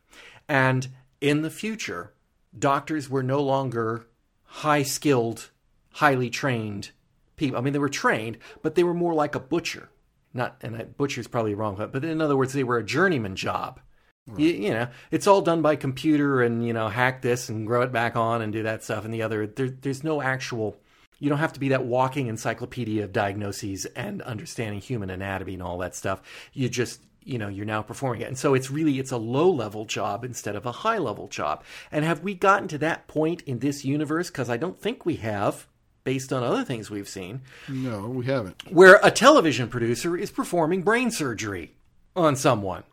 And 0.49 0.89
in 1.21 1.43
the 1.43 1.51
future, 1.51 2.15
doctors 2.59 3.11
were 3.11 3.23
no 3.23 3.43
longer 3.43 4.07
high 4.45 4.83
skilled, 4.83 5.51
highly 5.91 6.31
trained 6.31 6.93
people. 7.37 7.59
I 7.59 7.61
mean, 7.61 7.75
they 7.75 7.79
were 7.79 7.91
trained, 7.91 8.39
but 8.63 8.77
they 8.77 8.85
were 8.85 8.95
more 8.95 9.13
like 9.13 9.35
a 9.35 9.41
butcher. 9.41 9.91
Not, 10.33 10.57
and 10.63 10.97
butcher's 10.97 11.29
probably 11.29 11.55
wrong, 11.55 11.77
but 11.93 12.03
in 12.03 12.23
other 12.23 12.37
words, 12.37 12.55
they 12.55 12.65
were 12.65 12.79
a 12.79 12.85
journeyman 12.85 13.37
job. 13.37 13.81
Right. 14.27 14.41
You, 14.41 14.49
you, 14.49 14.71
know, 14.71 14.89
it's 15.11 15.27
all 15.27 15.43
done 15.43 15.61
by 15.61 15.77
computer 15.77 16.43
and, 16.43 16.67
you 16.67 16.73
know, 16.73 16.89
hack 16.89 17.21
this 17.21 17.51
and 17.51 17.67
grow 17.67 17.83
it 17.83 17.93
back 17.93 18.17
on 18.17 18.41
and 18.41 18.55
do 18.55 18.63
that 18.63 18.83
stuff. 18.83 19.05
And 19.05 19.13
the 19.13 19.23
other, 19.23 19.47
there, 19.47 19.69
there's 19.69 20.03
no 20.03 20.23
actual, 20.23 20.77
you 21.19 21.29
don't 21.29 21.39
have 21.39 21.53
to 21.55 21.61
be 21.61 21.71
that 21.71 21.85
walking 21.85 22.27
encyclopedia 22.27 23.05
of 23.05 23.13
diagnoses 23.13 23.87
and 23.87 24.23
understanding 24.23 24.81
human 24.81 25.11
anatomy 25.11 25.55
and 25.55 25.63
all 25.63 25.79
that 25.79 25.95
stuff. 25.95 26.23
You 26.53 26.69
just, 26.69 27.01
you 27.27 27.39
know 27.39 27.49
you're 27.49 27.67
now 27.67 27.83
performing 27.83 28.23
it. 28.23 28.29
And 28.29 28.39
so 28.39 28.55
it's 28.55 28.71
really 28.71 28.99
it's 28.99 29.11
a 29.11 29.17
low 29.17 29.51
level 29.51 29.85
job 29.85 30.25
instead 30.25 30.57
of 30.57 30.65
a 30.65 30.73
high 30.73 30.99
level 30.99 31.29
job. 31.29 31.65
And 31.91 32.05
have 32.05 32.21
we 32.21 32.35
gotten 32.35 32.69
to 32.69 32.79
that 32.79 33.09
point 33.09 33.43
in 33.43 33.59
this 33.59 33.85
universe? 33.85 34.31
Because 34.31 34.49
i 34.49 34.57
don't 34.57 34.81
think 34.81 35.05
we 35.05 35.17
have 35.17 35.67
based 36.05 36.33
on 36.33 36.45
other 36.45 36.65
things 36.65 36.89
we've 36.89 37.09
seen. 37.09 37.43
No 37.69 38.09
we 38.09 38.27
haven't. 38.27 38.63
Where 38.73 39.01
a 39.03 39.11
television 39.11 39.69
producer 39.69 40.17
is 40.17 40.31
performing 40.31 40.83
brain 40.83 41.11
surgery 41.11 41.75
on 42.15 42.37
someone. 42.37 42.85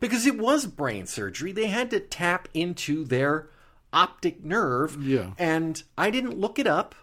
Because 0.00 0.26
it 0.26 0.38
was 0.38 0.66
brain 0.66 1.06
surgery. 1.06 1.52
They 1.52 1.66
had 1.66 1.90
to 1.90 2.00
tap 2.00 2.48
into 2.54 3.04
their 3.04 3.48
optic 3.92 4.42
nerve. 4.42 4.96
Yeah. 5.00 5.32
And 5.38 5.82
i 5.98 6.10
didn't 6.10 6.38
look 6.38 6.58
it 6.58 6.66
up 6.66 6.94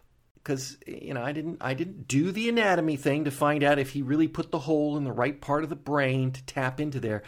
because 0.44 0.78
you 0.88 1.14
know 1.14 1.24
I 1.24 1.32
didn't 1.32 1.58
I 1.62 1.74
didn't 1.74 2.08
do 2.08 2.32
the 2.32 2.50
anatomy 2.50 2.96
thing 2.96 3.26
to 3.26 3.32
find 3.32 3.64
out 3.64 3.80
if 3.80 3.92
he 3.92 4.02
really 4.02 4.28
put 4.28 4.52
the 4.52 4.60
hole 4.60 4.98
in 4.98 5.04
the 5.04 5.12
right 5.12 5.40
part 5.40 5.64
of 5.64 5.70
the 5.70 5.76
brain 5.76 6.32
to 6.32 6.44
tap 6.46 6.80
into 6.80 7.00
there. 7.00 7.24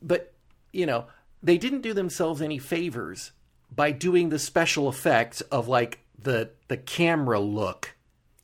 But 0.00 0.32
you 0.72 0.86
know, 0.86 1.06
they 1.42 1.58
didn't 1.58 1.82
do 1.82 1.94
themselves 1.94 2.42
any 2.42 2.58
favors 2.58 3.32
by 3.74 3.92
doing 3.92 4.28
the 4.28 4.38
special 4.38 4.88
effects 4.88 5.40
of 5.42 5.68
like 5.68 6.00
the 6.18 6.50
the 6.68 6.76
camera 6.76 7.40
look 7.40 7.94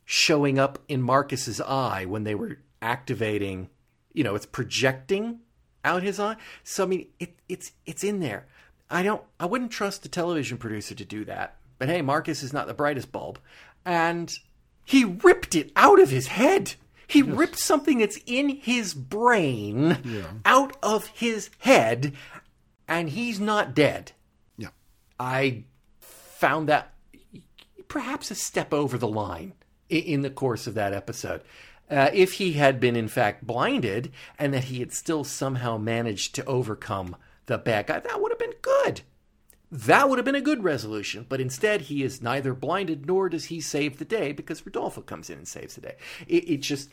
showing 0.05 0.59
up 0.59 0.79
in 0.87 1.01
Marcus's 1.01 1.59
eye 1.61 2.05
when 2.05 2.23
they 2.23 2.35
were 2.35 2.59
activating, 2.81 3.69
you 4.13 4.23
know, 4.23 4.35
it's 4.35 4.45
projecting 4.45 5.39
out 5.83 6.03
his 6.03 6.19
eye. 6.19 6.35
So 6.63 6.83
I 6.83 6.87
mean, 6.87 7.07
it, 7.19 7.35
it's 7.49 7.71
it's 7.85 8.03
in 8.03 8.19
there. 8.19 8.47
I 8.89 9.03
don't 9.03 9.23
I 9.39 9.45
wouldn't 9.45 9.71
trust 9.71 10.05
a 10.05 10.09
television 10.09 10.57
producer 10.57 10.95
to 10.95 11.05
do 11.05 11.25
that. 11.25 11.57
But 11.77 11.89
hey, 11.89 12.01
Marcus 12.01 12.43
is 12.43 12.53
not 12.53 12.67
the 12.67 12.73
brightest 12.73 13.11
bulb 13.11 13.39
and 13.85 14.37
he 14.83 15.03
ripped 15.03 15.55
it 15.55 15.71
out 15.75 15.99
of 15.99 16.09
his 16.09 16.27
head. 16.27 16.73
He 17.07 17.19
yes. 17.19 17.29
ripped 17.29 17.59
something 17.59 17.99
that's 17.99 18.19
in 18.25 18.49
his 18.49 18.93
brain 18.93 19.99
yeah. 20.03 20.23
out 20.43 20.75
of 20.81 21.07
his 21.07 21.49
head, 21.59 22.13
and 22.87 23.09
he's 23.09 23.39
not 23.39 23.75
dead. 23.75 24.11
Yeah. 24.57 24.69
I 25.19 25.63
found 25.99 26.67
that 26.69 26.93
perhaps 27.87 28.31
a 28.31 28.35
step 28.35 28.73
over 28.73 28.97
the 28.97 29.07
line 29.07 29.53
in 29.89 30.21
the 30.21 30.29
course 30.29 30.67
of 30.67 30.73
that 30.73 30.93
episode. 30.93 31.41
Uh, 31.89 32.09
if 32.13 32.33
he 32.33 32.53
had 32.53 32.79
been, 32.79 32.95
in 32.95 33.07
fact, 33.07 33.45
blinded 33.45 34.11
and 34.39 34.53
that 34.53 34.65
he 34.65 34.79
had 34.79 34.91
still 34.91 35.23
somehow 35.23 35.77
managed 35.77 36.33
to 36.35 36.45
overcome 36.45 37.15
the 37.45 37.59
bad 37.59 37.87
guy, 37.87 37.99
that 37.99 38.21
would 38.21 38.31
have 38.31 38.39
been 38.39 38.53
good. 38.61 39.01
That 39.75 40.09
would 40.09 40.17
have 40.17 40.25
been 40.25 40.35
a 40.35 40.41
good 40.41 40.63
resolution, 40.63 41.25
but 41.27 41.41
instead 41.41 41.81
he 41.81 42.01
is 42.01 42.21
neither 42.21 42.53
blinded 42.53 43.05
nor 43.05 43.27
does 43.27 43.45
he 43.45 43.59
save 43.59 43.97
the 43.97 44.05
day 44.05 44.31
because 44.31 44.61
Rudolpho 44.61 45.05
comes 45.05 45.29
in 45.29 45.39
and 45.39 45.47
saves 45.47 45.75
the 45.75 45.81
day. 45.81 45.95
It, 46.27 46.49
it 46.49 46.57
just, 46.61 46.89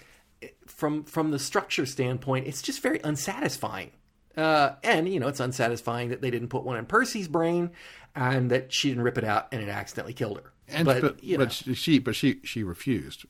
from 0.66 1.04
from 1.04 1.30
the 1.30 1.38
structure 1.38 1.86
standpoint, 1.86 2.48
it's 2.48 2.60
just 2.60 2.82
very 2.82 3.00
unsatisfying. 3.04 3.92
Uh, 4.36 4.72
and 4.82 5.08
you 5.08 5.20
know, 5.20 5.28
it's 5.28 5.38
unsatisfying 5.38 6.08
that 6.08 6.22
they 6.22 6.30
didn't 6.30 6.48
put 6.48 6.64
one 6.64 6.76
in 6.76 6.86
Percy's 6.86 7.28
brain, 7.28 7.70
and 8.16 8.50
that 8.50 8.72
she 8.72 8.88
didn't 8.88 9.04
rip 9.04 9.16
it 9.16 9.24
out 9.24 9.46
and 9.52 9.62
it 9.62 9.68
accidentally 9.68 10.14
killed 10.14 10.38
her. 10.38 10.52
And 10.66 10.84
but 10.84 11.02
but, 11.02 11.22
you 11.22 11.38
know, 11.38 11.44
but 11.44 11.52
she 11.52 12.00
but 12.00 12.16
she 12.16 12.40
she 12.42 12.64
refused. 12.64 13.26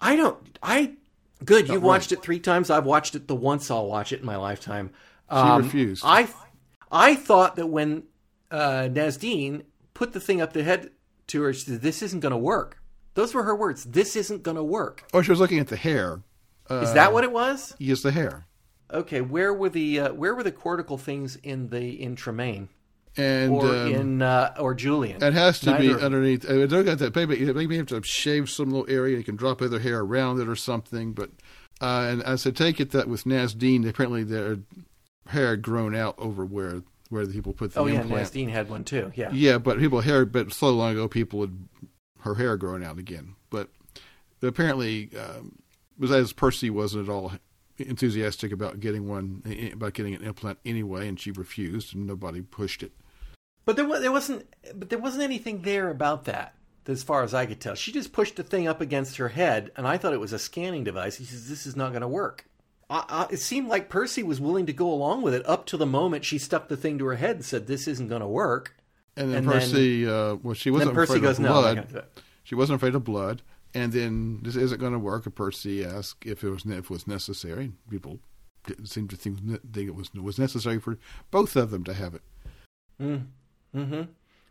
I 0.00 0.16
don't. 0.16 0.58
I 0.62 0.94
good. 1.44 1.68
You 1.68 1.80
watched 1.80 2.12
it 2.12 2.22
three 2.22 2.40
times. 2.40 2.70
I've 2.70 2.86
watched 2.86 3.14
it 3.14 3.28
the 3.28 3.34
once 3.34 3.70
I'll 3.70 3.86
watch 3.86 4.12
it 4.12 4.20
in 4.20 4.26
my 4.26 4.36
lifetime. 4.36 4.90
Um, 5.28 5.60
she 5.60 5.66
refused. 5.66 6.02
I 6.06 6.28
I 6.90 7.14
thought 7.14 7.56
that 7.56 7.66
when 7.66 8.04
uh, 8.50 8.88
Nazdeen 8.90 9.62
put 9.94 10.12
the 10.12 10.20
thing 10.20 10.40
up 10.40 10.52
the 10.52 10.62
head 10.62 10.90
to 11.28 11.42
her. 11.42 11.52
She 11.52 11.62
said, 11.66 11.82
"This 11.82 12.02
isn't 12.02 12.20
going 12.20 12.32
to 12.32 12.38
work." 12.38 12.82
Those 13.14 13.34
were 13.34 13.42
her 13.42 13.56
words. 13.56 13.84
This 13.84 14.16
isn't 14.16 14.42
going 14.42 14.56
to 14.56 14.64
work. 14.64 15.04
Oh, 15.12 15.22
she 15.22 15.30
was 15.30 15.40
looking 15.40 15.58
at 15.58 15.68
the 15.68 15.76
hair. 15.76 16.22
Uh, 16.70 16.76
Is 16.76 16.92
that 16.94 17.12
what 17.12 17.24
it 17.24 17.32
was? 17.32 17.74
Yes, 17.78 18.02
the 18.02 18.12
hair. 18.12 18.46
Okay, 18.92 19.20
where 19.20 19.52
were 19.52 19.68
the 19.68 20.00
uh, 20.00 20.12
where 20.12 20.34
were 20.34 20.42
the 20.42 20.52
cortical 20.52 20.98
things 20.98 21.36
in 21.36 21.68
the 21.68 22.00
in 22.00 22.16
Tremaine? 22.16 22.68
And 23.16 23.52
or 23.52 23.66
um, 23.66 23.92
in 23.92 24.22
uh, 24.22 24.54
or 24.58 24.74
Julian. 24.74 25.22
It 25.22 25.32
has 25.32 25.58
to 25.60 25.72
Neither. 25.72 25.96
be 25.96 26.02
underneath. 26.02 26.48
I 26.48 26.66
don't 26.66 26.84
got 26.84 26.98
that. 26.98 27.14
Maybe 27.14 27.52
maybe 27.52 27.74
you 27.74 27.80
have 27.80 27.88
to 27.88 28.02
shave 28.04 28.48
some 28.48 28.70
little 28.70 28.88
area. 28.88 29.16
And 29.16 29.18
you 29.18 29.24
can 29.24 29.36
drop 29.36 29.60
other 29.60 29.80
hair 29.80 30.00
around 30.00 30.40
it 30.40 30.48
or 30.48 30.56
something. 30.56 31.12
But 31.12 31.30
uh, 31.80 32.06
and 32.08 32.22
as 32.22 32.46
I 32.46 32.50
take 32.50 32.80
it 32.80 32.92
that 32.92 33.08
with 33.08 33.24
Nazdeen, 33.24 33.88
apparently 33.88 34.22
their 34.22 34.58
hair 35.26 35.50
had 35.50 35.62
grown 35.62 35.94
out 35.94 36.14
over 36.18 36.44
where 36.44 36.82
where 37.10 37.26
the 37.26 37.32
people 37.32 37.52
put 37.52 37.74
the 37.74 37.80
oh 37.80 37.86
yeah, 37.86 38.00
implant. 38.00 38.28
Nazdeen 38.28 38.48
had 38.48 38.70
one 38.70 38.84
too. 38.84 39.12
Yeah, 39.14 39.30
yeah, 39.32 39.58
but 39.58 39.78
people 39.78 40.00
hair, 40.00 40.24
but 40.24 40.52
so 40.52 40.70
long 40.70 40.92
ago, 40.92 41.08
people 41.08 41.40
would 41.40 41.68
her 42.20 42.36
hair 42.36 42.56
growing 42.56 42.84
out 42.84 42.98
again. 42.98 43.34
But 43.50 43.68
apparently, 44.42 45.10
um, 45.18 45.58
besides 45.98 46.32
Percy 46.32 46.70
wasn't 46.70 47.08
at 47.08 47.12
all 47.12 47.32
enthusiastic 47.78 48.52
about 48.52 48.80
getting 48.80 49.08
one 49.08 49.42
about 49.72 49.94
getting 49.94 50.14
an 50.14 50.22
implant 50.22 50.58
anyway, 50.64 51.08
and 51.08 51.18
she 51.20 51.30
refused, 51.30 51.94
and 51.94 52.06
nobody 52.06 52.40
pushed 52.40 52.82
it. 52.82 52.92
But 53.64 53.76
there, 53.76 53.84
was, 53.84 54.00
there 54.00 54.12
wasn't, 54.12 54.46
but 54.74 54.88
there 54.88 54.98
wasn't 54.98 55.22
anything 55.22 55.62
there 55.62 55.90
about 55.90 56.24
that, 56.24 56.54
as 56.86 57.02
far 57.02 57.22
as 57.22 57.34
I 57.34 57.46
could 57.46 57.60
tell. 57.60 57.74
She 57.74 57.92
just 57.92 58.12
pushed 58.12 58.36
the 58.36 58.42
thing 58.42 58.66
up 58.66 58.80
against 58.80 59.18
her 59.18 59.28
head, 59.28 59.70
and 59.76 59.86
I 59.86 59.98
thought 59.98 60.14
it 60.14 60.20
was 60.20 60.32
a 60.32 60.38
scanning 60.38 60.84
device. 60.84 61.16
He 61.16 61.24
says, 61.24 61.48
"This 61.48 61.66
is 61.66 61.76
not 61.76 61.90
going 61.90 62.02
to 62.02 62.08
work." 62.08 62.46
I, 62.90 63.04
I, 63.08 63.26
it 63.30 63.38
seemed 63.38 63.68
like 63.68 63.88
Percy 63.88 64.22
was 64.22 64.40
willing 64.40 64.66
to 64.66 64.72
go 64.72 64.90
along 64.92 65.22
with 65.22 65.32
it 65.32 65.48
up 65.48 65.64
to 65.66 65.76
the 65.76 65.86
moment 65.86 66.24
she 66.24 66.38
stuck 66.38 66.68
the 66.68 66.76
thing 66.76 66.98
to 66.98 67.06
her 67.06 67.14
head 67.14 67.36
and 67.36 67.44
said, 67.44 67.66
"This 67.66 67.86
isn't 67.86 68.08
going 68.08 68.20
to 68.20 68.26
work." 68.26 68.76
And 69.16 69.30
then 69.30 69.38
and 69.38 69.46
Percy, 69.46 70.04
then, 70.04 70.14
uh, 70.14 70.34
well, 70.42 70.54
she 70.54 70.70
wasn't 70.70 70.98
afraid 70.98 71.22
goes, 71.22 71.38
of 71.38 71.44
blood. 71.44 71.92
No, 71.92 72.02
she 72.42 72.54
wasn't 72.54 72.76
afraid 72.76 72.94
of 72.94 73.04
blood. 73.04 73.42
And 73.72 73.92
then 73.92 74.40
this 74.42 74.56
isn't 74.56 74.80
going 74.80 74.92
to 74.92 74.98
work. 74.98 75.24
And 75.26 75.34
Percy 75.34 75.84
asked 75.84 76.26
if 76.26 76.42
it 76.42 76.50
was 76.50 76.64
if 76.66 76.84
it 76.84 76.90
was 76.90 77.06
necessary. 77.06 77.72
People 77.88 78.18
didn't 78.66 78.86
seem 78.86 79.06
to 79.08 79.16
think, 79.16 79.38
think 79.72 79.88
it 79.88 79.94
was 79.94 80.12
was 80.12 80.38
necessary 80.38 80.80
for 80.80 80.98
both 81.30 81.54
of 81.54 81.70
them 81.70 81.84
to 81.84 81.94
have 81.94 82.14
it. 82.14 82.22
Mm. 83.00 83.26
Hmm 83.72 84.02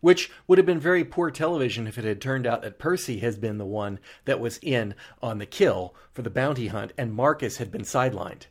which 0.01 0.31
would 0.47 0.57
have 0.57 0.65
been 0.65 0.79
very 0.79 1.03
poor 1.03 1.29
television 1.29 1.87
if 1.87 1.97
it 1.97 2.05
had 2.05 2.21
turned 2.21 2.47
out 2.47 2.61
that 2.61 2.79
Percy 2.79 3.19
has 3.19 3.37
been 3.37 3.57
the 3.57 3.65
one 3.65 3.99
that 4.25 4.39
was 4.39 4.59
in 4.61 4.95
on 5.21 5.37
the 5.37 5.45
kill 5.45 5.93
for 6.13 6.21
the 6.21 6.29
bounty 6.29 6.67
hunt 6.67 6.93
and 6.97 7.13
Marcus 7.13 7.57
had 7.57 7.71
been 7.71 7.81
sidelined 7.81 8.43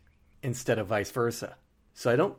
instead 0.43 0.79
of 0.79 0.87
vice 0.87 1.11
versa. 1.11 1.57
So 1.95 2.11
I 2.11 2.17
don't 2.17 2.37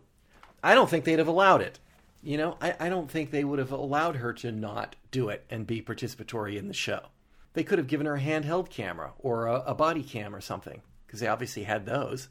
I 0.64 0.76
don't 0.76 0.90
think 0.90 1.06
they'd 1.06 1.20
have 1.20 1.28
allowed 1.28 1.62
it. 1.62 1.80
You 2.22 2.38
know, 2.38 2.58
I, 2.62 2.76
I 2.80 2.90
don't 2.90 3.10
think 3.10 3.32
they 3.32 3.46
would 3.46 3.60
have 3.60 3.72
allowed 3.72 4.18
her 4.18 4.34
to 4.34 4.52
not 4.52 4.96
do 5.10 5.30
it 5.30 5.46
and 5.50 5.66
be 5.66 5.82
participatory 5.82 6.58
in 6.58 6.68
the 6.68 6.74
show. 6.74 7.08
They 7.54 7.64
could 7.64 7.78
have 7.78 7.88
given 7.88 8.06
her 8.06 8.16
a 8.16 8.22
handheld 8.22 8.70
camera 8.70 9.14
or 9.20 9.48
a, 9.48 9.62
a 9.68 9.74
body 9.74 10.04
cam 10.04 10.36
or 10.36 10.42
something 10.42 10.82
because 11.06 11.22
they 11.22 11.28
obviously 11.28 11.64
had 11.64 11.86
those 11.86 12.30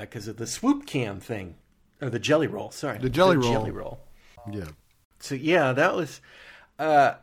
because 0.00 0.28
uh, 0.28 0.32
of 0.32 0.36
the 0.36 0.46
swoop 0.46 0.86
cam 0.86 1.18
thing 1.18 1.56
or 2.00 2.10
the 2.10 2.18
jelly 2.18 2.46
roll. 2.46 2.70
Sorry, 2.70 2.98
the 2.98 3.10
jelly 3.10 3.36
the 3.36 3.42
roll. 3.42 3.52
Jelly 3.52 3.70
roll 3.70 4.00
Yeah. 4.50 4.68
So 5.22 5.34
yeah, 5.34 5.72
that 5.72 5.94
was 5.94 6.20
uh 6.78 7.14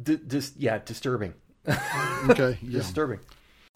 d- 0.00 0.20
dis- 0.24 0.54
yeah, 0.56 0.78
disturbing. 0.84 1.34
Okay. 2.30 2.58
Yeah. 2.62 2.78
disturbing. 2.80 3.20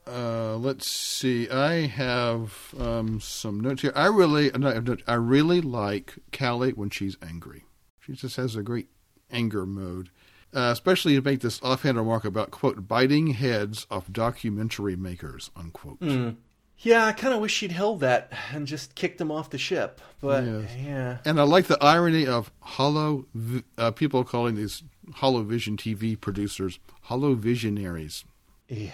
Uh, 0.06 0.56
let's 0.56 0.90
see. 0.90 1.48
I 1.50 1.86
have 1.86 2.74
um, 2.78 3.20
some 3.20 3.60
notes 3.60 3.82
here. 3.82 3.92
I 3.94 4.06
really, 4.06 4.50
no, 4.56 4.96
I 5.06 5.14
really 5.14 5.60
like 5.60 6.14
Callie 6.36 6.72
when 6.72 6.90
she's 6.90 7.16
angry. 7.22 7.64
She 8.00 8.14
just 8.14 8.36
has 8.36 8.56
a 8.56 8.62
great 8.62 8.88
anger 9.30 9.66
mode, 9.66 10.10
uh, 10.54 10.70
especially 10.72 11.14
to 11.14 11.22
make 11.22 11.40
this 11.40 11.60
offhand 11.62 11.96
remark 11.98 12.24
about 12.24 12.50
quote 12.50 12.88
biting 12.88 13.28
heads 13.28 13.86
off 13.90 14.10
documentary 14.10 14.96
makers 14.96 15.50
unquote. 15.54 15.98
Yeah, 16.82 17.04
I 17.06 17.12
kind 17.12 17.34
of 17.34 17.40
wish 17.40 17.52
she'd 17.52 17.72
held 17.72 18.00
that 18.00 18.32
and 18.54 18.66
just 18.66 18.94
kicked 18.94 19.20
him 19.20 19.30
off 19.30 19.50
the 19.50 19.58
ship. 19.58 20.00
But 20.20 20.44
Yes. 20.44 20.70
yeah, 20.82 21.18
And 21.26 21.38
I 21.38 21.42
like 21.42 21.66
the 21.66 21.76
irony 21.82 22.26
of 22.26 22.50
hollow 22.60 23.26
uh, 23.76 23.90
people 23.90 24.24
calling 24.24 24.54
these 24.54 24.82
hollow 25.16 25.42
vision 25.42 25.76
TV 25.76 26.18
producers 26.18 26.78
hollow 27.02 27.34
visionaries. 27.34 28.24
yeah. 28.68 28.92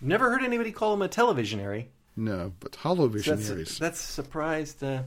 Never 0.00 0.30
heard 0.30 0.42
anybody 0.42 0.72
call 0.72 0.92
him 0.94 1.02
a 1.02 1.08
televisionary. 1.08 1.86
No, 2.16 2.52
but 2.60 2.76
hollow 2.76 3.06
So 3.06 3.08
visionaries. 3.08 3.78
That's 3.78 3.78
that's 3.78 4.00
surprised. 4.00 4.82
Uh, 4.82 5.02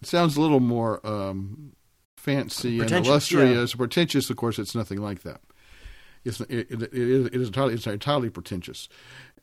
It 0.00 0.08
sounds 0.08 0.36
a 0.36 0.40
little 0.40 0.60
more 0.60 1.04
um, 1.06 1.72
fancy 2.16 2.80
and 2.80 2.90
illustrious, 2.90 3.74
pretentious. 3.74 4.30
Of 4.30 4.36
course, 4.36 4.58
it's 4.58 4.74
nothing 4.74 5.00
like 5.00 5.22
that. 5.22 5.40
It's 6.24 6.40
it, 6.42 6.70
it, 6.70 6.82
it 6.82 7.34
is 7.34 7.48
entirely 7.48 7.74
it's 7.74 7.86
entirely 7.86 8.30
pretentious, 8.30 8.88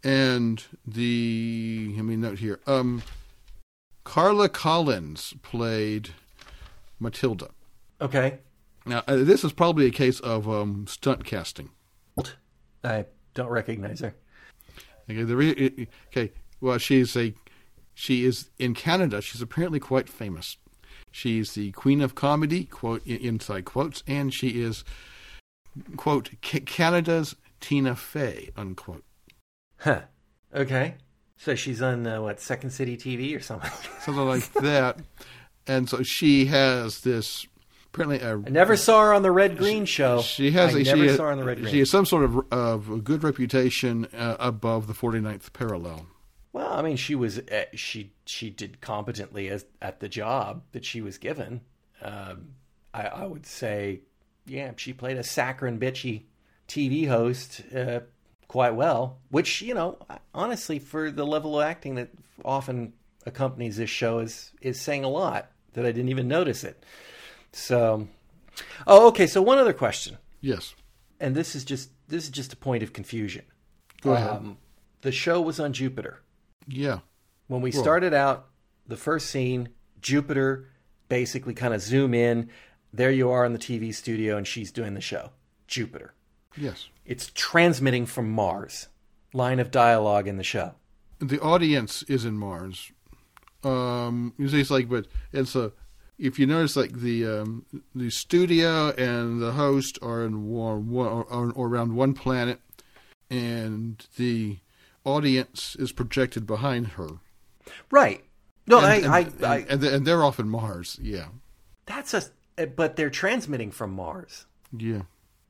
and 0.03 0.63
the 0.85 1.93
let 1.95 2.05
me 2.05 2.15
note 2.15 2.39
here. 2.39 2.59
Um, 2.67 3.01
Carla 4.03 4.49
Collins 4.49 5.33
played 5.41 6.11
Matilda. 6.99 7.49
okay, 8.01 8.39
Now, 8.85 9.03
uh, 9.07 9.17
this 9.17 9.43
is 9.43 9.53
probably 9.53 9.85
a 9.85 9.91
case 9.91 10.19
of 10.19 10.49
um, 10.49 10.85
stunt 10.87 11.25
casting. 11.25 11.69
I 12.83 13.05
don't 13.33 13.49
recognize 13.49 13.99
her. 13.99 14.15
Okay, 15.09 15.23
the 15.23 15.35
re- 15.35 15.87
okay, 16.07 16.31
well, 16.61 16.77
she's 16.77 17.15
a 17.15 17.33
she 17.93 18.25
is 18.25 18.49
in 18.57 18.73
Canada. 18.73 19.21
She's 19.21 19.41
apparently 19.41 19.79
quite 19.79 20.07
famous. 20.07 20.57
She's 21.11 21.53
the 21.53 21.71
queen 21.71 22.01
of 22.01 22.15
comedy, 22.15 22.63
quote 22.63 23.05
inside 23.05 23.65
quotes, 23.65 24.03
and 24.07 24.33
she 24.33 24.61
is 24.61 24.83
quote 25.97 26.31
Canada's 26.41 27.35
Tina 27.59 27.95
Fey, 27.95 28.51
unquote. 28.55 29.03
Huh. 29.79 30.01
Okay. 30.53 30.95
So 31.37 31.55
she's 31.55 31.81
on 31.81 32.05
uh, 32.05 32.21
what 32.21 32.39
Second 32.39 32.71
City 32.71 32.97
TV 32.97 33.35
or 33.35 33.39
something. 33.39 33.71
Something 34.01 34.27
like 34.27 34.51
that. 34.53 34.97
And 35.67 35.87
so 35.87 36.03
she 36.03 36.45
has 36.47 37.01
this 37.01 37.47
apparently 37.93 38.19
a 38.19 38.33
I 38.33 38.49
never 38.49 38.75
saw 38.75 39.01
her 39.01 39.13
on 39.13 39.21
the 39.21 39.31
Red 39.31 39.57
Green 39.57 39.85
show. 39.85 40.21
she 40.21 40.51
has 40.51 40.75
I 40.75 40.79
a, 40.79 40.83
never 40.83 41.07
she, 41.09 41.15
saw 41.15 41.23
her 41.23 41.31
on 41.31 41.37
the 41.37 41.45
Red 41.45 41.59
Green. 41.59 41.71
she 41.71 41.79
has 41.79 41.89
some 41.89 42.05
sort 42.05 42.23
of 42.25 42.51
of 42.51 42.89
a 42.89 42.97
good 42.97 43.23
reputation 43.23 44.05
uh, 44.13 44.35
above 44.39 44.87
the 44.87 44.93
49th 44.93 45.53
parallel. 45.53 46.07
Well, 46.51 46.73
I 46.73 46.81
mean, 46.81 46.97
she 46.97 47.15
was 47.15 47.39
uh, 47.39 47.65
she 47.73 48.11
she 48.25 48.49
did 48.49 48.81
competently 48.81 49.49
as 49.49 49.65
at 49.81 49.99
the 49.99 50.09
job 50.09 50.63
that 50.71 50.83
she 50.83 51.01
was 51.01 51.17
given. 51.17 51.61
Um, 52.01 52.55
I, 52.93 53.03
I 53.03 53.25
would 53.25 53.45
say, 53.45 54.01
yeah, 54.45 54.71
she 54.77 54.93
played 54.93 55.17
a 55.17 55.23
saccharine 55.23 55.79
bitchy 55.79 56.23
TV 56.67 57.07
host 57.07 57.61
uh, 57.75 58.01
quite 58.49 58.75
well. 58.75 59.19
Which 59.29 59.61
you 59.61 59.73
know, 59.73 59.97
honestly, 60.33 60.77
for 60.79 61.09
the 61.09 61.25
level 61.25 61.57
of 61.61 61.65
acting 61.65 61.95
that 61.95 62.09
often 62.43 62.91
accompanies 63.25 63.77
this 63.77 63.89
show, 63.89 64.19
is 64.19 64.51
is 64.61 64.81
saying 64.81 65.05
a 65.05 65.09
lot 65.09 65.49
that 65.73 65.85
I 65.85 65.93
didn't 65.93 66.09
even 66.09 66.27
notice 66.27 66.65
it. 66.65 66.83
So, 67.53 68.07
oh, 68.85 69.07
okay. 69.07 69.25
So 69.27 69.41
one 69.41 69.57
other 69.57 69.73
question, 69.73 70.17
Yes. 70.41 70.75
and 71.21 71.33
this 71.35 71.55
is 71.55 71.63
just 71.63 71.91
this 72.09 72.25
is 72.25 72.29
just 72.29 72.51
a 72.51 72.57
point 72.57 72.83
of 72.83 72.91
confusion. 72.91 73.45
Go 74.01 74.13
ahead. 74.13 74.29
Um, 74.29 74.57
the 75.01 75.11
show 75.13 75.39
was 75.39 75.59
on 75.59 75.71
Jupiter. 75.71 76.19
Yeah. 76.67 76.99
When 77.47 77.61
we 77.61 77.71
started 77.71 78.13
out, 78.13 78.47
the 78.87 78.97
first 78.97 79.29
scene, 79.29 79.69
Jupiter 80.01 80.69
basically 81.07 81.53
kind 81.53 81.73
of 81.73 81.81
zoom 81.81 82.13
in. 82.13 82.49
There 82.93 83.11
you 83.11 83.29
are 83.31 83.45
in 83.45 83.53
the 83.53 83.59
TV 83.59 83.93
studio, 83.93 84.37
and 84.37 84.45
she's 84.47 84.71
doing 84.71 84.93
the 84.93 85.01
show. 85.01 85.31
Jupiter. 85.67 86.13
Yes. 86.57 86.87
It's 87.09 87.31
transmitting 87.33 88.05
from 88.05 88.29
Mars. 88.29 88.87
Line 89.33 89.59
of 89.59 89.71
dialogue 89.71 90.27
in 90.27 90.37
the 90.37 90.43
show. 90.43 90.75
the 91.17 91.41
audience 91.41 92.03
is 92.03 92.23
in 92.23 92.37
Mars. 92.37 92.91
Um, 93.63 94.33
it's 94.37 94.69
like, 94.69 94.87
but 94.87 95.07
it's 95.33 95.55
a. 95.55 95.71
If 96.19 96.37
you 96.37 96.45
notice, 96.45 96.75
like 96.75 96.93
the 96.93 97.25
um, 97.25 97.65
the 97.95 98.11
studio 98.11 98.89
and 98.91 99.41
the 99.41 99.53
host 99.53 99.97
are 100.03 100.23
in 100.23 100.49
one, 100.49 100.89
one 100.91 101.07
or, 101.07 101.51
or 101.51 101.67
around 101.67 101.95
one 101.95 102.13
planet, 102.13 102.59
and 103.29 104.05
the 104.17 104.57
audience 105.03 105.75
is 105.79 105.91
projected 105.91 106.45
behind 106.45 106.89
her. 106.89 107.09
Right. 107.89 108.23
No, 108.67 108.77
and, 108.77 108.85
I, 108.85 109.19
and, 109.19 109.45
I, 109.45 109.55
I, 109.55 109.57
and, 109.67 109.83
and 109.83 110.05
they're 110.05 110.23
off 110.23 110.39
in 110.39 110.47
Mars. 110.47 110.99
Yeah, 111.01 111.29
that's 111.87 112.13
a, 112.13 112.67
but 112.67 112.97
they're 112.97 113.09
transmitting 113.09 113.71
from 113.71 113.93
Mars. 113.93 114.45
yeah. 114.77 115.01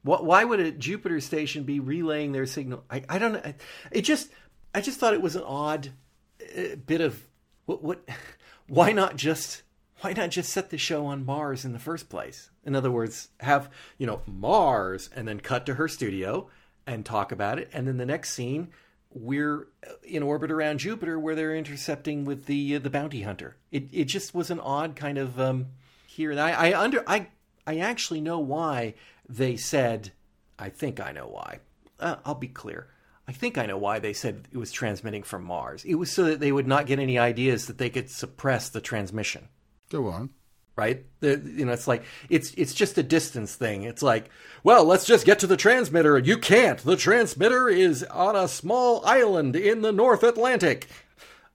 What, 0.04 0.26
why 0.26 0.44
would 0.44 0.60
a 0.60 0.72
Jupiter 0.72 1.20
station 1.20 1.64
be 1.64 1.80
relaying 1.80 2.32
their 2.32 2.46
signal? 2.46 2.84
I, 2.90 3.04
I 3.10 3.20
don't 3.20 3.34
know. 3.34 3.54
It 3.92 4.02
just, 4.02 4.30
I 4.74 4.82
just 4.82 5.00
thought 5.00 5.14
it 5.14 5.22
was 5.22 5.36
an 5.36 5.44
odd 5.44 5.90
uh, 6.58 6.76
bit 6.86 7.02
of 7.02 7.22
what, 7.66 7.84
what, 7.84 8.08
why 8.68 8.92
not 8.92 9.16
just, 9.18 9.64
why 10.02 10.14
not 10.14 10.30
just 10.30 10.52
set 10.52 10.70
the 10.70 10.78
show 10.78 11.06
on 11.06 11.26
Mars 11.26 11.66
in 11.66 11.74
the 11.74 11.80
first 11.80 12.10
place? 12.10 12.50
In 12.64 12.76
other 12.76 12.92
words, 12.92 13.30
have, 13.42 13.70
you 13.98 14.08
know, 14.08 14.22
Mars 14.26 15.10
and 15.16 15.28
then 15.28 15.40
cut 15.40 15.66
to 15.66 15.74
her 15.74 15.88
studio 15.88 16.50
and 16.88 17.06
talk 17.06 17.32
about 17.32 17.60
it. 17.60 17.70
And 17.74 17.88
then 17.88 17.98
the 17.98 18.06
next 18.06 18.32
scene, 18.32 18.70
we're 19.12 19.68
in 20.04 20.24
orbit 20.24 20.52
around 20.52 20.80
Jupiter 20.80 21.20
where 21.20 21.36
they're 21.36 21.56
intercepting 21.56 22.24
with 22.24 22.46
the, 22.46 22.76
uh, 22.76 22.80
the 22.80 22.90
bounty 22.90 23.24
hunter. 23.24 23.58
It, 23.72 23.90
it 23.92 24.06
just 24.06 24.34
was 24.34 24.50
an 24.50 24.60
odd 24.60 24.96
kind 24.96 25.18
of, 25.18 25.40
um, 25.40 25.68
here. 26.08 26.32
And 26.32 26.40
I, 26.40 26.52
I 26.52 26.80
under, 26.80 27.04
I, 27.08 27.28
I 27.68 27.78
actually 27.80 28.22
know 28.22 28.40
why 28.40 28.96
they 29.30 29.56
said, 29.56 30.12
I 30.58 30.70
think 30.70 31.00
I 31.00 31.12
know 31.12 31.28
why. 31.28 31.60
Uh, 32.00 32.16
I'll 32.26 32.36
be 32.36 32.48
clear. 32.48 32.88
I 33.28 33.32
think 33.32 33.60
I 33.60 33.68
know 33.68 33.78
why 33.78 34.00
they 34.00 34.14
said 34.14 34.48
it 34.52 34.58
was 34.58 34.72
transmitting 34.72 35.22
from 35.22 35.44
Mars. 35.44 35.86
It 35.86 35.96
was 35.96 36.12
so 36.12 36.24
that 36.24 36.40
they 36.40 36.52
would 36.52 36.68
not 36.68 36.88
get 36.88 36.98
any 36.98 37.20
ideas 37.20 37.68
that 37.68 37.78
they 37.78 37.92
could 37.92 38.10
suppress 38.10 38.70
the 38.70 38.82
transmission. 38.82 39.48
Go 39.92 40.08
on. 40.08 40.32
Right? 40.76 41.06
The, 41.20 41.40
you 41.46 41.66
know, 41.66 41.74
it's 41.74 41.88
like 41.88 42.04
it's 42.30 42.54
it's 42.54 42.74
just 42.74 42.98
a 42.98 43.04
distance 43.04 43.54
thing. 43.54 43.84
It's 43.84 44.02
like, 44.02 44.30
well, 44.64 44.86
let's 44.86 45.06
just 45.06 45.26
get 45.26 45.40
to 45.40 45.48
the 45.48 45.58
transmitter. 45.58 46.18
You 46.18 46.38
can't. 46.38 46.80
The 46.80 46.96
transmitter 46.96 47.68
is 47.70 48.04
on 48.06 48.36
a 48.36 48.48
small 48.48 49.06
island 49.06 49.56
in 49.56 49.82
the 49.82 49.92
North 49.92 50.24
Atlantic. 50.24 50.88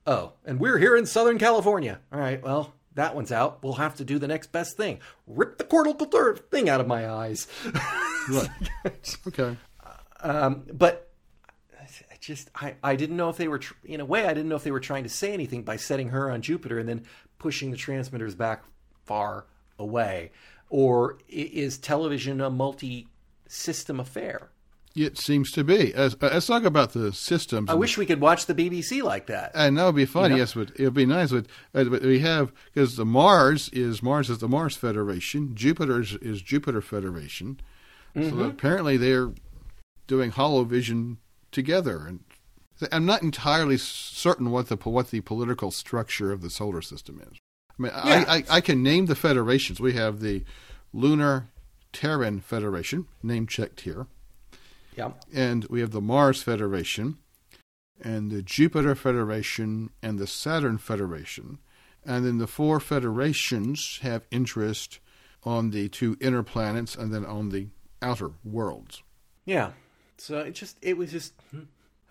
Oh, 0.06 0.34
and 0.44 0.60
we're 0.60 0.78
here 0.78 0.94
in 0.94 1.06
Southern 1.06 1.38
California. 1.38 2.00
All 2.12 2.20
right, 2.20 2.42
well, 2.42 2.74
that 2.94 3.14
one's 3.14 3.32
out. 3.32 3.62
We'll 3.62 3.74
have 3.74 3.96
to 3.96 4.04
do 4.04 4.18
the 4.18 4.28
next 4.28 4.52
best 4.52 4.76
thing. 4.76 5.00
Rip 5.26 5.58
the 5.58 5.64
cortical 5.64 6.06
thing 6.50 6.68
out 6.68 6.80
of 6.80 6.86
my 6.86 7.08
eyes. 7.08 7.46
Right. 8.30 8.48
okay. 9.28 9.56
Um, 10.22 10.62
but 10.72 11.12
I 11.80 12.16
just 12.20 12.50
I, 12.54 12.76
I 12.82 12.96
didn't 12.96 13.16
know 13.16 13.28
if 13.28 13.36
they 13.36 13.48
were 13.48 13.58
tr- 13.58 13.74
in 13.84 14.00
a 14.00 14.04
way 14.04 14.24
I 14.24 14.32
didn't 14.32 14.48
know 14.48 14.56
if 14.56 14.64
they 14.64 14.70
were 14.70 14.80
trying 14.80 15.02
to 15.02 15.10
say 15.10 15.32
anything 15.32 15.62
by 15.62 15.76
setting 15.76 16.08
her 16.08 16.30
on 16.30 16.40
Jupiter 16.40 16.78
and 16.78 16.88
then 16.88 17.04
pushing 17.38 17.70
the 17.70 17.76
transmitters 17.76 18.34
back 18.34 18.64
far 19.04 19.46
away, 19.78 20.30
or 20.70 21.18
is 21.28 21.76
television 21.76 22.40
a 22.40 22.48
multi-system 22.48 24.00
affair? 24.00 24.50
It 24.96 25.18
seems 25.18 25.50
to 25.52 25.64
be. 25.64 25.92
Uh, 25.92 26.10
let's 26.20 26.46
talk 26.46 26.62
about 26.62 26.92
the 26.92 27.12
systems. 27.12 27.68
I 27.68 27.74
wish 27.74 27.98
we 27.98 28.06
could 28.06 28.20
watch 28.20 28.46
the 28.46 28.54
BBC 28.54 29.02
like 29.02 29.26
that. 29.26 29.50
And 29.52 29.76
that 29.76 29.86
would 29.86 29.96
be 29.96 30.04
fun, 30.04 30.30
You 30.30 30.36
know? 30.36 30.36
yes, 30.36 30.54
but 30.54 30.70
it 30.76 30.84
would 30.84 30.94
be 30.94 31.06
nice. 31.06 31.32
But, 31.32 31.46
uh, 31.74 31.84
but 31.84 32.02
we 32.02 32.20
have 32.20 32.52
because 32.72 32.96
the 32.96 33.04
Mars 33.04 33.68
is 33.70 34.04
Mars 34.04 34.30
is 34.30 34.38
the 34.38 34.48
Mars 34.48 34.76
Federation, 34.76 35.56
Jupiter 35.56 36.00
is, 36.00 36.14
is 36.16 36.42
Jupiter 36.42 36.80
Federation. 36.80 37.60
Mm-hmm. 38.14 38.38
So 38.38 38.44
apparently 38.44 38.96
they're 38.96 39.32
doing 40.06 40.30
Hollow 40.30 40.62
Vision 40.62 41.18
together, 41.50 42.06
and 42.06 42.20
I'm 42.92 43.04
not 43.04 43.22
entirely 43.22 43.78
certain 43.78 44.52
what 44.52 44.68
the 44.68 44.76
what 44.76 45.10
the 45.10 45.22
political 45.22 45.72
structure 45.72 46.30
of 46.30 46.40
the 46.40 46.50
solar 46.50 46.82
system 46.82 47.20
is. 47.20 47.38
I 47.76 47.82
mean, 47.82 47.92
Yeah. 47.92 48.24
I, 48.28 48.36
I 48.36 48.44
I 48.48 48.60
can 48.60 48.80
name 48.80 49.06
the 49.06 49.16
federations. 49.16 49.80
We 49.80 49.94
have 49.94 50.20
the 50.20 50.44
Lunar 50.92 51.48
Terran 51.92 52.38
Federation, 52.40 53.08
name 53.24 53.48
checked 53.48 53.80
here 53.80 54.06
Yeah. 54.96 55.12
and 55.32 55.64
we 55.66 55.80
have 55.80 55.90
the 55.90 56.00
Mars 56.00 56.42
Federation, 56.42 57.18
and 58.00 58.30
the 58.30 58.42
Jupiter 58.42 58.94
Federation, 58.94 59.90
and 60.02 60.18
the 60.18 60.26
Saturn 60.26 60.78
Federation. 60.78 61.58
And 62.06 62.24
then 62.24 62.38
the 62.38 62.46
four 62.46 62.80
federations 62.80 63.98
have 64.02 64.26
interest 64.30 64.98
on 65.42 65.70
the 65.70 65.88
two 65.88 66.16
inner 66.20 66.42
planets 66.42 66.94
and 66.94 67.12
then 67.14 67.24
on 67.24 67.48
the 67.48 67.68
outer 68.02 68.32
worlds. 68.44 69.02
Yeah. 69.46 69.72
So 70.18 70.38
it 70.38 70.52
just 70.52 70.76
it 70.82 70.96
was 70.96 71.10
just 71.10 71.32
hmm, 71.50 71.62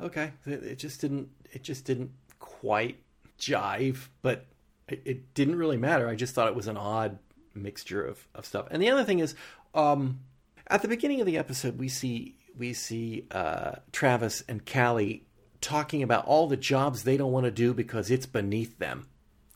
okay. 0.01 0.31
It, 0.45 0.63
it 0.63 0.79
just 0.79 0.99
didn't 0.99 1.29
it 1.51 1.63
just 1.63 1.85
didn't 1.85 2.11
quite 2.39 2.97
jive, 3.39 4.07
but 4.21 4.45
it, 4.87 5.01
it 5.05 5.33
didn't 5.33 5.57
really 5.57 5.77
matter. 5.77 6.07
I 6.07 6.15
just 6.15 6.33
thought 6.33 6.47
it 6.47 6.55
was 6.55 6.67
an 6.67 6.77
odd 6.77 7.19
mixture 7.53 8.03
of, 8.03 8.27
of 8.35 8.45
stuff. 8.45 8.67
And 8.71 8.81
the 8.81 8.89
other 8.89 9.03
thing 9.03 9.19
is, 9.19 9.35
um, 9.73 10.19
at 10.67 10.81
the 10.81 10.87
beginning 10.87 11.19
of 11.19 11.25
the 11.25 11.37
episode, 11.37 11.77
we 11.77 11.87
see 11.87 12.35
we 12.57 12.73
see 12.73 13.25
uh, 13.31 13.73
Travis 13.91 14.43
and 14.47 14.65
Callie 14.65 15.25
talking 15.61 16.03
about 16.03 16.25
all 16.25 16.47
the 16.47 16.57
jobs 16.57 17.03
they 17.03 17.17
don't 17.17 17.31
want 17.31 17.45
to 17.45 17.51
do 17.51 17.73
because 17.73 18.11
it's 18.11 18.25
beneath 18.25 18.77
them. 18.79 19.07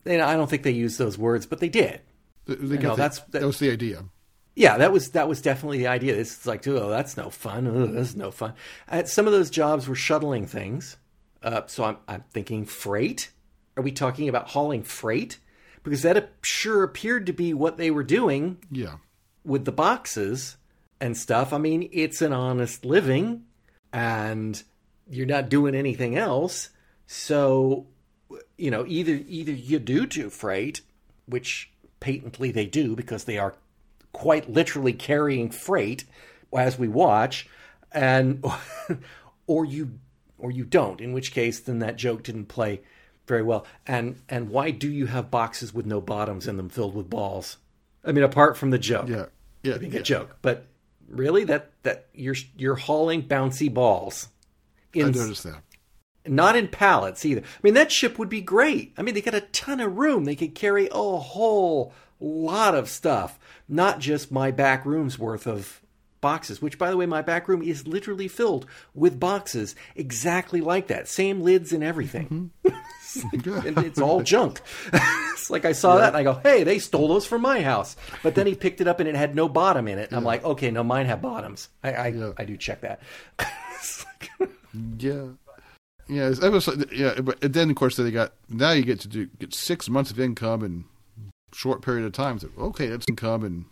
And 0.06 0.22
I 0.22 0.36
don't 0.36 0.50
think 0.50 0.64
they 0.64 0.72
used 0.72 0.98
those 0.98 1.18
words, 1.18 1.46
but 1.46 1.60
they 1.60 1.70
did. 1.70 2.02
They, 2.46 2.56
they 2.56 2.78
know, 2.78 2.92
the- 2.92 2.96
that's- 2.96 3.20
that- 3.32 3.42
that 3.42 3.46
was 3.46 3.60
the 3.60 3.72
idea. 3.72 4.06
Yeah, 4.56 4.78
that 4.80 4.92
was 4.92 5.12
that 5.12 5.28
was 5.28 5.40
definitely 5.44 5.78
the 5.78 5.88
idea. 5.88 6.16
It's 6.16 6.48
like, 6.48 6.68
oh, 6.68 6.90
that's 6.90 7.16
no 7.16 7.30
fun. 7.30 7.68
Oh, 7.68 7.86
that's 7.86 8.16
no 8.16 8.32
fun. 8.32 8.54
Uh, 8.90 9.04
some 9.04 9.28
of 9.28 9.32
those 9.32 9.52
jobs 9.52 9.88
were 9.88 9.94
shuttling 9.94 10.48
things. 10.48 10.98
Uh, 11.44 11.62
so 11.68 11.84
I'm 11.84 11.98
I'm 12.08 12.24
thinking 12.32 12.66
freight. 12.66 13.30
Are 13.76 13.84
we 13.84 13.92
talking 13.92 14.28
about 14.30 14.48
hauling 14.48 14.82
freight? 14.82 15.38
Because 15.84 16.02
that 16.02 16.32
sure 16.42 16.82
appeared 16.82 17.28
to 17.28 17.34
be 17.34 17.54
what 17.54 17.78
they 17.78 17.92
were 17.92 18.04
doing 18.04 18.58
Yeah. 18.72 18.96
with 19.46 19.66
the 19.66 19.72
boxes 19.72 20.58
and 21.00 21.18
stuff. 21.18 21.54
I 21.54 21.58
mean, 21.58 21.90
it's 21.92 22.22
an 22.22 22.34
honest 22.34 22.86
living, 22.86 23.44
and 23.94 24.62
you're 25.10 25.26
not 25.26 25.50
doing 25.50 25.76
anything 25.76 26.18
else. 26.18 26.70
So, 27.08 27.88
you 28.58 28.72
know, 28.72 28.86
either 28.88 29.22
either 29.28 29.52
you 29.52 29.80
do 29.80 30.06
do 30.06 30.30
freight, 30.30 30.82
which 31.26 31.72
patently 32.00 32.52
they 32.52 32.66
do 32.66 32.96
because 32.96 33.24
they 33.24 33.38
are 33.38 33.56
quite 34.12 34.50
literally 34.50 34.94
carrying 34.94 35.50
freight 35.50 36.06
as 36.56 36.78
we 36.78 36.88
watch, 36.88 37.48
and 37.92 38.44
or 39.48 39.66
you 39.66 40.00
or 40.38 40.52
you 40.52 40.66
don't. 40.66 41.02
In 41.02 41.14
which 41.14 41.32
case, 41.32 41.60
then 41.60 41.80
that 41.80 41.96
joke 41.96 42.24
didn't 42.24 42.46
play 42.46 42.82
very 43.28 43.44
well. 43.44 43.66
And 43.86 44.22
and 44.30 44.50
why 44.50 44.72
do 44.72 44.90
you 44.90 45.08
have 45.08 45.32
boxes 45.32 45.74
with 45.74 45.86
no 45.86 46.02
bottoms 46.02 46.48
in 46.48 46.58
them 46.58 46.70
filled 46.70 46.96
with 46.96 47.10
balls? 47.10 47.58
I 48.04 48.12
mean, 48.12 48.24
apart 48.24 48.58
from 48.58 48.70
the 48.70 48.80
joke, 48.80 49.10
Yeah. 49.10 49.26
Yeah. 49.64 49.76
I 49.76 49.78
think 49.80 49.94
yeah. 49.94 50.00
a 50.00 50.04
joke, 50.04 50.38
but 50.42 50.66
really, 51.08 51.44
that 51.46 51.72
that 51.84 52.08
you're 52.14 52.36
you're 52.58 52.76
hauling 52.76 53.24
bouncy 53.28 53.74
balls. 53.74 54.30
I 54.96 55.00
In, 55.00 55.12
noticed 55.12 55.44
that. 55.44 55.62
not 56.26 56.56
in 56.56 56.68
pallets 56.68 57.26
either. 57.26 57.42
I 57.42 57.60
mean, 57.64 57.74
that 57.76 57.92
ship 57.92 58.18
would 58.18 58.30
be 58.30 58.42
great. 58.42 58.94
I 58.98 59.02
mean, 59.02 59.14
they 59.16 59.22
got 59.22 59.34
a 59.36 59.42
ton 59.42 59.80
of 59.80 59.98
room. 59.98 60.26
They 60.26 60.36
could 60.36 60.56
carry 60.56 60.88
a 60.92 61.18
whole 61.18 61.94
lot 62.20 62.74
of 62.76 62.90
stuff, 62.90 63.38
not 63.70 64.00
just 64.00 64.32
my 64.32 64.50
back 64.52 64.86
room's 64.86 65.20
worth 65.20 65.46
of 65.48 65.82
boxes, 66.22 66.62
which, 66.62 66.78
by 66.78 66.90
the 66.90 66.98
way, 66.98 67.06
my 67.06 67.22
back 67.22 67.48
room 67.48 67.62
is 67.62 67.88
literally 67.88 68.28
filled 68.28 68.66
with 68.94 69.20
boxes 69.20 69.76
exactly 69.96 70.62
like 70.62 70.88
that. 70.88 71.08
Same 71.08 71.42
lids 71.42 71.72
and 71.74 71.84
everything. 71.84 72.52
Mm-hmm. 72.64 73.68
and 73.68 73.78
it's 73.80 74.00
all 74.00 74.22
junk. 74.22 74.62
it's 74.94 75.50
like 75.50 75.66
I 75.66 75.72
saw 75.72 75.98
that 75.98 76.10
and 76.10 76.18
I 76.18 76.24
go, 76.24 76.40
hey, 76.44 76.64
they 76.64 76.80
stole 76.80 77.08
those 77.08 77.26
from 77.26 77.42
my 77.42 77.62
house. 77.62 77.96
But 78.24 78.36
then 78.36 78.48
he 78.48 78.56
picked 78.56 78.82
it 78.82 78.88
up 78.88 79.00
and 79.00 79.08
it 79.08 79.16
had 79.16 79.36
no 79.36 79.48
bottom 79.48 79.88
in 79.88 79.98
it. 79.98 80.12
I'm 80.12 80.24
like, 80.24 80.44
okay, 80.44 80.72
no, 80.72 80.84
mine 80.84 81.06
have 81.06 81.22
bottoms. 81.22 81.70
I 81.84 81.94
I, 81.94 82.08
Yeah. 82.08 82.34
I 82.38 82.46
do 82.46 82.58
check 82.58 82.82
that. 82.82 83.02
Yeah. 85.00 85.30
Yeah, 86.08 86.30
it's 86.32 86.70
yeah, 86.94 87.20
but 87.20 87.42
then 87.42 87.70
of 87.70 87.76
course 87.76 87.98
they 87.98 88.12
got 88.12 88.32
now 88.48 88.72
you 88.72 88.84
get 88.84 89.00
to 89.02 89.08
do 89.08 89.26
get 89.40 89.54
six 89.54 89.90
months 89.90 90.10
of 90.10 90.20
income 90.20 90.64
in 90.64 90.86
short 91.54 91.82
period 91.82 92.06
of 92.06 92.14
time. 92.14 92.40
So, 92.40 92.50
okay, 92.58 92.88
that's 92.88 93.06
income 93.10 93.44
in 93.44 93.66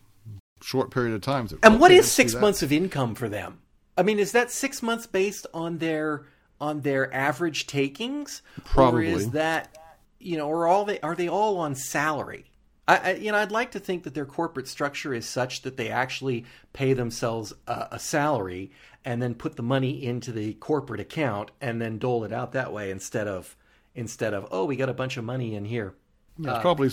short 0.66 0.89
period 0.89 1.13
of 1.13 1.22
time. 1.22 1.47
And 1.61 1.80
what 1.80 1.91
is 1.91 2.11
six 2.11 2.34
months 2.34 2.63
of 2.63 2.72
income 2.72 3.13
for 3.13 3.30
them? 3.30 3.59
I 3.97 4.03
mean, 4.03 4.18
is 4.18 4.32
that 4.32 4.51
six 4.51 4.82
months 4.82 5.05
based 5.05 5.45
on 5.53 5.78
their 5.78 6.26
on 6.59 6.82
their 6.82 7.13
average 7.13 7.68
takings, 7.68 8.41
Probably. 8.63 9.11
or 9.11 9.16
is 9.16 9.32
that 9.32 9.78
you 10.20 10.38
know, 10.38 10.47
or 10.47 10.68
all 10.68 10.86
they 10.86 10.99
are 11.01 11.16
they 11.16 11.30
all 11.30 11.57
on 11.57 11.76
salary? 11.76 12.45
I, 12.88 12.97
I 12.97 13.13
you 13.13 13.32
know, 13.32 13.38
I'd 13.38 13.51
like 13.51 13.72
to 13.72 13.80
think 13.80 14.03
that 14.03 14.16
their 14.16 14.26
corporate 14.26 14.68
structure 14.68 15.13
is 15.13 15.28
such 15.28 15.61
that 15.61 15.78
they 15.78 15.89
actually 15.89 16.45
pay 16.74 16.93
themselves 16.93 17.53
a, 17.68 17.89
a 17.91 17.99
salary 17.99 18.72
and 19.05 19.22
then 19.22 19.36
put 19.36 19.55
the 19.55 19.63
money 19.63 20.03
into 20.03 20.32
the 20.32 20.53
corporate 20.55 20.99
account 20.99 21.51
and 21.61 21.80
then 21.80 21.99
dole 21.99 22.24
it 22.24 22.34
out 22.34 22.53
that 22.53 22.74
way 22.74 22.89
instead 22.89 23.28
of 23.28 23.55
instead 23.93 24.34
of 24.34 24.47
oh, 24.49 24.66
we 24.66 24.76
got 24.76 24.89
a 24.89 24.93
bunch 24.93 25.16
of 25.18 25.24
money 25.24 25.53
in 25.53 25.66
here. 25.66 25.93
Yeah, 26.39 26.49
it's 26.49 26.57
uh, 26.57 26.61
probably. 26.61 26.89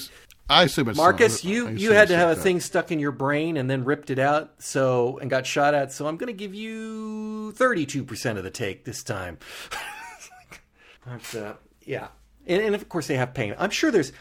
I 0.48 0.64
assume 0.64 0.88
it's 0.88 0.96
Marcus, 0.98 1.44
you 1.44 1.68
you 1.68 1.92
had 1.92 2.08
to 2.08 2.16
have 2.16 2.28
a 2.30 2.36
thing 2.36 2.60
stuck 2.60 2.90
in 2.92 2.98
your 2.98 3.12
brain 3.12 3.56
and 3.56 3.70
then 3.70 3.84
ripped 3.84 4.10
it 4.10 4.18
out, 4.18 4.54
so 4.58 5.18
and 5.18 5.30
got 5.30 5.46
shot 5.46 5.74
at. 5.74 5.92
So 5.92 6.06
I'm 6.06 6.16
going 6.16 6.26
to 6.28 6.32
give 6.32 6.54
you 6.54 7.52
32 7.52 8.04
percent 8.04 8.38
of 8.38 8.44
the 8.44 8.50
take 8.50 8.84
this 8.84 9.02
time. 9.02 9.38
That's 11.06 11.34
uh, 11.34 11.54
yeah, 11.84 12.08
and, 12.46 12.62
and 12.62 12.74
of 12.74 12.88
course 12.88 13.06
they 13.06 13.16
have 13.16 13.34
payment. 13.34 13.60
I'm 13.60 13.70
sure 13.70 13.90
there's. 13.90 14.12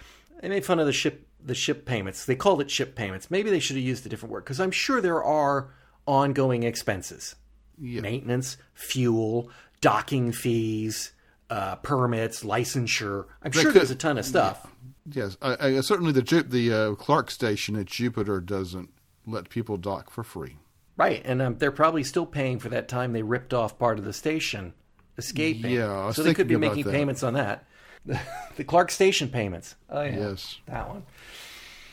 They 0.42 0.50
made 0.50 0.66
fun 0.66 0.80
of 0.80 0.86
the 0.86 0.94
ship 0.94 1.28
the 1.44 1.56
ship 1.56 1.86
payments. 1.86 2.26
They 2.26 2.36
called 2.36 2.62
it 2.62 2.72
ship 2.72 2.96
payments. 2.96 3.30
Maybe 3.30 3.50
they 3.50 3.60
should 3.60 3.76
have 3.76 3.86
used 3.86 4.06
a 4.06 4.10
different 4.10 4.32
word 4.32 4.44
because 4.44 4.60
I'm 4.60 4.72
sure 4.72 5.02
there 5.02 5.24
are 5.24 5.70
ongoing 6.08 6.64
expenses, 6.64 7.36
Yeah. 7.80 8.02
maintenance, 8.02 8.58
fuel, 8.74 9.50
docking 9.82 10.32
fees. 10.32 11.12
Uh, 11.50 11.76
permits, 11.76 12.44
licensure. 12.46 13.26
I'm 13.44 13.52
sure 13.52 13.64
could- 13.66 13.74
there's 13.74 13.92
a 13.92 13.96
ton 13.96 14.18
of 14.18 14.24
stuff. 14.24 14.66
Yes, 15.10 15.38
I, 15.42 15.56
I, 15.60 15.82
certainly 15.82 16.12
the 16.12 16.22
Ju- 16.22 16.44
the 16.44 16.74
uh, 16.74 16.96
Clark 16.96 17.32
station 17.32 17.76
at 17.76 17.88
Jupiter 17.88 18.40
doesn't 18.40 18.90
let 19.26 19.50
people 19.50 19.78
dock 19.78 20.10
for 20.10 20.24
free. 20.24 20.58
Right, 20.98 21.22
and 21.26 21.42
um, 21.42 21.58
they're 21.58 21.72
probably 21.72 22.04
still 22.04 22.26
paying 22.26 22.60
for 22.60 22.70
that 22.70 22.88
time 22.88 23.14
they 23.14 23.24
ripped 23.24 23.54
off 23.54 23.80
part 23.80 23.98
of 23.98 24.06
the 24.06 24.14
station, 24.14 24.74
escaping. 25.18 25.72
Yeah, 25.72 25.92
I 25.92 26.06
was 26.08 26.16
so 26.18 26.24
they 26.24 26.34
could 26.34 26.48
be 26.48 26.56
making 26.58 26.84
that. 26.84 26.92
payments 26.92 27.24
on 27.24 27.34
that. 27.34 27.66
the 28.56 28.64
Clark 28.64 28.92
Station 28.92 29.30
payments. 29.30 29.76
Oh 29.90 30.02
yeah, 30.04 30.18
Yes. 30.18 30.60
that 30.68 30.88
one. 30.90 31.04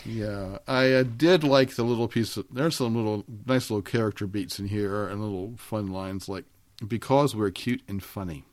Yeah, 0.04 0.58
I 0.66 0.92
uh, 0.92 1.02
did 1.02 1.44
like 1.44 1.76
the 1.76 1.82
little 1.84 2.08
piece. 2.08 2.36
Of, 2.36 2.46
there's 2.50 2.76
some 2.76 2.94
little 2.94 3.24
nice 3.46 3.70
little 3.70 3.82
character 3.82 4.26
beats 4.26 4.58
in 4.58 4.68
here 4.68 5.06
and 5.08 5.20
little 5.22 5.54
fun 5.56 5.88
lines 5.88 6.28
like 6.28 6.44
because 6.86 7.34
we're 7.34 7.50
cute 7.50 7.82
and 7.88 8.02
funny. 8.02 8.44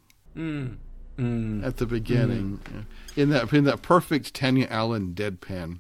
At 1.18 1.78
the 1.78 1.86
beginning, 1.86 2.60
yeah. 2.74 3.24
in 3.24 3.30
that 3.30 3.54
in 3.54 3.64
that 3.64 3.82
perfect 3.82 4.34
Tanya 4.34 4.68
Allen 4.70 5.14
deadpan, 5.16 5.80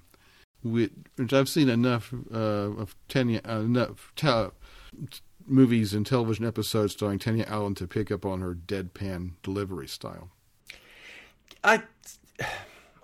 which, 0.63 0.91
which 1.17 1.33
I've 1.33 1.49
seen 1.49 1.67
enough 1.67 2.13
uh, 2.33 2.37
of 2.37 2.95
Tanya 3.09 3.41
uh, 3.47 3.59
enough 3.59 4.13
te- 4.15 4.47
movies 5.45 5.93
and 5.93 6.05
television 6.05 6.45
episodes 6.45 6.93
starring 6.93 7.19
Tanya 7.19 7.45
Allen 7.49 7.75
to 7.75 7.87
pick 7.87 8.11
up 8.11 8.25
on 8.25 8.39
her 8.39 8.55
deadpan 8.55 9.31
delivery 9.43 9.87
style. 9.87 10.29
I, 11.63 11.83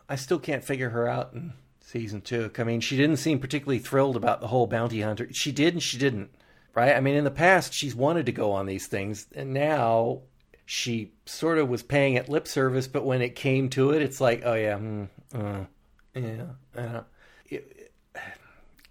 I 0.08 0.16
still 0.16 0.40
can't 0.40 0.64
figure 0.64 0.92
her 0.92 1.08
out 1.08 1.34
in 1.34 1.54
season 1.82 2.22
two. 2.22 2.50
I 2.58 2.64
mean, 2.64 2.80
she 2.80 2.96
didn't 2.96 3.18
seem 3.18 3.40
particularly 3.40 3.80
thrilled 3.80 4.16
about 4.16 4.40
the 4.40 4.48
whole 4.48 4.68
bounty 4.68 5.02
hunter. 5.02 5.28
She 5.34 5.52
did 5.52 5.74
and 5.74 5.84
she 5.84 5.98
didn't. 5.98 6.32
Right? 6.74 6.96
I 6.96 7.02
mean, 7.02 7.16
in 7.16 7.26
the 7.26 7.32
past, 7.32 7.74
she's 7.74 7.94
wanted 7.94 8.26
to 8.28 8.32
go 8.32 8.54
on 8.54 8.66
these 8.66 8.88
things, 8.88 9.28
and 9.36 9.54
now 9.54 10.22
she 10.72 11.12
sort 11.26 11.58
of 11.58 11.68
was 11.68 11.84
paying 11.84 12.14
it 12.14 12.30
lip 12.30 12.48
service. 12.48 12.88
But 12.88 13.04
when 13.04 13.22
it 13.22 13.36
came 13.36 13.68
to 13.72 13.92
it, 13.92 14.02
it's 14.02 14.22
like, 14.22 14.44
oh 14.46 14.54
yeah, 14.54 14.78
mm, 14.78 15.10
uh, 15.36 15.66
yeah, 16.16 16.44
uh, 16.74 17.02
it, 17.50 17.92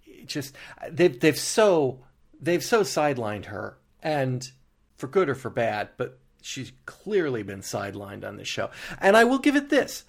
it 0.04 0.26
just 0.26 0.54
they've 0.90 1.18
they've 1.18 1.38
so 1.38 2.00
they've 2.38 2.62
so 2.62 2.82
sidelined 2.82 3.46
her, 3.46 3.78
and 4.02 4.50
for 4.98 5.06
good 5.06 5.30
or 5.30 5.34
for 5.34 5.48
bad, 5.48 5.88
but 5.96 6.18
she's 6.42 6.70
clearly 6.84 7.42
been 7.42 7.60
sidelined 7.60 8.28
on 8.28 8.36
this 8.36 8.48
show. 8.48 8.68
And 9.00 9.16
I 9.16 9.24
will 9.24 9.38
give 9.38 9.56
it 9.56 9.70
this: 9.70 10.04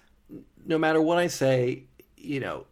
no 0.66 0.76
matter 0.76 1.00
what 1.00 1.16
I 1.16 1.28
say, 1.28 1.84
you 2.18 2.40
know, 2.40 2.66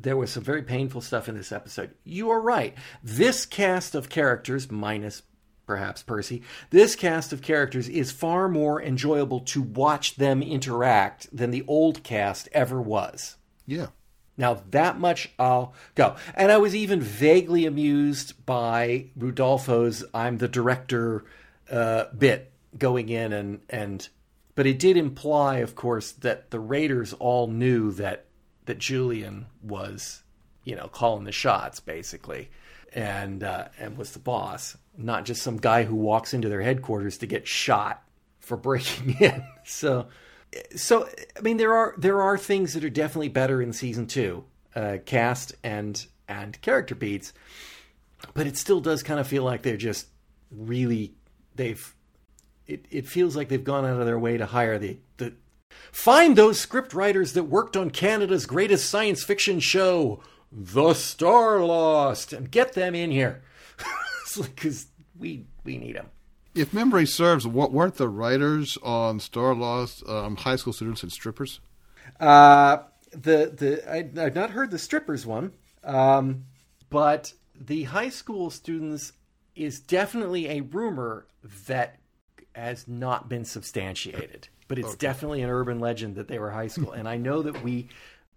there 0.00 0.16
was 0.16 0.32
some 0.32 0.42
very 0.42 0.62
painful 0.62 1.02
stuff 1.02 1.28
in 1.28 1.36
this 1.36 1.52
episode. 1.52 1.92
You 2.02 2.30
are 2.30 2.40
right. 2.40 2.74
This 3.00 3.46
cast 3.46 3.94
of 3.94 4.08
characters, 4.08 4.72
minus 4.72 5.22
perhaps 5.66 6.02
Percy, 6.02 6.42
this 6.70 6.94
cast 6.96 7.32
of 7.32 7.42
characters 7.42 7.88
is 7.88 8.12
far 8.12 8.48
more 8.48 8.82
enjoyable 8.82 9.40
to 9.40 9.62
watch 9.62 10.16
them 10.16 10.42
interact 10.42 11.34
than 11.34 11.50
the 11.50 11.64
old 11.66 12.02
cast 12.02 12.48
ever 12.52 12.80
was. 12.80 13.36
Yeah, 13.66 13.88
Now, 14.36 14.62
that 14.70 14.98
much 14.98 15.30
I'll 15.38 15.74
go. 15.94 16.16
And 16.34 16.52
I 16.52 16.58
was 16.58 16.74
even 16.74 17.00
vaguely 17.00 17.66
amused 17.66 18.44
by 18.44 19.06
Rudolpho's 19.16 20.04
I'm 20.12 20.38
the 20.38 20.48
director 20.48 21.24
uh, 21.70 22.06
bit 22.16 22.52
going 22.76 23.08
in 23.08 23.32
and, 23.32 23.60
and 23.70 24.08
but 24.54 24.66
it 24.66 24.78
did 24.78 24.96
imply, 24.96 25.58
of 25.58 25.74
course, 25.74 26.12
that 26.12 26.50
the 26.50 26.60
Raiders 26.60 27.12
all 27.14 27.46
knew 27.48 27.90
that 27.92 28.26
that 28.66 28.78
Julian 28.78 29.46
was, 29.62 30.22
you 30.64 30.74
know, 30.74 30.88
calling 30.88 31.24
the 31.24 31.32
shots 31.32 31.80
basically, 31.80 32.48
and 32.94 33.42
uh, 33.42 33.68
and 33.78 33.98
was 33.98 34.12
the 34.12 34.18
boss, 34.18 34.76
not 34.96 35.24
just 35.24 35.42
some 35.42 35.58
guy 35.58 35.82
who 35.82 35.96
walks 35.96 36.32
into 36.32 36.48
their 36.48 36.62
headquarters 36.62 37.18
to 37.18 37.26
get 37.26 37.46
shot 37.46 38.02
for 38.38 38.56
breaking 38.56 39.16
in. 39.20 39.44
So 39.64 40.06
so 40.76 41.08
I 41.36 41.40
mean 41.40 41.56
there 41.56 41.74
are 41.74 41.94
there 41.98 42.22
are 42.22 42.38
things 42.38 42.74
that 42.74 42.84
are 42.84 42.90
definitely 42.90 43.28
better 43.28 43.60
in 43.60 43.72
season 43.72 44.06
two, 44.06 44.44
uh, 44.74 44.98
cast 45.04 45.54
and 45.62 46.06
and 46.28 46.60
character 46.62 46.94
beats, 46.94 47.32
but 48.32 48.46
it 48.46 48.56
still 48.56 48.80
does 48.80 49.02
kind 49.02 49.20
of 49.20 49.26
feel 49.26 49.42
like 49.42 49.62
they're 49.62 49.76
just 49.76 50.06
really 50.50 51.14
they've 51.54 51.94
it, 52.66 52.86
it 52.90 53.06
feels 53.06 53.36
like 53.36 53.48
they've 53.48 53.64
gone 53.64 53.84
out 53.84 54.00
of 54.00 54.06
their 54.06 54.18
way 54.18 54.36
to 54.36 54.46
hire 54.46 54.78
the 54.78 54.98
the 55.16 55.34
find 55.90 56.36
those 56.36 56.60
script 56.60 56.94
writers 56.94 57.32
that 57.32 57.44
worked 57.44 57.76
on 57.76 57.90
Canada's 57.90 58.46
greatest 58.46 58.88
science 58.88 59.24
fiction 59.24 59.58
show, 59.60 60.22
the 60.56 60.90
Starlost 60.90 62.32
and 62.36 62.50
get 62.50 62.74
them 62.74 62.94
in 62.94 63.10
here 63.10 63.42
because 64.36 64.86
we 65.18 65.46
we 65.64 65.76
need 65.78 65.96
them. 65.96 66.10
If 66.54 66.72
memory 66.72 67.06
serves, 67.06 67.46
what 67.46 67.72
weren't 67.72 67.96
the 67.96 68.08
writers 68.08 68.78
on 68.82 69.18
Starlost 69.18 70.08
um, 70.08 70.36
high 70.36 70.54
school 70.56 70.72
students 70.72 71.02
and 71.02 71.10
strippers? 71.10 71.58
Uh, 72.20 72.78
the 73.10 73.52
the 73.56 73.82
I, 73.92 74.24
I've 74.24 74.34
not 74.36 74.50
heard 74.50 74.70
the 74.70 74.78
strippers 74.78 75.26
one, 75.26 75.52
um, 75.82 76.44
but 76.90 77.32
the 77.54 77.84
high 77.84 78.08
school 78.10 78.50
students 78.50 79.12
is 79.56 79.80
definitely 79.80 80.48
a 80.48 80.60
rumor 80.60 81.26
that 81.66 81.96
has 82.54 82.86
not 82.86 83.28
been 83.28 83.44
substantiated. 83.44 84.48
But 84.68 84.78
it's 84.78 84.88
Okay. 84.90 84.96
definitely 84.98 85.42
an 85.42 85.50
urban 85.50 85.80
legend 85.80 86.14
that 86.16 86.28
they 86.28 86.38
were 86.38 86.50
high 86.50 86.68
school, 86.68 86.92
and 86.92 87.08
I 87.08 87.16
know 87.16 87.42
that 87.42 87.62
we 87.62 87.88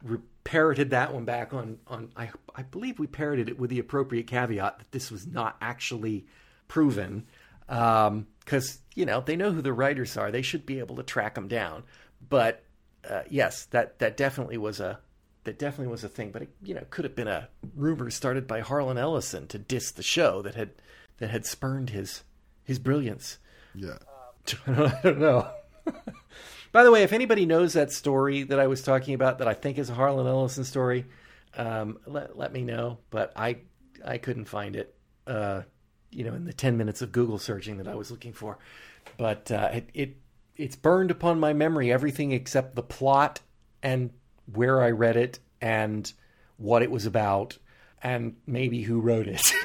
re- 0.04 0.20
parroted 0.48 0.92
that 0.92 1.14
one 1.14 1.26
back 1.26 1.54
on 1.54 1.78
on. 1.88 2.10
I 2.16 2.30
I 2.56 2.64
believe 2.64 3.00
we 3.00 3.06
parroted 3.06 3.50
it 3.50 3.60
with 3.60 3.70
the 3.70 3.80
appropriate 3.80 4.28
caveat 4.28 4.80
that 4.80 4.92
this 4.94 5.12
was 5.12 5.28
not 5.28 5.58
actually 5.60 6.26
proven, 6.70 7.28
because 7.68 8.80
you 8.96 9.06
know 9.06 9.20
they 9.20 9.36
know 9.36 9.52
who 9.52 9.62
the 9.62 9.74
writers 9.74 10.16
are. 10.16 10.32
They 10.32 10.42
should 10.42 10.66
be 10.66 10.80
able 10.80 10.96
to 10.96 11.04
track 11.04 11.36
them 11.36 11.50
down. 11.50 11.84
But 12.30 12.64
uh, 13.08 13.24
yes, 13.30 13.66
that 13.72 14.00
that 14.00 14.16
definitely 14.16 14.58
was 14.58 14.80
a 14.80 15.00
that 15.44 15.60
definitely 15.60 15.92
was 15.92 16.06
a 16.06 16.10
thing. 16.10 16.32
But 16.32 16.44
it, 16.44 16.50
you 16.64 16.74
know, 16.74 16.86
could 16.90 17.04
have 17.04 17.16
been 17.16 17.28
a 17.28 17.50
rumor 17.76 18.10
started 18.10 18.48
by 18.48 18.62
Harlan 18.62 18.98
Ellison 18.98 19.48
to 19.48 19.58
diss 19.58 19.92
the 19.92 20.02
show 20.02 20.42
that 20.44 20.56
had 20.56 20.70
that 21.18 21.30
had 21.30 21.46
spurned 21.46 21.90
his 21.90 22.24
his 22.64 22.80
brilliance. 22.80 23.38
Yeah. 23.76 23.98
I 24.66 25.00
don't 25.04 25.20
know. 25.20 25.52
By 26.78 26.84
the 26.84 26.92
way, 26.92 27.02
if 27.02 27.12
anybody 27.12 27.48
knows 27.48 27.74
that 27.74 27.92
story 27.92 28.44
that 28.44 28.60
I 28.60 28.68
was 28.68 28.84
talking 28.84 29.16
about 29.16 29.40
that 29.40 29.48
I 29.48 29.56
think 29.56 29.80
is 29.80 29.90
a 29.90 29.96
Harlan 29.96 30.28
Ellison 30.28 30.64
story, 30.64 31.08
um, 31.56 31.98
let 32.06 32.38
let 32.38 32.54
me 32.54 32.62
know. 32.62 33.00
But 33.10 33.34
I 33.36 33.62
I 34.06 34.20
couldn't 34.20 34.46
find 34.46 34.76
it. 34.76 34.94
Uh, 35.26 35.64
you 36.12 36.24
know, 36.24 36.36
in 36.36 36.46
the 36.46 36.54
ten 36.54 36.78
minutes 36.78 37.02
of 37.02 37.12
Google 37.12 37.40
searching 37.40 37.78
that 37.78 37.88
I 37.88 37.96
was 37.96 38.12
looking 38.12 38.32
for, 38.32 38.60
but 39.18 39.52
uh, 39.52 39.72
it, 39.74 39.90
it 39.96 40.18
it's 40.56 40.76
burned 40.76 41.10
upon 41.10 41.40
my 41.40 41.52
memory 41.52 41.92
everything 41.92 42.32
except 42.32 42.76
the 42.76 42.84
plot 42.84 43.40
and 43.82 44.12
where 44.46 44.80
I 44.80 44.92
read 44.92 45.18
it 45.18 45.40
and 45.60 46.14
what 46.58 46.84
it 46.84 46.92
was 46.92 47.08
about 47.08 47.58
and 48.04 48.36
maybe 48.46 48.84
who 48.84 49.00
wrote 49.00 49.28
it. 49.28 49.42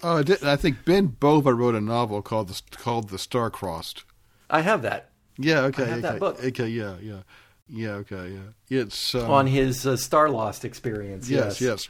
Oh, 0.00 0.22
I, 0.44 0.54
think 0.54 0.84
Ben 0.84 1.06
Bova 1.06 1.52
wrote 1.52 1.74
a 1.74 1.80
novel 1.80 2.22
called 2.22 2.48
the 2.48 2.62
called 2.76 3.08
The 3.08 3.18
Star 3.18 3.50
Crossed. 3.50 4.04
I 4.48 4.60
have 4.60 4.82
that 4.82 5.10
Yeah. 5.38 5.60
Okay. 5.64 5.84
have 5.84 5.92
okay. 5.92 6.00
that 6.00 6.20
book. 6.20 6.42
Okay. 6.42 6.68
Yeah. 6.68 6.96
Yeah. 7.00 7.20
Yeah. 7.68 7.90
Okay. 7.94 8.38
Yeah. 8.68 8.80
It's 8.80 9.14
um, 9.14 9.30
on 9.30 9.46
his 9.46 9.86
uh, 9.86 9.92
Starlost 9.92 10.64
experience. 10.64 11.28
Yes. 11.30 11.60
Yes. 11.60 11.88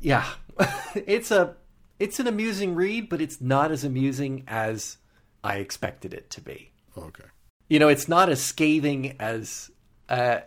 yeah 0.00 0.26
it's 0.94 1.30
a 1.30 1.56
it's 1.98 2.20
an 2.20 2.26
amusing 2.26 2.74
read 2.74 3.08
but 3.08 3.20
it's 3.20 3.40
not 3.40 3.70
as 3.70 3.84
amusing 3.84 4.44
as 4.46 4.98
i 5.42 5.56
expected 5.56 6.14
it 6.14 6.30
to 6.30 6.40
be 6.40 6.70
Okay. 6.96 7.24
you 7.68 7.78
know 7.78 7.88
it's 7.88 8.08
not 8.08 8.28
as 8.28 8.42
scathing 8.42 9.16
as 9.18 9.70
uh, 10.08 10.40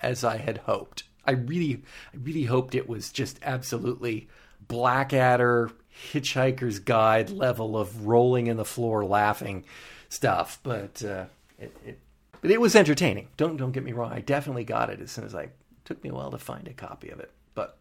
as 0.00 0.24
i 0.24 0.38
had 0.38 0.58
hoped 0.58 1.04
i 1.24 1.32
really 1.32 1.82
i 2.12 2.16
really 2.16 2.44
hoped 2.44 2.74
it 2.74 2.88
was 2.88 3.12
just 3.12 3.38
absolutely 3.42 4.28
blackadder 4.66 5.70
hitchhiker's 6.12 6.78
guide 6.78 7.30
level 7.30 7.76
of 7.76 8.06
rolling 8.06 8.46
in 8.46 8.56
the 8.56 8.64
floor 8.64 9.04
laughing 9.04 9.64
stuff 10.12 10.58
but 10.62 11.02
uh, 11.04 11.24
it, 11.58 11.74
it 11.84 11.98
but 12.40 12.50
it 12.50 12.60
was 12.60 12.76
entertaining 12.76 13.28
don't 13.36 13.56
don't 13.56 13.72
get 13.72 13.84
me 13.84 13.92
wrong 13.92 14.12
i 14.12 14.20
definitely 14.20 14.64
got 14.64 14.90
it 14.90 15.00
as 15.00 15.10
soon 15.10 15.24
as 15.24 15.34
i 15.34 15.48
took 15.84 16.02
me 16.04 16.10
a 16.10 16.14
while 16.14 16.30
to 16.30 16.38
find 16.38 16.68
a 16.68 16.72
copy 16.72 17.08
of 17.08 17.18
it 17.20 17.30
but 17.54 17.78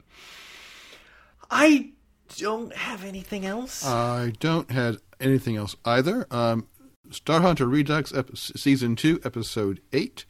I 1.49 1.89
don't 2.37 2.73
have 2.73 3.03
anything 3.03 3.45
else. 3.45 3.85
I 3.85 4.31
don't 4.39 4.71
have 4.71 4.99
anything 5.19 5.57
else 5.57 5.75
either. 5.83 6.25
Um, 6.31 6.67
Star 7.09 7.41
Hunter 7.41 7.67
Redux 7.67 8.13
ep- 8.13 8.37
season 8.37 8.95
two, 8.95 9.19
episode 9.25 9.81
eight, 9.91 10.23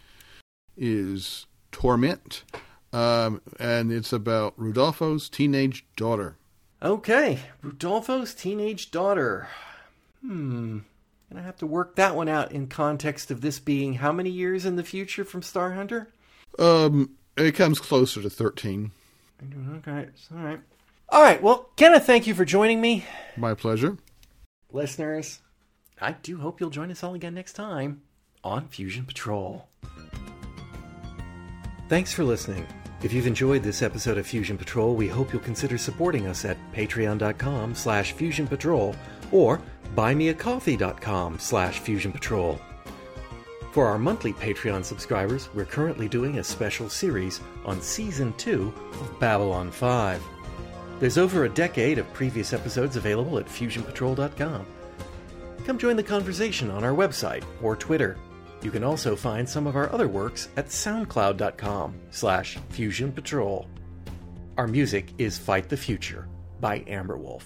is 0.75 1.45
Torment, 1.71 2.43
um, 2.91 3.41
and 3.59 3.91
it's 3.91 4.11
about 4.11 4.55
Rudolpho's 4.57 5.29
teenage 5.29 5.85
daughter. 5.95 6.37
okay, 6.81 7.39
Rudolpho's 7.61 8.33
teenage 8.33 8.89
daughter. 8.89 9.47
Hmm. 10.25 10.79
Gonna 11.31 11.43
have 11.43 11.57
to 11.59 11.65
work 11.65 11.95
that 11.95 12.13
one 12.15 12.27
out 12.27 12.51
in 12.51 12.67
context 12.67 13.31
of 13.31 13.39
this 13.39 13.57
being 13.57 13.93
how 13.95 14.11
many 14.11 14.29
years 14.29 14.65
in 14.65 14.75
the 14.75 14.83
future 14.83 15.23
from 15.23 15.41
Star 15.41 15.71
Hunter? 15.71 16.09
Um, 16.59 17.11
it 17.37 17.53
comes 17.55 17.79
closer 17.79 18.21
to 18.21 18.29
thirteen. 18.29 18.91
Okay, 19.77 20.07
all 20.33 20.37
right. 20.43 20.59
All 21.09 21.21
right. 21.21 21.41
Well, 21.41 21.69
Kenneth, 21.77 22.05
thank 22.05 22.27
you 22.27 22.33
for 22.33 22.43
joining 22.45 22.81
me, 22.81 23.05
My 23.37 23.53
pleasure. 23.53 23.97
listeners. 24.73 25.39
I 26.01 26.13
do 26.13 26.37
hope 26.37 26.59
you'll 26.59 26.69
join 26.69 26.91
us 26.91 27.03
all 27.03 27.13
again 27.13 27.33
next 27.33 27.53
time 27.53 28.01
on 28.43 28.67
Fusion 28.67 29.05
Patrol. 29.05 29.67
Thanks 31.89 32.13
for 32.13 32.23
listening. 32.23 32.65
If 33.03 33.13
you've 33.13 33.27
enjoyed 33.27 33.63
this 33.63 33.81
episode 33.81 34.17
of 34.17 34.27
Fusion 34.27 34.57
Patrol, 34.57 34.95
we 34.95 35.07
hope 35.07 35.31
you'll 35.33 35.41
consider 35.41 35.77
supporting 35.77 36.27
us 36.27 36.45
at 36.45 36.57
patreon.com 36.73 37.73
slash 37.75 38.11
fusion 38.13 38.47
patrol 38.47 38.95
or 39.31 39.61
buymeacoffee.com 39.95 41.39
slash 41.39 41.79
fusion 41.79 42.11
patrol. 42.11 42.59
For 43.71 43.87
our 43.87 43.97
monthly 43.97 44.33
Patreon 44.33 44.83
subscribers, 44.83 45.49
we're 45.53 45.65
currently 45.65 46.09
doing 46.09 46.39
a 46.39 46.43
special 46.43 46.89
series 46.89 47.39
on 47.65 47.81
Season 47.81 48.33
2 48.33 48.73
of 48.99 49.19
Babylon 49.19 49.71
5. 49.71 50.21
There's 50.99 51.17
over 51.17 51.45
a 51.45 51.49
decade 51.49 51.97
of 51.97 52.13
previous 52.13 52.53
episodes 52.53 52.97
available 52.97 53.39
at 53.39 53.47
fusionpatrol.com. 53.47 54.65
Come 55.65 55.77
join 55.77 55.95
the 55.95 56.03
conversation 56.03 56.69
on 56.69 56.83
our 56.83 56.91
website 56.91 57.43
or 57.61 57.75
Twitter. 57.75 58.17
You 58.61 58.71
can 58.71 58.83
also 58.83 59.15
find 59.15 59.47
some 59.47 59.67
of 59.67 59.75
our 59.75 59.91
other 59.91 60.07
works 60.07 60.49
at 60.57 60.67
soundcloud.com 60.67 61.95
slash 62.11 62.57
fusionpatrol. 62.71 63.67
Our 64.57 64.67
music 64.67 65.13
is 65.17 65.37
Fight 65.37 65.69
the 65.69 65.77
Future 65.77 66.27
by 66.59 66.81
Amberwolf. 66.81 67.43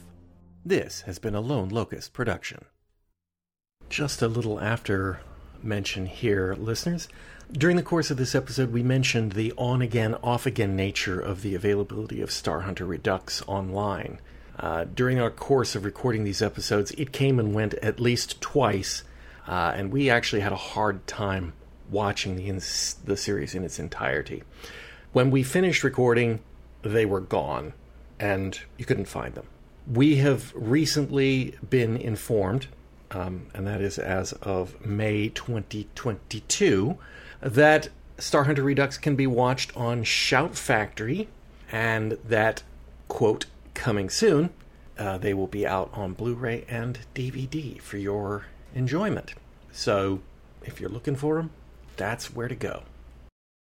This 0.68 1.02
has 1.02 1.20
been 1.20 1.36
a 1.36 1.42
Lone 1.42 1.70
Locust 1.70 2.12
production. 2.12 2.66
Just 3.88 4.24
a 4.24 4.28
little 4.28 4.60
after 4.60 5.20
mention 5.62 6.08
here, 6.08 6.56
listeners. 6.58 7.08
During 7.52 7.76
the 7.76 7.84
course 7.84 8.10
of 8.10 8.18
this 8.18 8.34
episode, 8.34 8.74
we 8.74 8.82
mentioned 8.82 9.34
the 9.34 9.54
on 9.60 9.84
again, 9.84 10.16
off 10.24 10.48
again 10.48 10.76
nature 10.76 11.20
of 11.20 11.44
the 11.44 11.54
availability 11.54 12.20
of 12.20 12.32
Star 12.32 12.62
Hunter 12.62 12.84
Redux 12.84 13.44
online. 13.44 14.20
Uh, 14.58 14.86
during 14.86 15.20
our 15.20 15.30
course 15.30 15.76
of 15.76 15.86
recording 15.86 16.24
these 16.24 16.42
episodes, 16.42 16.90
it 16.98 17.12
came 17.12 17.38
and 17.38 17.54
went 17.54 17.76
at 17.76 18.00
least 18.00 18.42
twice, 18.42 19.04
uh, 19.48 19.72
and 19.76 19.92
we 19.92 20.10
actually 20.10 20.42
had 20.42 20.52
a 20.52 20.56
hard 20.56 21.06
time 21.06 21.54
watching 21.92 22.38
the, 22.38 22.48
ins- 22.50 22.96
the 23.06 23.16
series 23.16 23.54
in 23.54 23.64
its 23.64 23.78
entirety. 23.78 24.42
When 25.14 25.30
we 25.30 25.44
finished 25.44 25.84
recording, 25.84 26.40
they 26.82 27.06
were 27.06 27.22
gone, 27.22 27.74
and 28.20 28.60
you 28.80 28.86
couldn't 28.86 29.06
find 29.06 29.36
them. 29.36 29.46
We 29.92 30.16
have 30.18 30.52
recently 30.56 31.56
been 31.70 31.96
informed, 31.96 32.68
um, 33.12 33.48
and 33.54 33.68
that 33.68 33.82
is 33.82 34.00
as 34.00 34.34
of 34.34 34.84
May 34.84 35.30
2022, 35.30 36.98
that 37.42 37.90
Star 38.18 38.46
Hunter 38.46 38.64
Redux 38.64 38.98
can 38.98 39.16
be 39.16 39.28
watched 39.28 39.76
on 39.78 40.04
Shout 40.04 40.56
Factory, 40.56 41.28
and 41.72 42.14
that, 42.28 42.64
quote, 43.08 43.46
coming 43.76 44.10
soon, 44.10 44.50
uh, 44.98 45.20
they 45.20 45.34
will 45.34 45.48
be 45.48 45.68
out 45.68 45.92
on 45.94 46.14
Blu 46.14 46.34
ray 46.34 46.66
and 46.68 47.00
DVD 47.14 47.80
for 47.80 47.98
your 47.98 48.46
enjoyment. 48.74 49.36
So, 49.72 50.22
if 50.64 50.80
you're 50.80 50.90
looking 50.90 51.16
for 51.16 51.36
them, 51.36 51.52
that's 51.96 52.34
where 52.34 52.48
to 52.48 52.56
go. 52.56 52.84